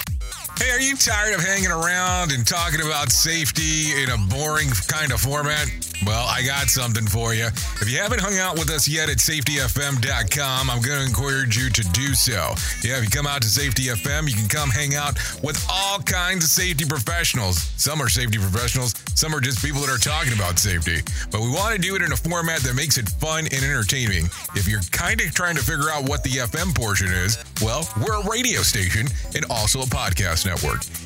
Hey, 0.61 0.69
are 0.69 0.79
you 0.79 0.95
tired 0.95 1.33
of 1.33 1.41
hanging 1.41 1.71
around 1.71 2.31
and 2.31 2.45
talking 2.45 2.81
about 2.81 3.11
safety 3.11 3.99
in 3.99 4.11
a 4.11 4.17
boring 4.29 4.69
kind 4.87 5.11
of 5.11 5.19
format? 5.19 5.90
Well, 6.05 6.25
I 6.27 6.41
got 6.41 6.69
something 6.69 7.05
for 7.05 7.33
you. 7.33 7.45
If 7.45 7.89
you 7.89 7.99
haven't 7.99 8.21
hung 8.21 8.37
out 8.37 8.57
with 8.57 8.69
us 8.71 8.87
yet 8.87 9.09
at 9.09 9.17
safetyfm.com, 9.17 10.69
I'm 10.69 10.81
going 10.81 10.99
to 10.99 11.05
encourage 11.05 11.57
you 11.57 11.69
to 11.69 11.83
do 11.91 12.15
so. 12.15 12.55
Yeah, 12.83 12.97
if 12.97 13.03
you 13.03 13.09
come 13.09 13.27
out 13.27 13.41
to 13.43 13.47
Safety 13.47 13.83
FM, 13.83 14.27
you 14.27 14.35
can 14.35 14.47
come 14.47 14.69
hang 14.69 14.95
out 14.95 15.17
with 15.43 15.63
all 15.69 15.99
kinds 15.99 16.43
of 16.43 16.49
safety 16.49 16.85
professionals. 16.85 17.61
Some 17.77 18.01
are 18.01 18.09
safety 18.09 18.39
professionals, 18.39 18.95
some 19.13 19.35
are 19.35 19.39
just 19.39 19.63
people 19.63 19.81
that 19.81 19.89
are 19.89 19.97
talking 19.97 20.33
about 20.33 20.57
safety. 20.57 21.01
But 21.29 21.41
we 21.41 21.49
want 21.49 21.75
to 21.75 21.81
do 21.81 21.95
it 21.95 22.01
in 22.01 22.11
a 22.11 22.17
format 22.17 22.61
that 22.61 22.73
makes 22.73 22.97
it 22.97 23.07
fun 23.07 23.45
and 23.45 23.63
entertaining. 23.63 24.25
If 24.55 24.67
you're 24.67 24.81
kind 24.91 25.21
of 25.21 25.33
trying 25.35 25.55
to 25.55 25.63
figure 25.63 25.91
out 25.91 26.09
what 26.09 26.23
the 26.23 26.31
FM 26.31 26.73
portion 26.75 27.07
is, 27.07 27.37
well, 27.61 27.87
we're 28.01 28.21
a 28.21 28.27
radio 28.27 28.61
station 28.61 29.07
and 29.35 29.45
also 29.49 29.81
a 29.81 29.85
podcast 29.85 30.45
network. 30.45 30.81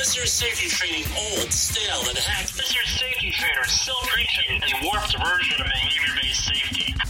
Is 0.00 0.16
your 0.16 0.24
safety 0.24 0.66
training 0.66 1.04
old, 1.14 1.52
stale, 1.52 2.00
and 2.08 2.16
hacked? 2.16 2.58
Is 2.58 2.74
your 2.74 2.84
safety 2.84 3.30
trainer 3.32 3.64
still 3.66 4.00
preaching 4.06 4.58
a 4.62 4.84
warped 4.86 5.14
version 5.22 5.60
of 5.60 5.66
behavior-based 5.66 6.46
safety? 6.46 6.94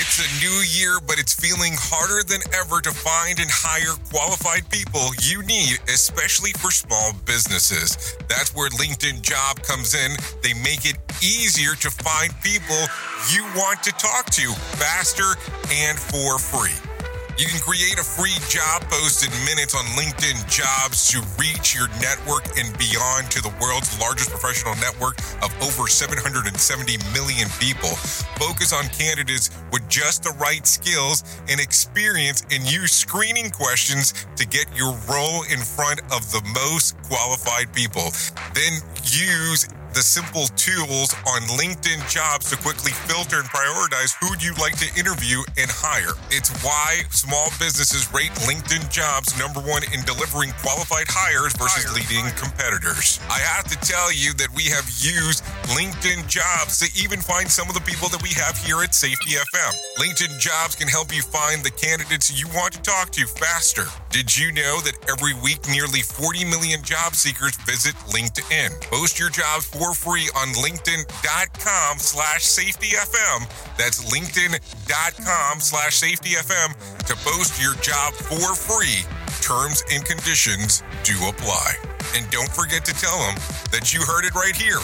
It's 0.00 0.16
a 0.16 0.40
new 0.40 0.62
year, 0.64 0.98
but 1.06 1.18
it's 1.18 1.34
feeling 1.34 1.74
harder 1.76 2.26
than 2.26 2.40
ever 2.54 2.80
to 2.80 2.90
find 2.90 3.38
and 3.38 3.50
hire 3.50 3.92
qualified 4.10 4.66
people 4.70 5.12
you 5.20 5.42
need, 5.42 5.76
especially 5.92 6.52
for 6.52 6.70
small 6.70 7.12
businesses. 7.26 8.16
That's 8.26 8.54
where 8.54 8.70
LinkedIn 8.70 9.20
Job 9.20 9.62
comes 9.62 9.94
in. 9.94 10.16
They 10.42 10.54
make 10.54 10.88
it 10.88 10.96
easier 11.20 11.74
to 11.74 11.90
find 11.90 12.32
people 12.40 12.80
you 13.28 13.44
want 13.54 13.82
to 13.82 13.92
talk 13.92 14.24
to 14.40 14.48
faster 14.80 15.36
and 15.70 15.98
for 15.98 16.38
free. 16.38 16.89
You 17.38 17.46
can 17.46 17.60
create 17.60 17.98
a 17.98 18.04
free 18.04 18.36
job 18.48 18.82
post 18.90 19.24
in 19.24 19.30
minutes 19.44 19.74
on 19.74 19.84
LinkedIn 19.96 20.48
Jobs 20.50 21.08
to 21.08 21.22
reach 21.38 21.74
your 21.74 21.88
network 22.00 22.44
and 22.58 22.76
beyond 22.76 23.30
to 23.30 23.40
the 23.40 23.52
world's 23.60 23.98
largest 24.00 24.30
professional 24.30 24.74
network 24.76 25.18
of 25.42 25.50
over 25.62 25.88
770 25.88 26.98
million 27.12 27.48
people. 27.58 27.90
Focus 28.36 28.72
on 28.72 28.84
candidates 28.88 29.50
with 29.72 29.86
just 29.88 30.22
the 30.22 30.34
right 30.40 30.66
skills 30.66 31.24
and 31.48 31.60
experience 31.60 32.44
and 32.50 32.70
use 32.70 32.92
screening 32.92 33.50
questions 33.50 34.12
to 34.36 34.46
get 34.46 34.66
your 34.76 34.92
role 35.08 35.42
in 35.50 35.58
front 35.58 36.00
of 36.12 36.30
the 36.32 36.42
most 36.54 37.00
qualified 37.02 37.72
people. 37.72 38.12
Then 38.54 38.80
use 39.04 39.68
the 39.94 40.02
simple 40.02 40.46
tools 40.54 41.14
on 41.26 41.42
LinkedIn 41.58 42.00
jobs 42.08 42.50
to 42.50 42.56
quickly 42.56 42.92
filter 43.10 43.38
and 43.38 43.48
prioritize 43.48 44.14
who 44.20 44.30
you'd 44.38 44.58
like 44.58 44.78
to 44.78 44.88
interview 44.98 45.42
and 45.58 45.70
hire. 45.70 46.14
It's 46.30 46.50
why 46.62 47.02
small 47.10 47.50
businesses 47.58 48.06
rate 48.14 48.30
LinkedIn 48.46 48.90
jobs 48.90 49.36
number 49.38 49.60
one 49.60 49.82
in 49.92 50.02
delivering 50.06 50.52
qualified 50.62 51.06
hires 51.08 51.52
versus 51.56 51.90
leading 51.94 52.30
competitors. 52.38 53.18
I 53.28 53.42
have 53.42 53.66
to 53.66 53.76
tell 53.82 54.12
you 54.12 54.32
that 54.34 54.54
we 54.54 54.70
have 54.70 54.86
used 55.02 55.42
LinkedIn 55.74 56.28
jobs 56.28 56.78
to 56.80 56.88
even 56.94 57.20
find 57.20 57.50
some 57.50 57.68
of 57.68 57.74
the 57.74 57.82
people 57.82 58.08
that 58.10 58.22
we 58.22 58.30
have 58.38 58.56
here 58.58 58.82
at 58.82 58.94
Safety 58.94 59.34
FM. 59.34 59.72
LinkedIn 59.98 60.38
jobs 60.38 60.76
can 60.76 60.88
help 60.88 61.14
you 61.14 61.22
find 61.22 61.62
the 61.62 61.70
candidates 61.70 62.30
you 62.30 62.46
want 62.54 62.74
to 62.74 62.82
talk 62.82 63.10
to 63.10 63.26
faster. 63.26 63.86
Did 64.10 64.36
you 64.36 64.50
know 64.50 64.80
that 64.80 64.98
every 65.08 65.34
week 65.34 65.68
nearly 65.68 66.00
40 66.00 66.44
million 66.44 66.82
job 66.82 67.14
seekers 67.14 67.54
visit 67.58 67.94
LinkedIn? 68.10 68.80
Post 68.90 69.20
your 69.20 69.30
jobs 69.30 69.66
for 69.66 69.94
free 69.94 70.28
on 70.34 70.48
linkedin.com 70.48 71.98
slash 71.98 72.42
safetyfm. 72.42 73.46
That's 73.78 74.02
linkedin.com 74.12 75.60
slash 75.60 76.00
safetyfm 76.00 76.74
to 77.06 77.14
post 77.22 77.62
your 77.62 77.74
job 77.76 78.12
for 78.14 78.56
free. 78.56 79.06
Terms 79.42 79.84
and 79.92 80.04
conditions 80.04 80.82
do 81.04 81.14
apply. 81.28 81.74
And 82.16 82.28
don't 82.32 82.50
forget 82.50 82.84
to 82.86 82.92
tell 82.92 83.18
them 83.20 83.36
that 83.70 83.94
you 83.94 84.00
heard 84.00 84.24
it 84.24 84.34
right 84.34 84.56
here 84.56 84.80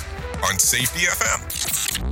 on 0.48 0.56
Safety 0.56 1.06
FM. 1.06 2.05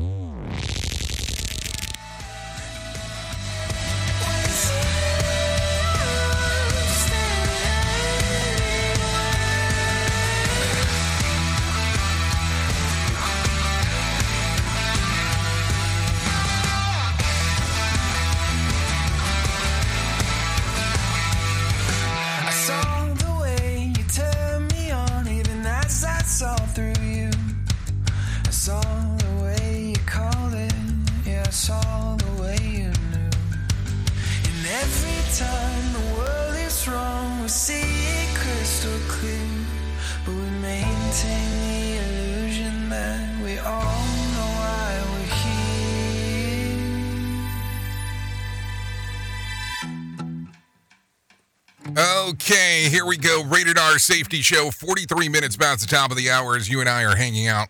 Here 52.95 53.05
we 53.05 53.17
go. 53.17 53.43
Rated 53.43 53.77
R 53.77 53.99
Safety 53.99 54.41
Show. 54.41 54.71
43 54.71 55.29
minutes 55.29 55.57
past 55.57 55.81
the 55.81 55.89
top 55.89 56.13
of 56.13 56.17
the 56.17 56.31
hour 56.31 56.55
as 56.55 56.69
you 56.69 56.79
and 56.79 56.89
I 56.89 57.03
are 57.03 57.17
hanging 57.17 57.49
out. 57.49 57.67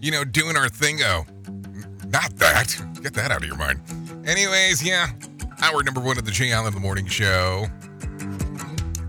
You 0.00 0.12
know, 0.12 0.22
doing 0.22 0.56
our 0.56 0.68
thingo. 0.68 1.26
Not 2.12 2.36
that. 2.36 2.80
Get 3.02 3.14
that 3.14 3.32
out 3.32 3.38
of 3.38 3.48
your 3.48 3.56
mind. 3.56 3.80
Anyways, 4.24 4.80
yeah. 4.80 5.08
Hour 5.60 5.82
number 5.82 6.00
one 6.00 6.18
of 6.18 6.24
the 6.24 6.30
Jay 6.30 6.52
Allen 6.52 6.72
the 6.72 6.78
Morning 6.78 7.06
Show. 7.06 7.66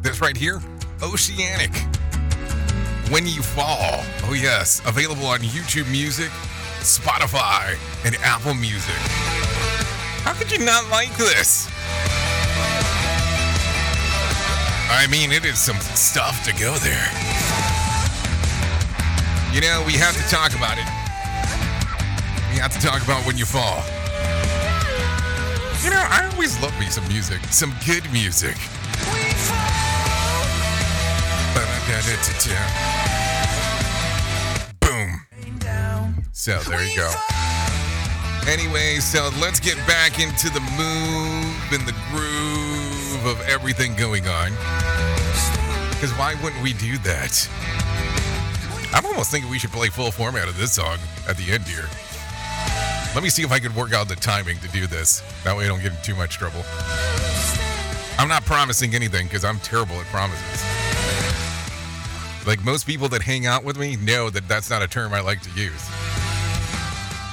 This 0.01 0.19
right 0.19 0.35
here, 0.35 0.59
Oceanic. 1.03 1.75
When 3.11 3.27
You 3.27 3.43
Fall. 3.43 4.03
Oh, 4.23 4.33
yes. 4.35 4.81
Available 4.87 5.27
on 5.27 5.41
YouTube 5.41 5.91
Music, 5.91 6.31
Spotify, 6.79 7.77
and 8.03 8.15
Apple 8.23 8.55
Music. 8.55 8.95
How 10.23 10.33
could 10.33 10.51
you 10.51 10.65
not 10.65 10.89
like 10.89 11.15
this? 11.17 11.69
I 14.93 15.07
mean, 15.07 15.31
it 15.31 15.45
is 15.45 15.57
some 15.57 15.79
stuff 15.79 16.43
to 16.43 16.51
go 16.53 16.75
there. 16.75 17.07
You 19.53 19.61
know, 19.61 19.83
we 19.87 19.93
have 19.93 20.15
to 20.15 20.23
talk 20.29 20.51
about 20.51 20.77
it. 20.77 20.85
We 22.51 22.59
have 22.59 22.71
to 22.73 22.79
talk 22.79 23.01
about 23.03 23.25
when 23.25 23.37
you 23.37 23.45
fall. 23.45 23.83
You 25.83 25.89
know, 25.89 26.03
I 26.07 26.29
always 26.31 26.59
love 26.61 26.77
me 26.79 26.87
some 26.87 27.07
music, 27.07 27.39
some 27.49 27.73
good 27.87 28.03
music. 28.11 28.57
Boom. 34.81 35.25
So 36.31 36.59
there 36.69 36.83
you 36.83 36.97
go. 36.97 37.11
Anyway, 38.47 38.97
so 38.97 39.29
let's 39.39 39.59
get 39.59 39.77
back 39.87 40.19
into 40.19 40.49
the 40.49 40.61
move 40.75 41.71
and 41.71 41.87
the 41.87 41.95
groove 42.11 42.40
of 43.31 43.41
everything 43.47 43.95
going 43.95 44.27
on. 44.27 44.51
Because 45.91 46.11
why 46.17 46.35
wouldn't 46.43 46.61
we 46.61 46.73
do 46.73 46.97
that? 46.99 47.49
I'm 48.93 49.05
almost 49.05 49.31
thinking 49.31 49.49
we 49.49 49.57
should 49.57 49.71
play 49.71 49.87
full 49.87 50.11
format 50.11 50.49
of 50.49 50.57
this 50.57 50.73
song 50.73 50.97
at 51.27 51.37
the 51.37 51.51
end 51.51 51.63
here. 51.63 51.87
Let 53.15 53.23
me 53.23 53.29
see 53.29 53.43
if 53.43 53.51
I 53.51 53.59
can 53.59 53.73
work 53.73 53.93
out 53.93 54.09
the 54.09 54.15
timing 54.15 54.59
to 54.59 54.67
do 54.67 54.85
this. 54.85 55.23
That 55.43 55.55
way 55.55 55.65
I 55.65 55.67
don't 55.69 55.81
get 55.81 55.93
in 55.93 56.01
too 56.03 56.15
much 56.15 56.37
trouble. 56.37 56.63
I'm 58.19 58.27
not 58.27 58.43
promising 58.45 58.93
anything 58.93 59.27
because 59.27 59.45
I'm 59.45 59.59
terrible 59.59 59.95
at 59.95 60.05
promises. 60.07 60.63
Like 62.45 62.63
most 62.65 62.85
people 62.85 63.07
that 63.09 63.21
hang 63.21 63.45
out 63.45 63.63
with 63.63 63.77
me 63.77 63.95
know 63.95 64.29
that 64.29 64.47
that's 64.47 64.69
not 64.69 64.81
a 64.81 64.87
term 64.87 65.13
I 65.13 65.21
like 65.21 65.41
to 65.41 65.49
use. 65.51 65.89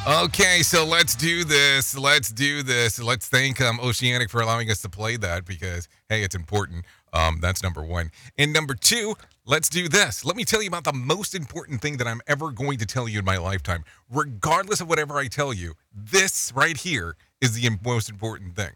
Okay, 0.09 0.63
so 0.63 0.87
let's 0.87 1.15
do 1.15 1.45
this. 1.45 1.95
Let's 1.95 2.33
do 2.33 2.63
this. 2.63 2.99
Let's 2.99 3.29
thank 3.29 3.61
um, 3.61 3.79
Oceanic 3.79 4.31
for 4.31 4.41
allowing 4.41 4.71
us 4.71 4.81
to 4.81 4.89
play 4.89 5.19
that 5.19 5.45
because, 5.45 5.87
hey, 6.09 6.23
it's 6.23 6.35
important. 6.35 6.87
Um, 7.13 7.41
that's 7.43 7.63
number 7.63 7.83
one. 7.83 8.11
And 8.39 8.51
number 8.51 8.75
two, 8.75 9.17
let's 9.45 9.69
do 9.69 9.87
this. 9.87 10.25
Let 10.25 10.35
me 10.35 10.47
tell 10.47 10.63
you 10.63 10.69
about 10.69 10.85
the 10.85 10.95
most 10.95 11.35
important 11.35 11.83
thing 11.83 11.99
that 11.99 12.07
I'm 12.07 12.23
ever 12.27 12.53
going 12.53 12.79
to 12.79 12.87
tell 12.87 13.07
you 13.07 13.19
in 13.19 13.27
my 13.27 13.37
lifetime. 13.37 13.85
Regardless 14.11 14.81
of 14.81 14.89
whatever 14.89 15.19
I 15.19 15.27
tell 15.27 15.53
you, 15.53 15.75
this 15.95 16.55
right 16.57 16.79
here 16.79 17.15
is 17.43 17.61
the 17.61 17.69
most 17.85 18.09
important 18.09 18.57
thing. 18.57 18.73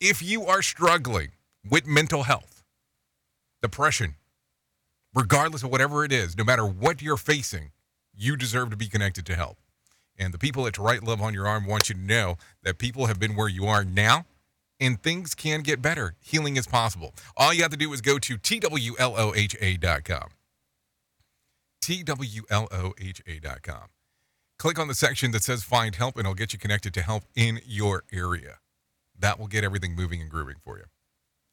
If 0.00 0.22
you 0.22 0.46
are 0.46 0.62
struggling 0.62 1.30
with 1.68 1.84
mental 1.84 2.22
health, 2.22 2.62
depression, 3.60 4.14
regardless 5.12 5.64
of 5.64 5.72
whatever 5.72 6.04
it 6.04 6.12
is, 6.12 6.38
no 6.38 6.44
matter 6.44 6.64
what 6.64 7.02
you're 7.02 7.16
facing, 7.16 7.72
you 8.16 8.36
deserve 8.36 8.70
to 8.70 8.76
be 8.76 8.86
connected 8.86 9.26
to 9.26 9.34
help. 9.34 9.56
And 10.18 10.34
the 10.34 10.38
people 10.38 10.66
at 10.66 10.78
Write 10.78 11.04
Love 11.04 11.22
on 11.22 11.32
Your 11.32 11.46
Arm 11.46 11.66
want 11.66 11.88
you 11.88 11.94
to 11.94 12.00
know 12.00 12.36
that 12.62 12.78
people 12.78 13.06
have 13.06 13.20
been 13.20 13.36
where 13.36 13.48
you 13.48 13.66
are 13.66 13.84
now 13.84 14.26
and 14.80 15.02
things 15.02 15.34
can 15.34 15.62
get 15.62 15.82
better. 15.82 16.14
Healing 16.20 16.56
is 16.56 16.66
possible. 16.66 17.14
All 17.36 17.52
you 17.52 17.62
have 17.62 17.70
to 17.70 17.76
do 17.76 17.92
is 17.92 18.00
go 18.00 18.18
to 18.18 18.38
TWLOHA.com. 18.38 20.28
TWLOHA.com. 21.82 23.84
Click 24.58 24.78
on 24.78 24.88
the 24.88 24.94
section 24.94 25.30
that 25.30 25.44
says 25.44 25.62
Find 25.62 25.94
Help, 25.94 26.16
and 26.16 26.26
it'll 26.26 26.34
get 26.34 26.52
you 26.52 26.58
connected 26.58 26.92
to 26.94 27.02
help 27.02 27.24
in 27.36 27.60
your 27.64 28.02
area. 28.12 28.58
That 29.16 29.38
will 29.38 29.46
get 29.46 29.64
everything 29.64 29.94
moving 29.94 30.20
and 30.20 30.30
grooving 30.30 30.56
for 30.64 30.78
you. 30.78 30.84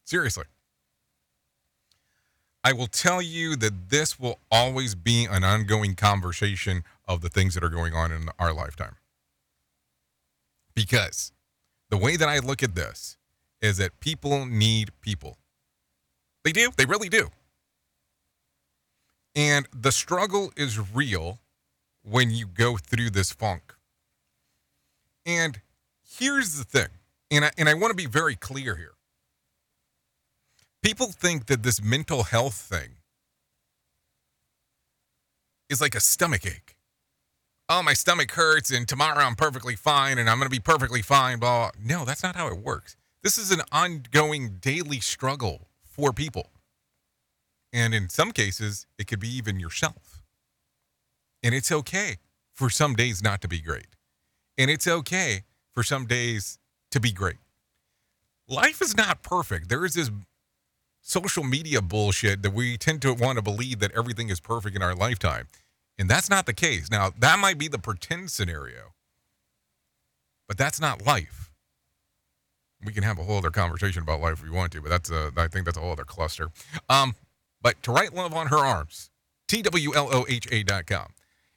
Seriously. 0.04 0.44
I 2.66 2.72
will 2.72 2.88
tell 2.88 3.22
you 3.22 3.54
that 3.54 3.90
this 3.90 4.18
will 4.18 4.40
always 4.50 4.96
be 4.96 5.24
an 5.24 5.44
ongoing 5.44 5.94
conversation 5.94 6.82
of 7.06 7.20
the 7.20 7.28
things 7.28 7.54
that 7.54 7.62
are 7.62 7.68
going 7.68 7.94
on 7.94 8.10
in 8.10 8.28
our 8.40 8.52
lifetime. 8.52 8.96
Because 10.74 11.30
the 11.90 11.96
way 11.96 12.16
that 12.16 12.28
I 12.28 12.40
look 12.40 12.64
at 12.64 12.74
this 12.74 13.18
is 13.60 13.76
that 13.76 14.00
people 14.00 14.46
need 14.46 14.90
people. 15.00 15.38
They 16.42 16.50
do, 16.50 16.72
they 16.76 16.86
really 16.86 17.08
do. 17.08 17.28
And 19.36 19.68
the 19.72 19.92
struggle 19.92 20.52
is 20.56 20.92
real 20.92 21.38
when 22.02 22.32
you 22.32 22.48
go 22.48 22.78
through 22.78 23.10
this 23.10 23.30
funk. 23.30 23.76
And 25.24 25.60
here's 26.02 26.58
the 26.58 26.64
thing, 26.64 26.88
and 27.30 27.44
I, 27.44 27.52
and 27.56 27.68
I 27.68 27.74
want 27.74 27.92
to 27.92 27.96
be 27.96 28.06
very 28.06 28.34
clear 28.34 28.74
here. 28.74 28.95
People 30.82 31.08
think 31.08 31.46
that 31.46 31.62
this 31.62 31.82
mental 31.82 32.24
health 32.24 32.54
thing 32.54 32.96
is 35.68 35.80
like 35.80 35.94
a 35.94 36.00
stomach 36.00 36.46
ache. 36.46 36.76
Oh, 37.68 37.82
my 37.82 37.94
stomach 37.94 38.30
hurts, 38.30 38.70
and 38.70 38.86
tomorrow 38.86 39.24
I'm 39.24 39.34
perfectly 39.34 39.74
fine, 39.74 40.18
and 40.18 40.30
I'm 40.30 40.38
going 40.38 40.48
to 40.48 40.54
be 40.54 40.60
perfectly 40.60 41.02
fine. 41.02 41.40
Blah. 41.40 41.70
No, 41.82 42.04
that's 42.04 42.22
not 42.22 42.36
how 42.36 42.46
it 42.46 42.58
works. 42.58 42.96
This 43.24 43.38
is 43.38 43.50
an 43.50 43.62
ongoing 43.72 44.58
daily 44.60 45.00
struggle 45.00 45.68
for 45.82 46.12
people. 46.12 46.50
And 47.72 47.92
in 47.92 48.08
some 48.08 48.30
cases, 48.30 48.86
it 48.98 49.08
could 49.08 49.18
be 49.18 49.28
even 49.28 49.58
yourself. 49.58 50.22
And 51.42 51.54
it's 51.54 51.72
okay 51.72 52.18
for 52.54 52.70
some 52.70 52.94
days 52.94 53.22
not 53.22 53.40
to 53.42 53.48
be 53.48 53.60
great. 53.60 53.88
And 54.56 54.70
it's 54.70 54.86
okay 54.86 55.42
for 55.74 55.82
some 55.82 56.06
days 56.06 56.58
to 56.92 57.00
be 57.00 57.12
great. 57.12 57.36
Life 58.48 58.80
is 58.80 58.96
not 58.96 59.22
perfect. 59.22 59.68
There 59.68 59.84
is 59.84 59.94
this 59.94 60.10
social 61.06 61.44
media 61.44 61.80
bullshit 61.80 62.42
that 62.42 62.52
we 62.52 62.76
tend 62.76 63.00
to 63.00 63.14
want 63.14 63.36
to 63.36 63.42
believe 63.42 63.78
that 63.78 63.92
everything 63.92 64.28
is 64.28 64.40
perfect 64.40 64.74
in 64.74 64.82
our 64.82 64.94
lifetime. 64.94 65.46
And 65.96 66.10
that's 66.10 66.28
not 66.28 66.46
the 66.46 66.52
case. 66.52 66.90
Now, 66.90 67.12
that 67.20 67.38
might 67.38 67.58
be 67.58 67.68
the 67.68 67.78
pretend 67.78 68.32
scenario, 68.32 68.92
but 70.48 70.58
that's 70.58 70.80
not 70.80 71.06
life. 71.06 71.52
We 72.84 72.92
can 72.92 73.04
have 73.04 73.20
a 73.20 73.22
whole 73.22 73.38
other 73.38 73.50
conversation 73.50 74.02
about 74.02 74.20
life 74.20 74.34
if 74.34 74.42
we 74.42 74.50
want 74.50 74.72
to, 74.72 74.82
but 74.82 74.90
that's 74.90 75.08
a, 75.08 75.30
I 75.36 75.46
think 75.46 75.64
that's 75.64 75.78
a 75.78 75.80
whole 75.80 75.92
other 75.92 76.04
cluster. 76.04 76.50
Um, 76.88 77.14
but 77.62 77.80
to 77.84 77.92
write 77.92 78.12
love 78.12 78.34
on 78.34 78.48
her 78.48 78.58
arms, 78.58 79.10
T-W-L-O-H-A.com. 79.46 81.06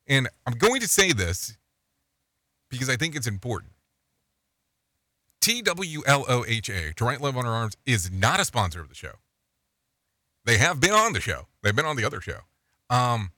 And 0.08 0.30
I'm 0.46 0.54
going 0.54 0.80
to 0.82 0.88
say 0.88 1.12
this 1.12 1.58
because 2.70 2.88
I 2.88 2.98
think 2.98 3.16
it's 3.16 3.28
important. 3.28 3.74
T-W-L-O-H-A, 5.42 6.94
to 6.94 7.04
write 7.04 7.20
love 7.20 7.36
on 7.36 7.46
her 7.46 7.52
arms, 7.52 7.76
is 7.88 8.12
not 8.12 8.40
a 8.40 8.46
sponsor 8.46 8.80
of 8.80 8.90
the 8.90 8.96
show. 8.96 9.14
They 10.50 10.58
have 10.58 10.80
been 10.80 10.94
on 10.94 11.14
the 11.14 11.22
show. 11.22 11.46
They've 11.62 11.76
been 11.76 11.86
on 11.86 11.96
the 11.96 12.04
other 12.04 12.22
show. 12.22 12.40
Um, 12.90 13.34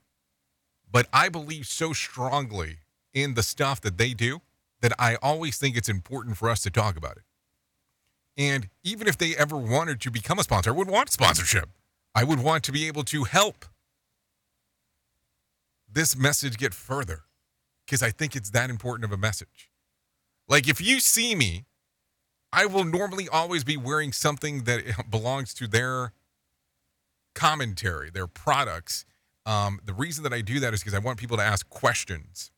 but 0.89 1.07
I 1.11 1.27
believe 1.27 1.67
so 1.67 1.91
strongly 1.91 2.77
in 3.13 3.33
the 3.33 3.43
stuff 3.43 3.81
that 3.81 3.97
they 3.97 4.13
do 4.13 4.39
that 4.79 4.93
I 4.97 5.15
always 5.15 5.57
think 5.57 5.75
it's 5.75 5.89
important 5.89 6.37
for 6.37 6.49
us 6.49 6.61
to 6.61 6.69
talk 6.69 6.95
about 6.95 7.17
it. 7.17 7.23
And 8.37 8.69
even 8.85 9.09
if 9.09 9.17
they 9.17 9.35
ever 9.35 9.57
wanted 9.57 9.99
to 9.99 10.09
become 10.09 10.39
a 10.39 10.43
sponsor, 10.43 10.69
I 10.69 10.73
would 10.73 10.87
want 10.87 11.09
sponsorship. 11.09 11.67
I 12.15 12.23
would 12.23 12.39
want 12.39 12.63
to 12.63 12.71
be 12.71 12.87
able 12.87 13.03
to 13.03 13.25
help 13.25 13.65
this 15.91 16.15
message 16.15 16.57
get 16.57 16.73
further 16.73 17.23
because 17.85 18.01
I 18.01 18.11
think 18.11 18.37
it's 18.37 18.51
that 18.51 18.69
important 18.69 19.03
of 19.03 19.11
a 19.11 19.17
message. 19.17 19.69
Like 20.47 20.69
if 20.69 20.79
you 20.79 21.01
see 21.01 21.35
me, 21.35 21.65
I 22.53 22.67
will 22.67 22.85
normally 22.85 23.27
always 23.27 23.65
be 23.65 23.75
wearing 23.75 24.13
something 24.13 24.63
that 24.63 25.09
belongs 25.11 25.53
to 25.55 25.67
their 25.67 26.13
commentary, 27.35 28.09
their 28.09 28.27
products. 28.27 29.05
Um, 29.45 29.79
the 29.85 29.93
reason 29.93 30.23
that 30.23 30.33
I 30.33 30.41
do 30.41 30.59
that 30.59 30.73
is 30.73 30.81
because 30.81 30.93
I 30.93 30.99
want 30.99 31.19
people 31.19 31.37
to 31.37 31.43
ask 31.43 31.69
questions 31.69 32.51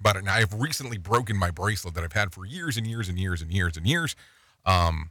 about 0.00 0.16
it. 0.16 0.20
And 0.20 0.30
I've 0.30 0.54
recently 0.54 0.98
broken 0.98 1.36
my 1.36 1.50
bracelet 1.50 1.94
that 1.94 2.04
I've 2.04 2.12
had 2.12 2.32
for 2.32 2.44
years 2.44 2.76
and 2.76 2.86
years 2.86 3.08
and 3.08 3.18
years 3.18 3.42
and 3.42 3.52
years 3.52 3.76
and 3.76 3.86
years. 3.86 4.16
Um, 4.64 5.10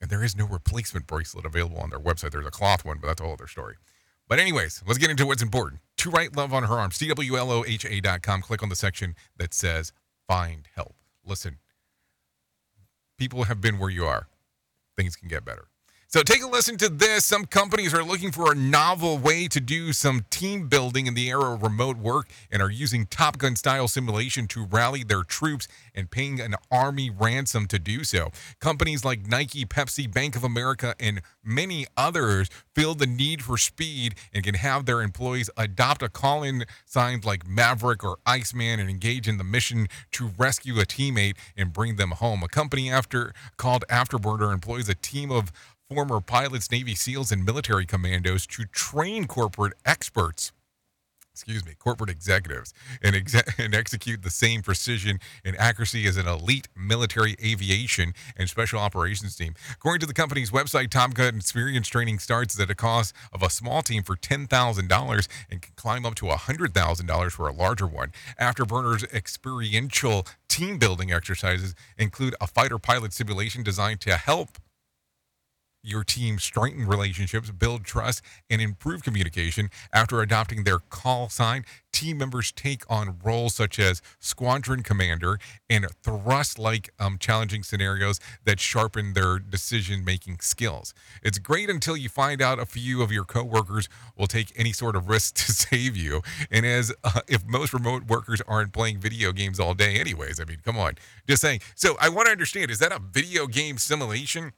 and 0.00 0.10
there 0.10 0.22
is 0.22 0.36
no 0.36 0.46
replacement 0.46 1.06
bracelet 1.06 1.44
available 1.44 1.78
on 1.78 1.90
their 1.90 1.98
website. 1.98 2.30
There's 2.30 2.46
a 2.46 2.50
cloth 2.50 2.84
one, 2.84 2.98
but 3.00 3.08
that's 3.08 3.20
a 3.20 3.24
whole 3.24 3.32
other 3.32 3.48
story. 3.48 3.76
But 4.28 4.38
anyways, 4.38 4.82
let's 4.86 4.98
get 4.98 5.10
into 5.10 5.26
what's 5.26 5.42
important. 5.42 5.80
To 5.98 6.10
write 6.10 6.36
love 6.36 6.52
on 6.52 6.64
her 6.64 6.74
arms, 6.74 6.98
T-W-L-O-H-A.com. 6.98 8.42
Click 8.42 8.62
on 8.62 8.68
the 8.68 8.76
section 8.76 9.14
that 9.38 9.54
says 9.54 9.92
find 10.28 10.68
help. 10.74 10.94
Listen, 11.24 11.58
people 13.18 13.44
have 13.44 13.60
been 13.60 13.78
where 13.78 13.90
you 13.90 14.04
are. 14.04 14.28
Things 14.96 15.16
can 15.16 15.28
get 15.28 15.44
better. 15.44 15.68
So 16.10 16.22
take 16.22 16.42
a 16.42 16.46
listen 16.46 16.78
to 16.78 16.88
this. 16.88 17.26
Some 17.26 17.44
companies 17.44 17.92
are 17.92 18.02
looking 18.02 18.32
for 18.32 18.50
a 18.50 18.54
novel 18.54 19.18
way 19.18 19.46
to 19.46 19.60
do 19.60 19.92
some 19.92 20.24
team 20.30 20.66
building 20.66 21.06
in 21.06 21.12
the 21.12 21.28
era 21.28 21.52
of 21.52 21.62
remote 21.62 21.98
work 21.98 22.30
and 22.50 22.62
are 22.62 22.70
using 22.70 23.04
Top 23.04 23.36
Gun 23.36 23.56
style 23.56 23.88
simulation 23.88 24.46
to 24.46 24.64
rally 24.64 25.04
their 25.04 25.22
troops 25.22 25.68
and 25.94 26.10
paying 26.10 26.40
an 26.40 26.54
army 26.70 27.10
ransom 27.10 27.66
to 27.66 27.78
do 27.78 28.04
so. 28.04 28.30
Companies 28.58 29.04
like 29.04 29.26
Nike, 29.26 29.66
Pepsi, 29.66 30.10
Bank 30.10 30.34
of 30.34 30.44
America, 30.44 30.94
and 30.98 31.20
many 31.44 31.84
others 31.94 32.48
feel 32.74 32.94
the 32.94 33.06
need 33.06 33.42
for 33.42 33.58
speed 33.58 34.14
and 34.32 34.42
can 34.42 34.54
have 34.54 34.86
their 34.86 35.02
employees 35.02 35.50
adopt 35.58 36.02
a 36.02 36.08
call 36.08 36.42
in 36.42 36.64
signs 36.86 37.26
like 37.26 37.46
Maverick 37.46 38.02
or 38.02 38.16
Iceman 38.24 38.80
and 38.80 38.88
engage 38.88 39.28
in 39.28 39.36
the 39.36 39.44
mission 39.44 39.88
to 40.12 40.30
rescue 40.38 40.80
a 40.80 40.86
teammate 40.86 41.36
and 41.54 41.70
bring 41.70 41.96
them 41.96 42.12
home. 42.12 42.42
A 42.42 42.48
company 42.48 42.90
after 42.90 43.34
called 43.58 43.84
Afterburner 43.90 44.54
employs 44.54 44.88
a 44.88 44.94
team 44.94 45.30
of 45.30 45.52
former 45.90 46.20
pilots, 46.20 46.70
Navy 46.70 46.94
SEALs, 46.94 47.32
and 47.32 47.46
military 47.46 47.86
commandos 47.86 48.46
to 48.46 48.66
train 48.66 49.26
corporate 49.26 49.72
experts. 49.86 50.52
Excuse 51.32 51.64
me, 51.64 51.72
corporate 51.78 52.10
executives, 52.10 52.74
and, 53.00 53.16
and 53.58 53.74
execute 53.74 54.22
the 54.22 54.28
same 54.28 54.60
precision 54.60 55.18
and 55.46 55.56
accuracy 55.56 56.06
as 56.06 56.18
an 56.18 56.26
elite 56.26 56.68
military 56.76 57.36
aviation 57.42 58.12
and 58.36 58.50
special 58.50 58.78
operations 58.78 59.34
team. 59.34 59.54
According 59.72 60.00
to 60.00 60.06
the 60.06 60.12
company's 60.12 60.50
website, 60.50 60.90
Gun 60.90 61.36
experience 61.36 61.88
training 61.88 62.18
starts 62.18 62.60
at 62.60 62.68
a 62.68 62.74
cost 62.74 63.14
of 63.32 63.42
a 63.42 63.48
small 63.48 63.80
team 63.80 64.02
for 64.02 64.16
$10,000 64.16 65.28
and 65.50 65.62
can 65.62 65.72
climb 65.76 66.04
up 66.04 66.16
to 66.16 66.26
$100,000 66.26 67.30
for 67.30 67.48
a 67.48 67.52
larger 67.52 67.86
one. 67.86 68.12
Afterburner's 68.38 69.04
experiential 69.04 70.26
team 70.48 70.76
building 70.76 71.12
exercises 71.12 71.74
include 71.96 72.34
a 72.42 72.46
fighter 72.46 72.78
pilot 72.78 73.14
simulation 73.14 73.62
designed 73.62 74.02
to 74.02 74.16
help 74.16 74.58
your 75.88 76.04
team 76.04 76.38
strengthen 76.38 76.86
relationships, 76.86 77.50
build 77.50 77.84
trust, 77.84 78.22
and 78.50 78.60
improve 78.60 79.02
communication. 79.02 79.70
After 79.92 80.20
adopting 80.20 80.64
their 80.64 80.78
call 80.78 81.28
sign, 81.28 81.64
team 81.92 82.18
members 82.18 82.52
take 82.52 82.84
on 82.88 83.18
roles 83.24 83.54
such 83.54 83.78
as 83.78 84.02
squadron 84.20 84.82
commander 84.82 85.38
and 85.68 85.86
thrust 86.02 86.58
like 86.58 86.90
um, 87.00 87.18
challenging 87.18 87.62
scenarios 87.62 88.20
that 88.44 88.60
sharpen 88.60 89.14
their 89.14 89.38
decision 89.38 90.04
making 90.04 90.38
skills. 90.40 90.94
It's 91.22 91.38
great 91.38 91.68
until 91.70 91.96
you 91.96 92.08
find 92.08 92.40
out 92.40 92.58
a 92.58 92.66
few 92.66 93.02
of 93.02 93.10
your 93.10 93.24
coworkers 93.24 93.88
will 94.16 94.26
take 94.26 94.52
any 94.56 94.72
sort 94.72 94.94
of 94.94 95.08
risk 95.08 95.34
to 95.46 95.52
save 95.52 95.96
you. 95.96 96.22
And 96.50 96.64
as 96.64 96.92
uh, 97.02 97.20
if 97.26 97.44
most 97.46 97.72
remote 97.72 98.04
workers 98.04 98.40
aren't 98.46 98.72
playing 98.72 98.98
video 98.98 99.32
games 99.32 99.58
all 99.58 99.74
day, 99.74 99.98
anyways, 99.98 100.40
I 100.40 100.44
mean, 100.44 100.58
come 100.64 100.78
on. 100.78 100.94
Just 101.26 101.42
saying. 101.42 101.60
So 101.74 101.96
I 102.00 102.08
want 102.08 102.26
to 102.26 102.32
understand 102.32 102.70
is 102.70 102.78
that 102.78 102.92
a 102.92 103.00
video 103.00 103.46
game 103.46 103.78
simulation? 103.78 104.52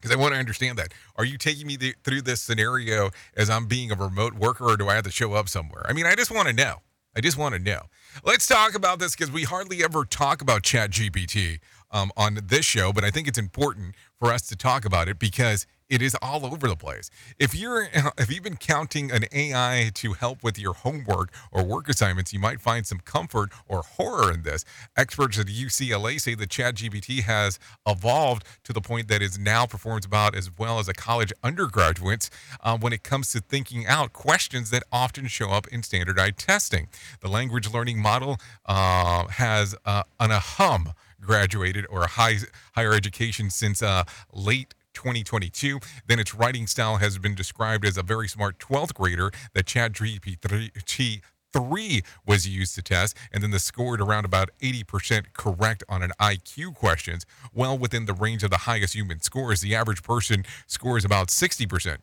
Because 0.00 0.16
I 0.16 0.18
want 0.18 0.32
to 0.32 0.38
understand 0.38 0.78
that. 0.78 0.94
Are 1.16 1.24
you 1.24 1.36
taking 1.36 1.66
me 1.66 1.76
th- 1.76 1.96
through 2.04 2.22
this 2.22 2.40
scenario 2.40 3.10
as 3.36 3.50
I'm 3.50 3.66
being 3.66 3.92
a 3.92 3.94
remote 3.94 4.34
worker, 4.34 4.64
or 4.64 4.76
do 4.76 4.88
I 4.88 4.94
have 4.94 5.04
to 5.04 5.10
show 5.10 5.34
up 5.34 5.48
somewhere? 5.48 5.84
I 5.86 5.92
mean, 5.92 6.06
I 6.06 6.14
just 6.14 6.30
want 6.30 6.48
to 6.48 6.54
know. 6.54 6.76
I 7.14 7.20
just 7.20 7.36
want 7.36 7.54
to 7.54 7.58
know. 7.60 7.82
Let's 8.24 8.46
talk 8.46 8.74
about 8.74 8.98
this 8.98 9.14
because 9.16 9.30
we 9.30 9.42
hardly 9.42 9.82
ever 9.82 10.04
talk 10.04 10.40
about 10.40 10.62
ChatGPT 10.62 11.58
um, 11.90 12.10
on 12.16 12.38
this 12.46 12.64
show, 12.64 12.92
but 12.92 13.04
I 13.04 13.10
think 13.10 13.28
it's 13.28 13.38
important 13.38 13.94
for 14.18 14.32
us 14.32 14.42
to 14.48 14.56
talk 14.56 14.84
about 14.84 15.08
it 15.08 15.18
because 15.18 15.66
it 15.90 16.00
is 16.00 16.16
all 16.22 16.46
over 16.46 16.68
the 16.68 16.76
place. 16.76 17.10
If 17.38 17.54
you're 17.54 17.88
if 18.18 18.30
you've 18.30 18.44
been 18.44 18.56
counting 18.56 19.10
an 19.10 19.24
AI 19.32 19.90
to 19.94 20.12
help 20.12 20.42
with 20.42 20.58
your 20.58 20.72
homework 20.72 21.34
or 21.50 21.64
work 21.64 21.88
assignments, 21.88 22.32
you 22.32 22.38
might 22.38 22.60
find 22.60 22.86
some 22.86 23.00
comfort 23.00 23.50
or 23.66 23.82
horror 23.82 24.32
in 24.32 24.42
this. 24.42 24.64
Experts 24.96 25.38
at 25.38 25.46
UCLA 25.46 26.20
say 26.20 26.34
that 26.36 26.48
ChatGPT 26.48 27.22
has 27.22 27.58
evolved 27.86 28.44
to 28.64 28.72
the 28.72 28.80
point 28.80 29.08
that 29.08 29.20
it 29.20 29.38
now 29.38 29.66
performs 29.66 30.06
about 30.06 30.34
as 30.36 30.50
well 30.56 30.78
as 30.78 30.88
a 30.88 30.92
college 30.92 31.32
undergraduates 31.42 32.30
uh, 32.62 32.78
when 32.78 32.92
it 32.92 33.02
comes 33.02 33.32
to 33.32 33.40
thinking 33.40 33.86
out 33.86 34.12
questions 34.12 34.70
that 34.70 34.84
often 34.92 35.26
show 35.26 35.50
up 35.50 35.66
in 35.68 35.82
standardized 35.82 36.38
testing. 36.38 36.86
The 37.20 37.28
language 37.28 37.72
learning 37.72 38.00
model 38.00 38.38
uh, 38.66 39.26
has 39.26 39.74
uh, 39.84 40.04
an 40.20 40.30
ahum 40.30 40.92
graduated 41.20 41.86
or 41.90 42.02
a 42.02 42.08
high 42.08 42.36
higher 42.74 42.92
education 42.92 43.50
since 43.50 43.82
uh, 43.82 44.04
late 44.32 44.74
2022. 44.94 45.78
Then 46.06 46.18
its 46.18 46.34
writing 46.34 46.66
style 46.66 46.96
has 46.96 47.18
been 47.18 47.34
described 47.34 47.84
as 47.84 47.96
a 47.96 48.02
very 48.02 48.28
smart 48.28 48.58
12th 48.58 48.94
grader 48.94 49.30
that 49.54 49.66
ChatGPT 49.66 51.20
3 51.52 52.02
was 52.26 52.48
used 52.48 52.74
to 52.76 52.82
test, 52.82 53.16
and 53.32 53.42
then 53.42 53.50
the 53.50 53.58
scored 53.58 54.00
around 54.00 54.24
about 54.24 54.50
80% 54.62 55.32
correct 55.32 55.82
on 55.88 56.02
an 56.02 56.12
IQ 56.20 56.74
questions, 56.74 57.26
well 57.52 57.76
within 57.76 58.06
the 58.06 58.14
range 58.14 58.42
of 58.42 58.50
the 58.50 58.58
highest 58.58 58.94
human 58.94 59.20
scores. 59.20 59.60
The 59.60 59.74
average 59.74 60.02
person 60.02 60.44
scores 60.66 61.04
about 61.04 61.28
60%. 61.28 61.98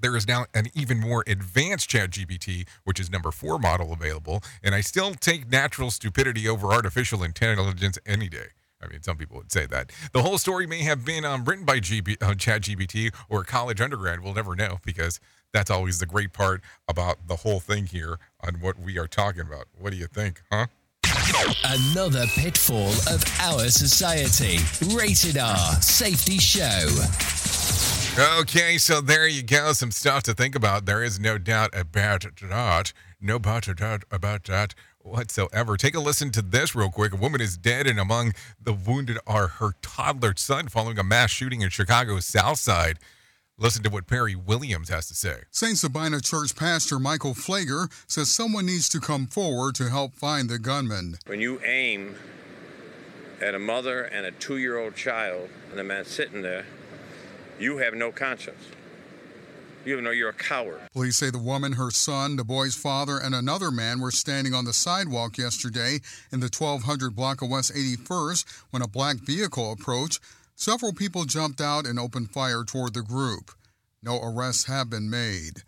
There 0.00 0.16
is 0.16 0.26
now 0.26 0.46
an 0.54 0.68
even 0.74 0.98
more 0.98 1.24
advanced 1.26 1.90
ChatGPT, 1.90 2.66
which 2.84 2.98
is 2.98 3.10
number 3.10 3.30
four 3.30 3.58
model 3.58 3.92
available, 3.92 4.42
and 4.62 4.74
I 4.74 4.80
still 4.80 5.14
take 5.14 5.50
natural 5.50 5.90
stupidity 5.90 6.48
over 6.48 6.68
artificial 6.68 7.22
intelligence 7.22 7.98
any 8.06 8.28
day. 8.28 8.48
I 8.82 8.88
mean, 8.88 9.02
some 9.02 9.16
people 9.16 9.36
would 9.36 9.52
say 9.52 9.66
that. 9.66 9.92
The 10.12 10.22
whole 10.22 10.38
story 10.38 10.66
may 10.66 10.82
have 10.84 11.04
been 11.04 11.24
um, 11.24 11.44
written 11.44 11.66
by 11.66 11.80
GB, 11.80 12.22
uh, 12.22 12.30
ChatGPT 12.30 13.14
or 13.28 13.44
college 13.44 13.80
undergrad. 13.80 14.20
We'll 14.20 14.34
never 14.34 14.56
know 14.56 14.78
because 14.84 15.20
that's 15.52 15.70
always 15.70 15.98
the 15.98 16.06
great 16.06 16.32
part 16.32 16.62
about 16.88 17.26
the 17.26 17.36
whole 17.36 17.60
thing 17.60 17.86
here 17.86 18.18
on 18.40 18.54
what 18.60 18.78
we 18.78 18.98
are 18.98 19.06
talking 19.06 19.42
about. 19.42 19.66
What 19.78 19.90
do 19.90 19.98
you 19.98 20.06
think, 20.06 20.40
huh? 20.50 20.66
Another 21.64 22.24
pitfall 22.36 22.88
of 22.88 23.22
our 23.40 23.68
society. 23.68 24.58
Rated 24.94 25.38
R 25.38 25.80
Safety 25.82 26.38
Show. 26.38 27.39
Okay, 28.18 28.76
so 28.76 29.00
there 29.00 29.26
you 29.26 29.42
go. 29.42 29.72
Some 29.72 29.90
stuff 29.92 30.24
to 30.24 30.34
think 30.34 30.54
about. 30.54 30.84
There 30.84 31.02
is 31.02 31.18
no 31.20 31.38
doubt 31.38 31.70
about 31.74 32.26
that. 32.40 32.92
No 33.20 33.38
doubt 33.38 34.04
about 34.10 34.44
that 34.44 34.74
whatsoever. 34.98 35.76
Take 35.76 35.94
a 35.94 36.00
listen 36.00 36.30
to 36.32 36.42
this 36.42 36.74
real 36.74 36.90
quick. 36.90 37.12
A 37.12 37.16
woman 37.16 37.40
is 37.40 37.56
dead, 37.56 37.86
and 37.86 37.98
among 37.98 38.34
the 38.60 38.72
wounded 38.72 39.18
are 39.26 39.46
her 39.46 39.74
toddler 39.82 40.34
son 40.36 40.68
following 40.68 40.98
a 40.98 41.04
mass 41.04 41.30
shooting 41.30 41.62
in 41.62 41.70
Chicago's 41.70 42.26
South 42.26 42.58
Side. 42.58 42.98
Listen 43.58 43.82
to 43.82 43.90
what 43.90 44.06
Perry 44.06 44.34
Williams 44.34 44.88
has 44.88 45.06
to 45.08 45.14
say. 45.14 45.42
St. 45.50 45.76
Sabina 45.76 46.20
Church 46.20 46.56
pastor 46.56 46.98
Michael 46.98 47.34
Pfleger 47.34 47.92
says 48.06 48.30
someone 48.30 48.66
needs 48.66 48.88
to 48.88 49.00
come 49.00 49.26
forward 49.26 49.74
to 49.74 49.90
help 49.90 50.14
find 50.14 50.48
the 50.48 50.58
gunman. 50.58 51.18
When 51.26 51.40
you 51.40 51.60
aim 51.62 52.16
at 53.40 53.54
a 53.54 53.58
mother 53.58 54.02
and 54.02 54.24
a 54.24 54.30
two 54.30 54.56
year 54.56 54.78
old 54.78 54.96
child, 54.96 55.50
and 55.70 55.78
the 55.78 55.84
man 55.84 56.06
sitting 56.06 56.42
there, 56.42 56.64
you 57.60 57.76
have 57.78 57.94
no 57.94 58.10
conscience. 58.10 58.62
You 59.84 60.00
know 60.00 60.10
you're 60.10 60.30
a 60.30 60.34
coward. 60.34 60.80
Police 60.92 61.16
say 61.16 61.30
the 61.30 61.38
woman, 61.38 61.72
her 61.72 61.90
son, 61.90 62.36
the 62.36 62.44
boy's 62.44 62.74
father, 62.74 63.18
and 63.18 63.34
another 63.34 63.70
man 63.70 64.00
were 64.00 64.10
standing 64.10 64.52
on 64.52 64.64
the 64.64 64.72
sidewalk 64.72 65.38
yesterday 65.38 66.00
in 66.32 66.40
the 66.40 66.50
1200 66.54 67.14
block 67.14 67.40
of 67.40 67.48
West 67.48 67.74
81st 67.74 68.44
when 68.70 68.82
a 68.82 68.88
black 68.88 69.16
vehicle 69.16 69.72
approached. 69.72 70.20
Several 70.54 70.92
people 70.92 71.24
jumped 71.24 71.60
out 71.60 71.86
and 71.86 71.98
opened 71.98 72.30
fire 72.30 72.62
toward 72.64 72.92
the 72.92 73.02
group. 73.02 73.52
No 74.02 74.20
arrests 74.22 74.64
have 74.64 74.90
been 74.90 75.08
made. 75.08 75.62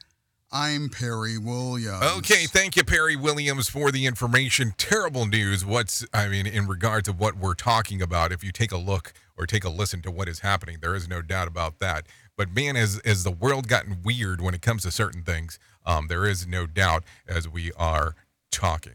I'm 0.54 0.90
Perry 0.90 1.38
Williams. 1.38 2.04
Okay, 2.18 2.44
thank 2.44 2.76
you, 2.76 2.84
Perry 2.84 3.16
Williams, 3.16 3.70
for 3.70 3.90
the 3.90 4.04
information. 4.04 4.74
Terrible 4.76 5.24
news. 5.24 5.64
What's, 5.64 6.04
I 6.12 6.28
mean, 6.28 6.46
in 6.46 6.66
regards 6.66 7.08
to 7.08 7.14
what 7.14 7.38
we're 7.38 7.54
talking 7.54 8.02
about, 8.02 8.32
if 8.32 8.44
you 8.44 8.52
take 8.52 8.70
a 8.70 8.76
look 8.76 9.14
or 9.38 9.46
take 9.46 9.64
a 9.64 9.70
listen 9.70 10.02
to 10.02 10.10
what 10.10 10.28
is 10.28 10.40
happening, 10.40 10.76
there 10.82 10.94
is 10.94 11.08
no 11.08 11.22
doubt 11.22 11.48
about 11.48 11.78
that. 11.78 12.04
But 12.36 12.54
man, 12.54 12.76
as 12.76 12.98
as 12.98 13.24
the 13.24 13.30
world 13.30 13.66
gotten 13.66 14.02
weird 14.04 14.42
when 14.42 14.52
it 14.54 14.60
comes 14.60 14.82
to 14.82 14.90
certain 14.90 15.22
things, 15.22 15.58
um, 15.86 16.08
there 16.08 16.26
is 16.26 16.46
no 16.46 16.66
doubt 16.66 17.02
as 17.26 17.48
we 17.48 17.72
are 17.72 18.14
talking. 18.50 18.92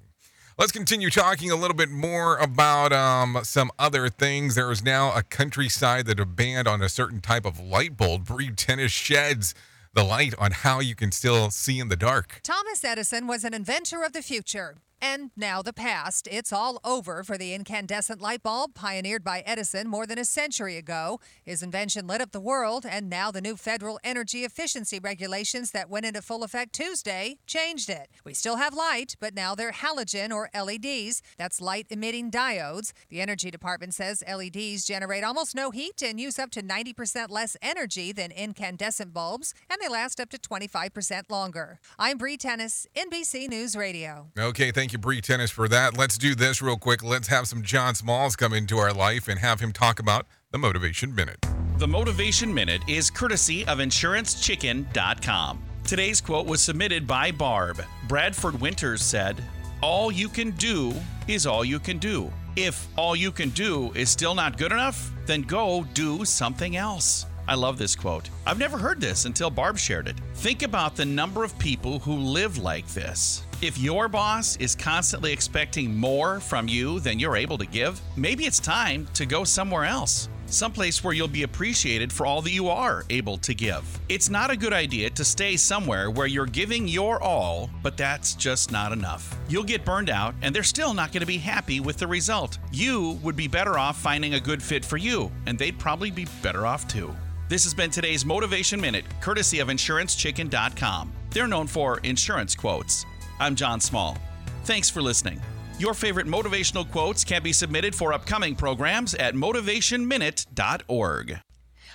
Let's 0.60 0.72
continue 0.72 1.10
talking 1.10 1.49
a 1.49 1.55
little 1.55 1.78
bit 1.78 1.89
more 1.89 2.38
about 2.38 2.93
um, 2.93 3.39
some 3.41 3.72
other 3.80 4.10
things. 4.10 4.53
There 4.53 4.72
is 4.72 4.84
now 4.84 5.12
a 5.12 5.24
countryside 5.24 6.05
that 6.05 6.20
a 6.20 6.26
banned 6.26 6.68
on 6.68 6.84
a 6.84 6.89
certain 6.89 7.20
type 7.20 7.45
of 7.45 7.60
light 7.60 7.97
bulb. 7.97 8.26
Bree 8.26 8.51
Tennis 8.51 8.91
sheds 8.91 9.55
the 9.98 10.04
light 10.04 10.36
on 10.38 10.52
how 10.52 10.80
you 10.80 10.93
can 10.93 11.12
still 11.12 11.50
see 11.50 11.80
in 11.80 11.88
the 11.88 11.95
dark. 11.95 12.39
Thomas 12.43 12.84
Edison 12.84 13.26
was 13.26 13.43
an 13.43 13.56
inventor 13.56 14.04
of 14.04 14.14
the 14.14 14.22
future. 14.22 14.76
And 15.02 15.30
now 15.38 15.62
the 15.62 15.74
past. 15.74 16.28
It's 16.32 16.52
all 16.52 16.80
over 16.84 17.24
for 17.24 17.38
the 17.38 17.54
incandescent 17.54 18.20
light 18.20 18.41
bulb 18.41 18.74
pioneered 18.74 19.24
by 19.24 19.43
Edison 19.45 19.88
more 19.88 20.08
than 20.08 20.18
a 20.18 20.26
century 20.26 20.76
ago. 20.76 21.20
His 21.43 21.62
invention 21.62 22.08
lit 22.08 22.20
up 22.20 22.32
the 22.32 22.39
world, 22.39 22.86
and 22.89 23.10
now 23.10 23.30
the 23.30 23.41
new 23.41 23.56
federal 23.56 24.00
energy 24.04 24.43
efficiency 24.43 25.00
regulations 25.00 25.72
that 25.72 25.89
went 25.89 26.06
into 26.06 26.22
full 26.22 26.43
effect 26.43 26.74
Tuesday 26.74 27.38
changed 27.45 27.89
it. 27.89 28.10
We 28.24 28.34
still 28.34 28.56
have 28.56 28.74
light, 28.74 29.16
but 29.20 29.36
now 29.36 29.54
they're 29.54 29.72
halogen 29.72 30.32
or 30.32 30.50
LEDs. 30.56 31.22
That's 31.38 31.62
light 31.62 31.88
emitting 31.89 32.32
diodes. 32.32 32.91
The 33.10 33.22
Energy 33.22 33.52
Department 33.52 33.93
says 33.93 34.24
LEDs 34.28 34.84
generate 34.86 35.24
almost 35.24 35.56
no 35.56 35.70
heat 35.70 36.02
and 36.02 36.20
use 36.20 36.39
up 36.39 36.50
to 36.52 36.64
90% 36.64 37.30
less 37.30 37.56
energy 37.62 38.12
than 38.12 38.32
incandescent 38.32 39.14
bulbs, 39.14 39.54
and 39.70 39.80
they 39.80 39.89
last 39.89 40.20
up 40.20 40.30
to 40.32 40.38
25% 40.38 41.30
longer. 41.30 41.80
I'm 42.00 42.18
Bree 42.18 42.38
Tennis, 42.38 42.88
NBC 42.95 43.48
News 43.48 43.76
Radio. 43.76 44.32
Okay, 44.38 44.72
thank 44.72 44.87
you, 44.92 45.00
Bree 45.00 45.22
Tennis, 45.22 45.52
for 45.52 45.68
that. 45.68 45.98
Let's 45.98 46.18
do 46.18 46.36
this 46.36 46.62
real 46.62 46.78
quick. 46.78 47.04
Let's 47.04 47.28
have 47.30 47.48
some 47.48 47.64
John 47.64 47.96
Smalls 47.96 48.36
come 48.36 48.54
into 48.54 48.78
our 48.78 48.94
life 48.94 49.28
and 49.28 49.40
have 49.40 49.60
him 49.60 49.72
talk 49.72 50.00
about 50.00 50.28
the 50.52 50.58
Motivation 50.58 51.14
Minute. 51.14 51.46
The 51.78 51.88
Motivation 51.88 52.54
Minute 52.54 52.82
is 52.88 53.10
courtesy 53.10 53.66
of 53.66 53.80
InsuranceChicken.com. 53.80 55.64
Today's 55.84 56.22
quote 56.22 56.46
was 56.46 56.62
submitted 56.62 57.08
by 57.08 57.32
Barb. 57.32 57.82
Bradford 58.08 58.60
Winters 58.60 59.02
said, 59.02 59.42
All 59.82 60.12
you 60.12 60.28
can 60.28 60.52
do 60.52 60.94
is 61.28 61.46
all 61.48 61.64
you 61.64 61.80
can 61.80 61.98
do. 61.98 62.32
If 62.56 62.88
all 62.98 63.16
you 63.16 63.32
can 63.32 63.50
do 63.50 63.92
is 63.94 64.10
still 64.10 64.36
not 64.36 64.58
good 64.58 64.72
enough, 64.72 65.12
then 65.26 65.44
go 65.44 65.86
do 65.94 66.26
something 66.26 66.76
else. 66.76 67.26
I 67.48 67.56
love 67.56 67.78
this 67.78 67.96
quote. 67.96 68.30
I've 68.46 68.60
never 68.60 68.78
heard 68.78 69.00
this 69.00 69.24
until 69.24 69.50
Barb 69.50 69.78
shared 69.78 70.10
it. 70.10 70.20
Think 70.36 70.64
about 70.64 70.96
the 70.96 71.06
number 71.06 71.46
of 71.46 71.58
people 71.58 72.00
who 72.00 72.16
live 72.16 72.58
like 72.58 72.88
this. 72.88 73.47
If 73.60 73.80
your 73.80 74.08
boss 74.08 74.55
is 74.58 74.76
constantly 74.76 75.34
expecting 75.34 75.97
more 75.97 76.39
from 76.39 76.68
you 76.68 76.99
than 76.99 77.18
you're 77.18 77.36
able 77.36 77.58
to 77.58 77.66
give, 77.66 77.99
maybe 78.16 78.45
it's 78.45 78.60
time 78.60 79.08
to 79.16 79.26
go 79.26 79.43
somewhere 79.43 79.84
else. 79.84 80.30
Someplace 80.45 81.03
where 81.03 81.16
you'll 81.16 81.28
be 81.28 81.41
appreciated 81.41 82.14
for 82.14 82.28
all 82.28 82.43
that 82.43 82.51
you 82.51 82.70
are 82.70 83.03
able 83.10 83.36
to 83.39 83.55
give. 83.55 83.84
It's 84.10 84.30
not 84.30 84.51
a 84.51 84.55
good 84.55 84.74
idea 84.74 85.10
to 85.10 85.26
stay 85.26 85.58
somewhere 85.58 86.12
where 86.12 86.28
you're 86.28 86.45
giving 86.45 86.88
your 86.88 87.22
all, 87.22 87.72
but 87.82 87.97
that's 87.97 88.36
just 88.36 88.72
not 88.72 88.91
enough. 88.91 89.36
You'll 89.49 89.64
get 89.64 89.84
burned 89.84 90.12
out, 90.12 90.36
and 90.43 90.55
they're 90.55 90.62
still 90.62 90.93
not 90.93 91.12
going 91.12 91.22
to 91.22 91.26
be 91.26 91.39
happy 91.39 91.80
with 91.80 91.97
the 91.97 92.05
result. 92.05 92.60
You 92.72 93.20
would 93.24 93.36
be 93.36 93.47
better 93.47 93.80
off 93.80 93.99
finding 93.99 94.36
a 94.36 94.39
good 94.39 94.62
fit 94.62 94.86
for 94.86 94.97
you, 94.97 95.32
and 95.47 95.58
they'd 95.58 95.80
probably 95.80 96.12
be 96.12 96.28
better 96.43 96.68
off 96.68 96.88
too. 96.88 97.12
This 97.49 97.64
has 97.64 97.74
been 97.74 97.89
today's 97.89 98.24
Motivation 98.24 98.80
Minute, 98.80 99.05
courtesy 99.20 99.60
of 99.62 99.70
InsuranceChicken.com. 99.70 101.12
They're 101.32 101.47
known 101.47 101.66
for 101.66 101.97
insurance 101.99 102.53
quotes. 102.53 103.03
I'm 103.40 103.56
John 103.56 103.80
Small. 103.80 104.18
Thanks 104.64 104.90
for 104.90 105.02
listening. 105.02 105.42
Your 105.80 105.94
favorite 105.94 106.28
motivational 106.28 106.90
quotes 106.92 107.24
can 107.24 107.44
be 107.44 107.54
submitted 107.54 107.94
for 107.94 108.14
upcoming 108.14 108.56
programs 108.56 109.14
at 109.16 109.36
motivationminute.org. 109.36 111.40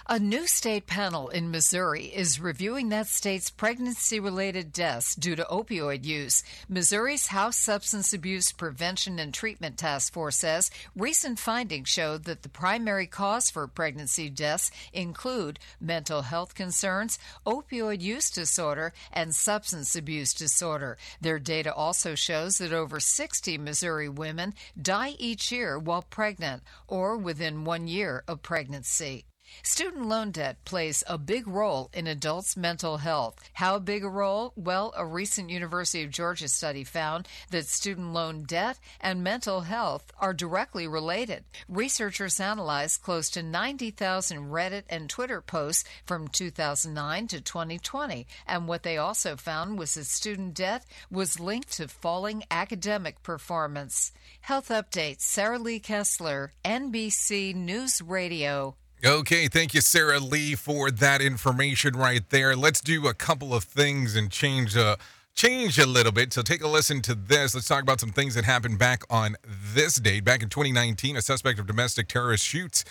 A 0.08 0.18
new 0.18 0.48
state 0.48 0.88
panel 0.88 1.28
in 1.28 1.52
Missouri 1.52 2.06
is 2.06 2.40
reviewing 2.40 2.88
that 2.88 3.06
state's 3.06 3.50
pregnancy 3.50 4.18
related 4.18 4.72
deaths 4.72 5.14
due 5.14 5.36
to 5.36 5.44
opioid 5.44 6.04
use. 6.04 6.42
Missouri's 6.68 7.28
House 7.28 7.56
Substance 7.56 8.12
Abuse 8.12 8.50
Prevention 8.50 9.20
and 9.20 9.32
Treatment 9.32 9.78
Task 9.78 10.12
Force 10.12 10.38
says 10.38 10.72
recent 10.96 11.38
findings 11.38 11.88
show 11.88 12.18
that 12.18 12.42
the 12.42 12.48
primary 12.48 13.06
cause 13.06 13.48
for 13.48 13.68
pregnancy 13.68 14.28
deaths 14.28 14.72
include 14.92 15.60
mental 15.80 16.22
health 16.22 16.56
concerns, 16.56 17.16
opioid 17.46 18.00
use 18.00 18.28
disorder, 18.28 18.92
and 19.12 19.32
substance 19.32 19.94
abuse 19.94 20.34
disorder. 20.34 20.98
Their 21.20 21.38
data 21.38 21.72
also 21.72 22.16
shows 22.16 22.58
that 22.58 22.72
over 22.72 22.98
60 22.98 23.56
Missouri 23.56 24.08
women 24.08 24.54
die 24.80 25.14
each 25.20 25.52
year 25.52 25.78
while 25.78 26.02
pregnant 26.02 26.64
or 26.88 27.16
within 27.16 27.64
one 27.64 27.86
year 27.86 28.24
of 28.26 28.42
pregnancy. 28.42 29.26
Student 29.62 30.06
loan 30.08 30.30
debt 30.30 30.64
plays 30.64 31.04
a 31.06 31.18
big 31.18 31.46
role 31.46 31.90
in 31.92 32.06
adults' 32.06 32.56
mental 32.56 32.96
health. 32.96 33.38
How 33.52 33.78
big 33.78 34.04
a 34.04 34.08
role? 34.08 34.52
Well, 34.56 34.92
a 34.96 35.04
recent 35.04 35.50
University 35.50 36.02
of 36.02 36.10
Georgia 36.10 36.48
study 36.48 36.84
found 36.84 37.28
that 37.50 37.66
student 37.66 38.12
loan 38.12 38.44
debt 38.44 38.78
and 39.00 39.22
mental 39.22 39.60
health 39.60 40.10
are 40.18 40.34
directly 40.34 40.88
related. 40.88 41.44
Researchers 41.68 42.40
analyzed 42.40 43.02
close 43.02 43.30
to 43.30 43.42
90,000 43.42 44.50
Reddit 44.50 44.84
and 44.88 45.08
Twitter 45.08 45.40
posts 45.40 45.84
from 46.04 46.28
2009 46.28 47.28
to 47.28 47.40
2020, 47.40 48.26
and 48.46 48.66
what 48.66 48.82
they 48.82 48.96
also 48.96 49.36
found 49.36 49.78
was 49.78 49.94
that 49.94 50.06
student 50.06 50.54
debt 50.54 50.84
was 51.10 51.38
linked 51.38 51.72
to 51.72 51.88
falling 51.88 52.42
academic 52.50 53.22
performance. 53.22 54.12
Health 54.40 54.68
Update 54.68 55.20
Sarah 55.20 55.58
Lee 55.58 55.78
Kessler, 55.78 56.52
NBC 56.64 57.54
News 57.54 58.02
Radio. 58.02 58.76
Okay, 59.04 59.48
thank 59.48 59.74
you, 59.74 59.80
Sarah 59.80 60.20
Lee, 60.20 60.54
for 60.54 60.88
that 60.92 61.20
information 61.20 61.96
right 61.96 62.22
there. 62.30 62.54
Let's 62.54 62.80
do 62.80 63.08
a 63.08 63.14
couple 63.14 63.52
of 63.52 63.64
things 63.64 64.14
and 64.14 64.30
change 64.30 64.76
uh, 64.76 64.94
change 65.34 65.76
a 65.80 65.86
little 65.86 66.12
bit. 66.12 66.32
So 66.32 66.40
take 66.40 66.62
a 66.62 66.68
listen 66.68 67.02
to 67.02 67.16
this. 67.16 67.52
Let's 67.52 67.66
talk 67.66 67.82
about 67.82 67.98
some 67.98 68.10
things 68.10 68.36
that 68.36 68.44
happened 68.44 68.78
back 68.78 69.02
on 69.10 69.34
this 69.74 69.96
date. 69.96 70.24
Back 70.24 70.44
in 70.44 70.50
2019, 70.50 71.16
a 71.16 71.22
suspect 71.22 71.58
of 71.58 71.66
domestic 71.66 72.06
terrorist 72.06 72.44
shoots 72.44 72.84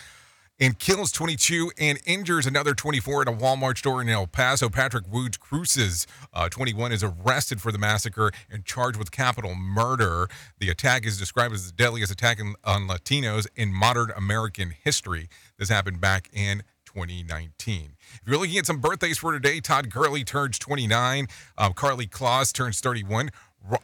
and 0.62 0.78
kills 0.78 1.12
22 1.12 1.72
and 1.80 1.99
injures 2.05 2.45
another 2.45 2.76
24 2.76 3.24
at 3.24 3.28
a 3.28 3.32
Walmart 3.32 3.80
store 3.80 3.99
in 3.99 4.07
El 4.07 4.28
Paso. 4.28 4.70
Patrick 4.70 5.05
Woods 5.12 5.38
Crusius, 5.38 6.05
uh, 6.34 6.47
21, 6.47 6.91
is 6.91 7.03
arrested 7.03 7.59
for 7.59 7.72
the 7.72 7.80
massacre 7.80 8.32
and 8.49 8.64
charged 8.64 8.97
with 8.97 9.12
capital 9.12 9.55
murder. 9.55 10.30
The 10.59 10.70
attack 10.70 11.05
is 11.05 11.18
described 11.18 11.55
as 11.55 11.66
the 11.66 11.74
deadliest 11.74 12.12
attack 12.12 12.39
in, 12.39 12.53
on 12.64 12.88
Latinos 12.88 13.47
in 13.55 13.74
modern 13.74 14.12
American 14.16 14.72
history. 14.84 15.28
This 15.57 15.70
happened 15.70 15.99
back 15.99 16.30
in 16.32 16.62
2019. 16.86 17.95
If 18.14 18.22
you're 18.28 18.38
looking 18.38 18.57
at 18.59 18.68
some 18.68 18.80
birthdays 18.80 19.18
for 19.18 19.32
today, 19.32 19.62
Todd 19.62 19.89
Gurley 19.89 20.24
turns 20.24 20.59
29, 20.59 21.28
um, 21.57 21.74
Karlie 21.74 22.07
Kloss 22.07 22.53
turns 22.53 22.80
31. 22.80 23.32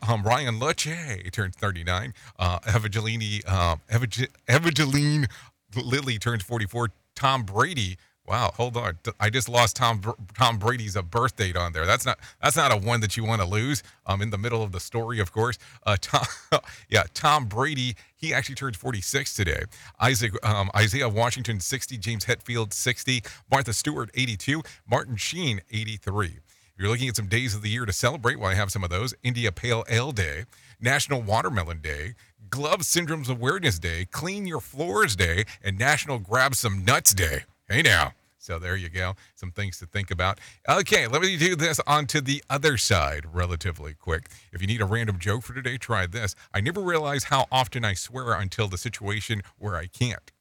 Um, 0.08 0.24
Ryan 0.24 0.60
Luce 0.60 0.88
turns 1.32 1.56
39. 1.56 2.14
Uh, 2.40 2.60
Evangeline, 2.68 3.42
uh, 3.48 3.76
Evangeline 3.90 5.28
Lilly 5.76 6.18
turns 6.18 6.44
44. 6.44 6.90
Tom 7.16 7.44
Brady. 7.44 7.98
Wow, 8.28 8.52
hold 8.56 8.76
on. 8.76 8.98
I 9.22 9.30
just 9.30 9.48
lost 9.48 9.78
Tom 9.78 10.02
Tom 10.38 10.58
Brady's 10.58 10.98
a 10.98 11.02
birth 11.02 11.38
date 11.38 11.56
on 11.56 11.72
there. 11.72 11.86
That's 11.86 12.06
not 12.06 12.20
that's 12.42 12.58
not 12.58 12.74
a 12.74 12.78
one 12.78 13.00
that 13.00 13.16
you 13.16 13.24
want 13.24 13.42
to 13.42 13.48
lose. 13.48 13.84
Um, 14.06 14.22
in 14.22 14.32
the 14.32 14.38
middle 14.38 14.62
of 14.62 14.74
the 14.74 14.82
story, 14.82 15.20
of 15.20 15.32
course. 15.32 15.58
Uh, 15.86 15.96
Tom, 16.00 16.26
yeah, 16.90 17.04
Tom 17.14 17.46
Brady. 17.46 17.96
He 18.18 18.34
actually 18.34 18.56
turns 18.56 18.76
46 18.76 19.34
today. 19.34 19.62
Isaac 20.02 20.34
um, 20.46 20.70
Isaiah 20.76 21.08
Washington 21.08 21.62
60. 21.62 21.98
James 21.98 22.26
Hetfield 22.26 22.74
60. 22.74 23.24
Martha 23.50 23.72
Stewart 23.72 24.10
82. 24.14 24.62
Martin 24.86 25.16
Sheen 25.16 25.62
83. 25.72 26.40
If 26.78 26.84
you're 26.84 26.92
looking 26.92 27.08
at 27.08 27.16
some 27.16 27.28
days 27.28 27.56
of 27.56 27.64
the 27.64 27.70
year 27.70 27.86
to 27.86 27.94
celebrate, 27.94 28.38
well, 28.38 28.52
I 28.52 28.56
have 28.56 28.72
some 28.72 28.84
of 28.84 28.92
those. 28.92 29.14
India 29.24 29.52
Pale 29.52 29.86
Ale 29.90 30.12
Day, 30.12 30.44
National 30.80 31.24
Watermelon 31.24 31.80
Day, 31.80 32.14
Glove 32.50 32.82
Syndromes 32.82 33.30
Awareness 33.30 33.80
Day, 33.80 34.06
Clean 34.12 34.46
Your 34.46 34.62
Floors 34.62 35.16
Day, 35.16 35.46
and 35.64 35.78
National 35.78 36.20
Grab 36.20 36.56
Some 36.56 36.86
Nuts 36.86 37.14
Day. 37.14 37.44
Hey 37.68 37.82
now. 37.82 38.14
So 38.38 38.60
there 38.60 38.78
you 38.78 38.88
go. 38.88 39.16
Some 39.36 39.52
things 39.52 39.78
to 39.80 39.86
think 39.86 40.10
about. 40.10 40.40
Okay, 40.70 41.06
let 41.08 41.22
me 41.22 41.36
do 41.36 41.56
this 41.56 41.82
onto 41.86 42.22
the 42.22 42.42
other 42.50 42.78
side 42.78 43.26
relatively 43.34 43.94
quick. 43.94 44.30
If 44.54 44.62
you 44.62 44.68
need 44.68 44.80
a 44.80 44.86
random 44.86 45.20
joke 45.20 45.44
for 45.44 45.54
today, 45.54 45.78
try 45.78 46.06
this. 46.06 46.34
I 46.54 46.62
never 46.62 46.80
realize 46.80 47.26
how 47.26 47.48
often 47.52 47.84
I 47.84 47.94
swear 47.94 48.32
until 48.34 48.70
the 48.70 48.78
situation 48.78 49.42
where 49.58 49.76
I 49.76 49.88
can't. 49.88 50.32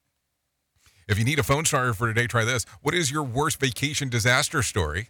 If 1.09 1.17
you 1.17 1.25
need 1.25 1.39
a 1.39 1.43
phone 1.43 1.65
starter 1.65 1.93
for 1.93 2.07
today, 2.07 2.27
try 2.27 2.45
this. 2.45 2.65
What 2.81 2.93
is 2.93 3.11
your 3.11 3.23
worst 3.23 3.59
vacation 3.59 4.07
disaster 4.07 4.61
story? 4.61 5.09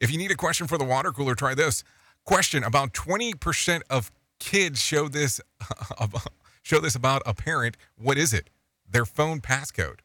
If 0.00 0.10
you 0.10 0.18
need 0.18 0.32
a 0.32 0.36
question 0.36 0.66
for 0.66 0.78
the 0.78 0.84
water 0.84 1.12
cooler, 1.12 1.34
try 1.34 1.54
this. 1.54 1.84
Question 2.24 2.64
About 2.64 2.92
20% 2.92 3.82
of 3.88 4.10
kids 4.38 4.80
show 4.80 5.08
this 5.08 5.40
show 6.62 6.80
this 6.80 6.94
about 6.94 7.22
a 7.26 7.34
parent. 7.34 7.76
What 7.96 8.18
is 8.18 8.32
it? 8.32 8.50
Their 8.88 9.06
phone 9.06 9.40
passcode. 9.40 10.00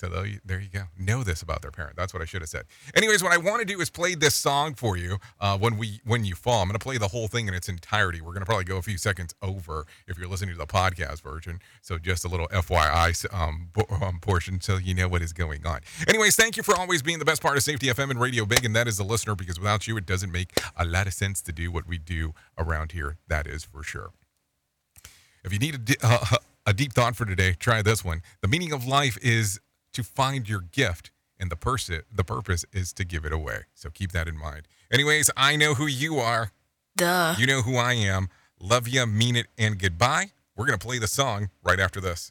So 0.00 0.08
there 0.44 0.60
you 0.60 0.68
go. 0.68 0.82
Know 0.98 1.22
this 1.22 1.40
about 1.42 1.62
their 1.62 1.70
parent. 1.70 1.96
That's 1.96 2.12
what 2.12 2.20
I 2.20 2.24
should 2.24 2.42
have 2.42 2.48
said. 2.48 2.64
Anyways, 2.94 3.22
what 3.22 3.32
I 3.32 3.36
want 3.36 3.60
to 3.60 3.64
do 3.64 3.80
is 3.80 3.90
play 3.90 4.14
this 4.14 4.34
song 4.34 4.74
for 4.74 4.96
you 4.96 5.18
uh, 5.40 5.56
when 5.56 5.78
we 5.78 6.00
when 6.04 6.24
you 6.24 6.34
fall. 6.34 6.62
I'm 6.62 6.68
going 6.68 6.78
to 6.78 6.82
play 6.82 6.98
the 6.98 7.08
whole 7.08 7.28
thing 7.28 7.46
in 7.46 7.54
its 7.54 7.68
entirety. 7.68 8.20
We're 8.20 8.32
going 8.32 8.42
to 8.42 8.46
probably 8.46 8.64
go 8.64 8.76
a 8.76 8.82
few 8.82 8.98
seconds 8.98 9.34
over 9.40 9.86
if 10.08 10.18
you're 10.18 10.28
listening 10.28 10.54
to 10.54 10.58
the 10.58 10.66
podcast 10.66 11.22
version. 11.22 11.60
So 11.80 11.98
just 11.98 12.24
a 12.24 12.28
little 12.28 12.48
FYI 12.48 13.32
um, 13.32 13.68
um, 14.02 14.18
portion 14.20 14.60
so 14.60 14.76
you 14.76 14.94
know 14.94 15.08
what 15.08 15.22
is 15.22 15.32
going 15.32 15.64
on. 15.64 15.80
Anyways, 16.08 16.34
thank 16.34 16.56
you 16.56 16.62
for 16.62 16.76
always 16.76 17.00
being 17.00 17.20
the 17.20 17.24
best 17.24 17.40
part 17.40 17.56
of 17.56 17.62
Safety 17.62 17.86
FM 17.86 18.10
and 18.10 18.20
Radio 18.20 18.44
Big, 18.44 18.64
and 18.64 18.74
that 18.74 18.88
is 18.88 18.96
the 18.96 19.04
listener 19.04 19.36
because 19.36 19.58
without 19.58 19.86
you, 19.86 19.96
it 19.96 20.06
doesn't 20.06 20.32
make 20.32 20.52
a 20.76 20.84
lot 20.84 21.06
of 21.06 21.14
sense 21.14 21.40
to 21.42 21.52
do 21.52 21.70
what 21.70 21.86
we 21.86 21.98
do 21.98 22.34
around 22.58 22.92
here. 22.92 23.18
That 23.28 23.46
is 23.46 23.64
for 23.64 23.82
sure. 23.82 24.10
If 25.44 25.52
you 25.52 25.58
need 25.58 25.96
a, 26.02 26.06
uh, 26.06 26.36
a 26.66 26.72
deep 26.72 26.94
thought 26.94 27.16
for 27.16 27.26
today, 27.26 27.54
try 27.58 27.82
this 27.82 28.04
one. 28.04 28.22
The 28.40 28.48
meaning 28.48 28.72
of 28.72 28.86
life 28.86 29.18
is 29.22 29.60
to 29.94 30.02
find 30.02 30.48
your 30.48 30.60
gift 30.60 31.10
and 31.38 31.50
the 31.50 31.56
person 31.56 32.02
the 32.12 32.24
purpose 32.24 32.64
is 32.72 32.92
to 32.94 33.04
give 33.04 33.24
it 33.24 33.32
away. 33.32 33.62
So 33.74 33.90
keep 33.90 34.12
that 34.12 34.28
in 34.28 34.36
mind. 34.36 34.68
Anyways, 34.90 35.30
I 35.36 35.56
know 35.56 35.74
who 35.74 35.86
you 35.86 36.18
are. 36.18 36.52
Duh. 36.96 37.34
You 37.38 37.46
know 37.46 37.62
who 37.62 37.76
I 37.76 37.94
am. 37.94 38.28
Love 38.60 38.86
you, 38.86 39.04
mean 39.06 39.36
it, 39.36 39.46
and 39.58 39.78
goodbye. 39.78 40.32
We're 40.56 40.66
gonna 40.66 40.78
play 40.78 40.98
the 40.98 41.08
song 41.08 41.50
right 41.62 41.80
after 41.80 42.00
this. 42.00 42.30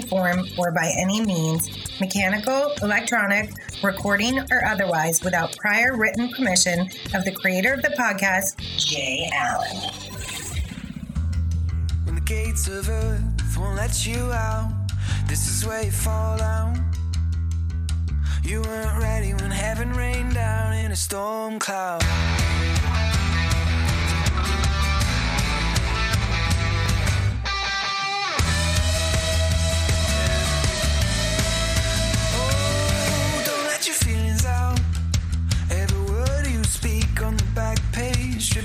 form 0.00 0.46
or 0.58 0.72
by 0.72 0.92
any 0.98 1.24
means, 1.24 1.68
mechanical, 2.00 2.72
electronic, 2.82 3.52
recording, 3.82 4.38
or 4.50 4.64
otherwise, 4.64 5.22
without 5.22 5.56
prior 5.56 5.96
written 5.96 6.28
permission 6.30 6.88
of 7.14 7.24
the 7.24 7.32
creator 7.32 7.72
of 7.72 7.82
the 7.82 7.90
podcast, 7.90 8.56
Jay 8.78 9.30
Allen. 9.32 9.76
When 12.04 12.14
the 12.16 12.20
gates 12.22 12.68
of 12.68 12.88
earth 12.88 13.56
won't 13.58 13.76
let 13.76 14.06
you 14.06 14.18
out, 14.32 14.72
this 15.28 15.48
is 15.48 15.66
where 15.66 15.84
you 15.84 15.90
fall 15.90 16.38
down. 16.38 16.84
You 18.42 18.62
weren't 18.62 19.02
ready 19.02 19.34
when 19.34 19.50
heaven 19.50 19.92
rained 19.92 20.34
down 20.34 20.74
in 20.74 20.92
a 20.92 20.96
storm 20.96 21.58
cloud. 21.58 22.02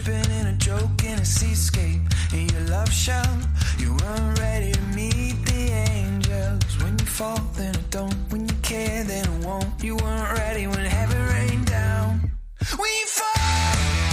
tripping 0.04 0.32
in 0.32 0.48
a 0.48 0.54
joke 0.54 1.04
in 1.04 1.20
a 1.20 1.26
seascape 1.26 2.02
in 2.34 2.50
your 2.50 2.62
love 2.62 2.92
shell. 2.92 3.38
You 3.78 3.92
weren't 3.94 4.40
ready 4.40 4.72
to 4.72 4.82
meet 4.96 5.36
the 5.46 5.72
angels. 5.72 6.84
When 6.84 6.98
you 6.98 7.06
fall, 7.06 7.40
then 7.56 7.76
I 7.76 7.82
don't. 7.90 8.16
When 8.30 8.48
you 8.48 8.56
care, 8.62 9.04
then 9.04 9.28
I 9.28 9.46
won't. 9.46 9.84
You 9.84 9.96
weren't 9.98 10.38
ready 10.38 10.68
when 10.68 10.86
heaven 10.86 11.22
rained 11.28 11.68
down. 11.68 12.32
When 12.78 12.92
you 13.00 13.08
fall. 13.08 14.11